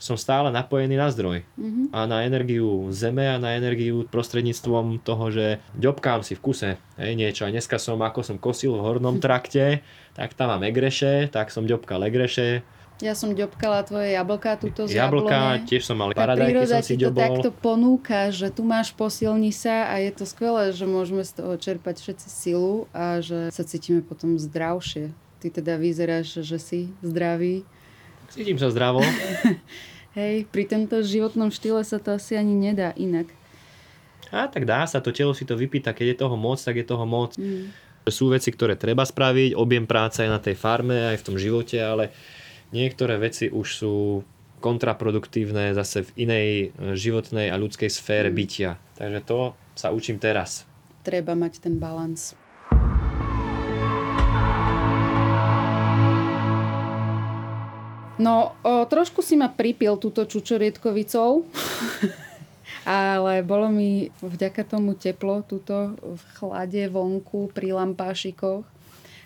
som 0.00 0.16
stále 0.16 0.48
napojený 0.48 0.96
na 0.96 1.12
zdroj 1.12 1.44
mm-hmm. 1.60 1.92
a 1.92 2.08
na 2.08 2.24
energiu 2.24 2.88
zeme 2.88 3.28
a 3.28 3.36
na 3.36 3.52
energiu 3.60 4.08
prostredníctvom 4.08 5.04
toho, 5.04 5.28
že 5.28 5.46
ďobkám 5.76 6.24
si 6.24 6.32
v 6.32 6.40
kuse 6.40 6.70
hej, 6.96 7.12
niečo. 7.12 7.44
A 7.44 7.52
dneska 7.52 7.76
som, 7.76 8.00
ako 8.00 8.24
som 8.24 8.40
kosil 8.40 8.72
v 8.72 8.80
hornom 8.80 9.20
trakte, 9.20 9.84
tak 10.16 10.32
tam 10.32 10.56
mám 10.56 10.64
egreše, 10.64 11.28
tak 11.28 11.52
som 11.52 11.68
ďobkal 11.68 12.00
egreše. 12.08 12.64
Ja 13.00 13.16
som 13.16 13.32
ďobkala 13.32 13.84
tvoje 13.88 14.12
jablka 14.12 14.60
tuto 14.60 14.84
z 14.84 15.00
Jablka, 15.00 15.64
tiež 15.64 15.88
som 15.88 15.96
mal 15.96 16.12
paradajky, 16.12 16.68
som 16.68 16.84
si 16.84 17.00
ďobol. 17.00 17.20
takto 17.20 17.48
ponúka, 17.48 18.28
že 18.28 18.52
tu 18.52 18.60
máš 18.60 18.92
posilni 18.92 19.56
sa 19.56 19.88
a 19.88 20.00
je 20.04 20.12
to 20.12 20.28
skvelé, 20.28 20.72
že 20.76 20.84
môžeme 20.84 21.24
z 21.24 21.32
toho 21.40 21.56
čerpať 21.56 21.96
všetci 21.96 22.28
silu 22.28 22.84
a 22.92 23.24
že 23.24 23.48
sa 23.48 23.64
cítime 23.64 24.04
potom 24.04 24.36
zdravšie. 24.36 25.16
Ty 25.40 25.46
teda 25.48 25.80
vyzeráš, 25.80 26.44
že 26.44 26.60
si 26.60 26.80
zdravý. 27.00 27.64
Cítim 28.28 28.60
sa 28.60 28.68
zdravo. 28.68 29.00
Hej, 30.18 30.50
pri 30.50 30.66
tomto 30.66 31.06
životnom 31.06 31.54
štýle 31.54 31.86
sa 31.86 32.02
to 32.02 32.18
asi 32.18 32.34
ani 32.34 32.50
nedá 32.50 32.90
inak. 32.98 33.30
A 34.34 34.50
tak 34.50 34.66
dá 34.66 34.82
sa, 34.86 35.02
to 35.02 35.14
telo 35.14 35.34
si 35.34 35.46
to 35.46 35.54
vypýta, 35.54 35.94
keď 35.94 36.06
je 36.14 36.20
toho 36.22 36.34
moc, 36.38 36.58
tak 36.58 36.78
je 36.78 36.86
toho 36.86 37.06
moc. 37.06 37.34
Mm. 37.38 37.70
Sú 38.10 38.30
veci, 38.30 38.50
ktoré 38.50 38.74
treba 38.74 39.06
spraviť, 39.06 39.54
objem 39.54 39.86
práce 39.86 40.22
aj 40.22 40.30
na 40.30 40.40
tej 40.42 40.58
farme, 40.58 41.14
aj 41.14 41.22
v 41.22 41.26
tom 41.26 41.36
živote, 41.38 41.78
ale 41.78 42.10
niektoré 42.74 43.18
veci 43.22 43.50
už 43.50 43.68
sú 43.70 43.94
kontraproduktívne 44.58 45.72
zase 45.74 46.06
v 46.06 46.10
inej 46.26 46.48
e, 46.50 46.66
životnej 46.98 47.48
a 47.50 47.56
ľudskej 47.58 47.90
sfére 47.90 48.30
mm. 48.30 48.36
bytia. 48.36 48.70
Takže 48.98 49.20
to 49.26 49.38
sa 49.78 49.94
učím 49.94 50.18
teraz. 50.18 50.66
Treba 51.06 51.38
mať 51.38 51.64
ten 51.64 51.78
balans. 51.78 52.34
No, 58.20 58.52
o, 58.60 58.84
trošku 58.84 59.24
si 59.24 59.32
ma 59.32 59.48
pripil 59.48 59.96
túto 59.96 60.28
čučoriedkovicou, 60.28 61.48
ale 62.84 63.40
bolo 63.40 63.72
mi 63.72 64.12
vďaka 64.20 64.60
tomu 64.68 64.92
teplo 64.92 65.40
túto 65.40 65.96
v 65.96 66.22
chlade 66.36 66.84
vonku 66.92 67.48
pri 67.56 67.72
lampášikoch. 67.72 68.68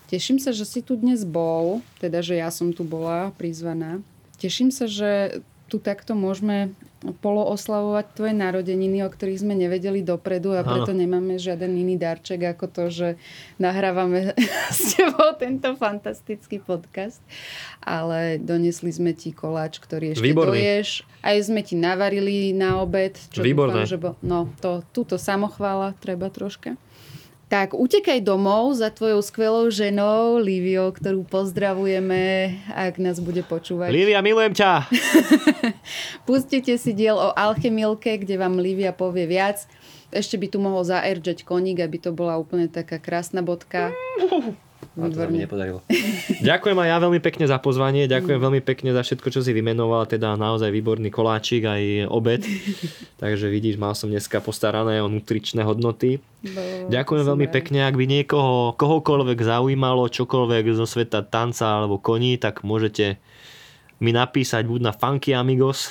Teším 0.07 0.39
sa, 0.39 0.55
že 0.55 0.63
si 0.63 0.79
tu 0.79 0.95
dnes 0.95 1.27
bol, 1.27 1.83
teda, 1.99 2.23
že 2.23 2.39
ja 2.39 2.55
som 2.55 2.71
tu 2.71 2.87
bola 2.87 3.35
prizvaná. 3.35 3.99
Teším 4.39 4.71
sa, 4.71 4.87
že 4.87 5.43
tu 5.67 5.83
takto 5.83 6.15
môžeme 6.15 6.71
polooslavovať 7.13 8.07
tvoje 8.17 8.33
narodeniny, 8.33 9.05
o 9.05 9.11
ktorých 9.13 9.45
sme 9.45 9.53
nevedeli 9.53 10.01
dopredu 10.01 10.57
a 10.57 10.65
preto 10.65 10.97
nemáme 10.97 11.37
žiaden 11.37 11.77
iný 11.77 12.01
darček 12.01 12.57
ako 12.57 12.65
to, 12.73 12.85
že 12.89 13.09
nahrávame 13.61 14.33
s 14.73 14.97
tebou 14.97 15.37
tento 15.37 15.77
fantastický 15.77 16.65
podcast. 16.65 17.21
Ale 17.85 18.41
donesli 18.41 18.89
sme 18.89 19.13
ti 19.13 19.37
koláč, 19.37 19.77
ktorý 19.85 20.17
ešte 20.17 20.25
Výborný. 20.25 20.57
doješ. 20.57 21.05
Aj 21.21 21.37
sme 21.45 21.61
ti 21.61 21.77
navarili 21.77 22.57
na 22.57 22.81
obed. 22.81 23.21
Čo 23.29 23.45
Výborné. 23.45 23.85
Dúfam, 23.85 23.91
že 23.91 23.99
bo... 24.01 24.11
No, 24.25 24.49
to, 24.65 24.81
túto 24.97 25.21
samochvála 25.21 25.93
treba 26.01 26.33
troška. 26.33 26.81
Tak 27.55 27.71
utekaj 27.71 28.19
domov 28.19 28.75
za 28.75 28.91
tvojou 28.91 29.23
skvelou 29.23 29.71
ženou 29.71 30.43
Líviou, 30.43 30.91
ktorú 30.91 31.23
pozdravujeme, 31.23 32.51
ak 32.75 32.99
nás 32.99 33.23
bude 33.23 33.47
počúvať. 33.47 33.95
Lívia, 33.95 34.19
milujem 34.27 34.51
ťa! 34.59 34.91
Pustite 36.27 36.75
si 36.75 36.91
diel 36.99 37.15
o 37.15 37.31
alchemilke, 37.31 38.19
kde 38.19 38.43
vám 38.43 38.59
Lívia 38.59 38.91
povie 38.91 39.31
viac. 39.31 39.71
Ešte 40.11 40.35
by 40.35 40.51
tu 40.51 40.59
mohol 40.59 40.83
zaerdžať 40.83 41.47
koník, 41.47 41.79
aby 41.79 42.03
to 42.03 42.11
bola 42.11 42.43
úplne 42.43 42.67
taká 42.67 42.99
krásna 42.99 43.39
bodka. 43.39 43.95
A 44.95 45.11
to 45.11 45.19
sa 45.19 45.27
mi 45.27 45.43
nepodarilo. 45.43 45.83
Ďakujem 46.49 46.79
aj 46.79 46.89
ja 46.89 46.99
veľmi 47.03 47.19
pekne 47.19 47.51
za 47.51 47.59
pozvanie, 47.59 48.07
ďakujem 48.07 48.39
veľmi 48.39 48.63
pekne 48.63 48.95
za 48.95 49.03
všetko, 49.03 49.27
čo 49.35 49.43
si 49.43 49.51
vymenoval, 49.51 50.07
teda 50.07 50.39
naozaj 50.39 50.71
výborný 50.71 51.11
koláčik 51.11 51.67
aj 51.67 52.07
obed. 52.07 52.47
Takže 53.23 53.51
vidíš, 53.51 53.75
mal 53.75 53.99
som 53.99 54.07
dneska 54.07 54.39
postarané 54.39 55.03
o 55.03 55.11
nutričné 55.11 55.67
hodnoty. 55.67 56.23
Bo, 56.47 56.63
ďakujem 56.95 57.25
veľmi 57.27 57.47
rád. 57.51 57.55
pekne, 57.59 57.81
ak 57.91 57.99
by 57.99 58.05
niekoho, 58.07 58.79
kohokoľvek 58.79 59.39
zaujímalo 59.43 60.07
čokoľvek 60.15 60.79
zo 60.79 60.87
sveta 60.87 61.27
tanca 61.27 61.83
alebo 61.83 61.99
koní, 61.99 62.39
tak 62.39 62.63
môžete 62.63 63.19
mi 63.99 64.15
napísať 64.15 64.63
buď 64.63 64.81
na 64.81 64.93
Funky 64.95 65.35
Amigos 65.35 65.91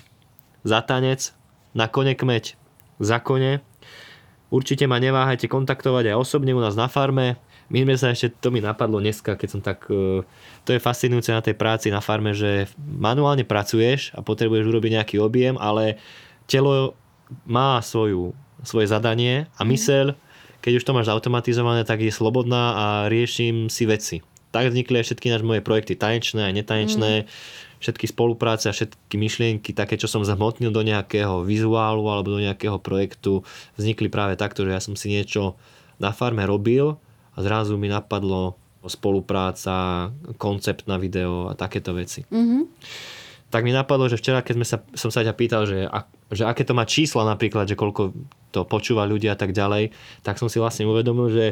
za 0.64 0.80
tanec, 0.80 1.36
na 1.76 1.92
kone 1.92 2.16
kmeď 2.16 2.56
za 3.04 3.20
kone, 3.20 3.60
určite 4.54 4.88
ma 4.88 5.02
neváhajte 5.02 5.50
kontaktovať 5.52 6.14
aj 6.14 6.20
osobne 6.20 6.56
u 6.56 6.62
nás 6.64 6.78
na 6.78 6.88
farme. 6.88 7.36
My 7.72 7.88
sme 7.88 7.96
sa 7.96 8.12
ešte, 8.12 8.34
to 8.44 8.52
mi 8.52 8.60
napadlo 8.60 9.00
dneska, 9.00 9.40
keď 9.40 9.50
som 9.50 9.62
tak, 9.64 9.88
e, 9.88 10.24
to 10.68 10.70
je 10.76 10.84
fascinujúce 10.84 11.32
na 11.32 11.40
tej 11.40 11.56
práci 11.56 11.88
na 11.88 12.04
farme, 12.04 12.36
že 12.36 12.68
manuálne 12.80 13.48
pracuješ 13.48 14.12
a 14.14 14.20
potrebuješ 14.20 14.68
urobiť 14.68 14.92
nejaký 15.00 15.16
objem, 15.24 15.56
ale 15.56 16.02
telo 16.46 16.98
má 17.48 17.80
svoju, 17.80 18.36
svoje 18.68 18.92
zadanie 18.92 19.48
a 19.56 19.64
myseľ, 19.64 20.16
keď 20.64 20.74
už 20.80 20.86
to 20.88 20.96
máš 20.96 21.12
automatizované, 21.12 21.84
tak 21.84 22.04
je 22.04 22.12
slobodná 22.12 22.76
a 22.76 22.86
riešim 23.12 23.68
si 23.68 23.84
veci. 23.84 24.18
Tak 24.54 24.70
vznikli 24.70 25.02
aj 25.02 25.06
všetky 25.10 25.28
naše 25.34 25.48
moje 25.48 25.66
projekty, 25.66 25.98
tanečné 25.98 26.48
aj 26.48 26.54
netanečné, 26.54 27.12
mm. 27.26 27.28
všetky 27.82 28.06
spolupráce 28.08 28.70
a 28.70 28.76
všetky 28.76 29.18
myšlienky, 29.18 29.74
také, 29.74 29.98
čo 29.98 30.06
som 30.06 30.22
zhmotnil 30.24 30.70
do 30.70 30.86
nejakého 30.86 31.42
vizuálu 31.44 32.06
alebo 32.08 32.38
do 32.38 32.40
nejakého 32.40 32.78
projektu, 32.80 33.42
vznikli 33.76 34.08
práve 34.08 34.38
takto, 34.38 34.64
že 34.64 34.72
ja 34.72 34.80
som 34.80 34.94
si 34.94 35.10
niečo 35.12 35.58
na 35.98 36.14
farme 36.16 36.46
robil 36.46 36.96
a 37.34 37.38
zrazu 37.42 37.76
mi 37.78 37.90
napadlo 37.90 38.58
spolupráca, 38.84 40.12
koncept 40.36 40.86
na 40.92 41.00
video 41.00 41.48
a 41.48 41.54
takéto 41.56 41.96
veci. 41.96 42.28
Mm-hmm. 42.28 42.64
Tak 43.48 43.62
mi 43.64 43.72
napadlo, 43.72 44.10
že 44.10 44.18
včera, 44.18 44.42
keď 44.42 44.54
sme 44.60 44.68
sa, 44.68 44.78
som 44.98 45.14
sa 45.14 45.22
ťa 45.24 45.34
pýtal, 45.38 45.64
že, 45.70 45.86
a, 45.86 46.10
že 46.34 46.44
aké 46.44 46.66
to 46.66 46.74
má 46.74 46.84
čísla 46.84 47.24
napríklad, 47.24 47.70
že 47.70 47.78
koľko 47.78 48.12
to 48.50 48.66
počúva 48.66 49.06
ľudia 49.08 49.38
a 49.38 49.40
tak 49.40 49.54
ďalej, 49.54 49.94
tak 50.26 50.42
som 50.42 50.50
si 50.50 50.58
vlastne 50.58 50.90
uvedomil, 50.90 51.30
že 51.32 51.46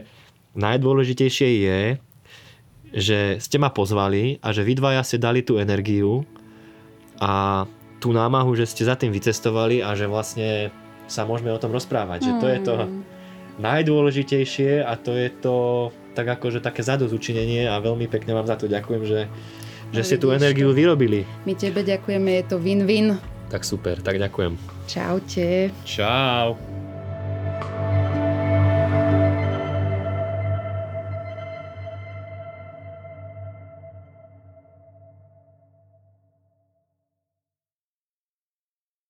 najdôležitejšie 0.57 1.49
je, 1.61 1.81
že 2.91 3.19
ste 3.39 3.57
ma 3.61 3.71
pozvali 3.71 4.41
a 4.43 4.51
že 4.51 4.67
vy 4.67 4.75
dvaja 4.75 5.05
ste 5.05 5.21
dali 5.21 5.45
tú 5.45 5.55
energiu 5.55 6.27
a 7.21 7.63
tú 8.01 8.11
námahu, 8.11 8.57
že 8.57 8.67
ste 8.67 8.83
za 8.83 8.97
tým 8.97 9.13
vycestovali 9.13 9.79
a 9.79 9.93
že 9.95 10.09
vlastne 10.09 10.73
sa 11.05 11.23
môžeme 11.23 11.53
o 11.53 11.61
tom 11.61 11.71
rozprávať. 11.71 12.27
Že 12.27 12.33
to 12.41 12.47
je 12.49 12.59
to, 12.65 12.75
mm 12.75 13.10
najdôležitejšie 13.61 14.81
a 14.81 14.97
to 14.97 15.13
je 15.13 15.29
to 15.29 15.55
tak 16.11 16.27
akože 16.27 16.59
také 16.59 16.83
zadozučinenie 16.83 17.69
a 17.69 17.79
veľmi 17.79 18.09
pekne 18.11 18.35
vám 18.35 18.49
za 18.49 18.59
to 18.59 18.67
ďakujem, 18.67 19.03
že, 19.07 19.19
že 19.95 20.01
ste 20.03 20.17
tú 20.19 20.33
energiu 20.35 20.75
vyrobili. 20.75 21.23
My 21.47 21.55
tebe 21.55 21.85
ďakujeme, 21.85 22.41
je 22.41 22.43
to 22.49 22.57
win-win. 22.59 23.15
Tak 23.47 23.63
super, 23.63 23.99
tak 23.99 24.19
ďakujem. 24.19 24.57
Čaute. 24.87 25.71
Čau. 25.87 26.70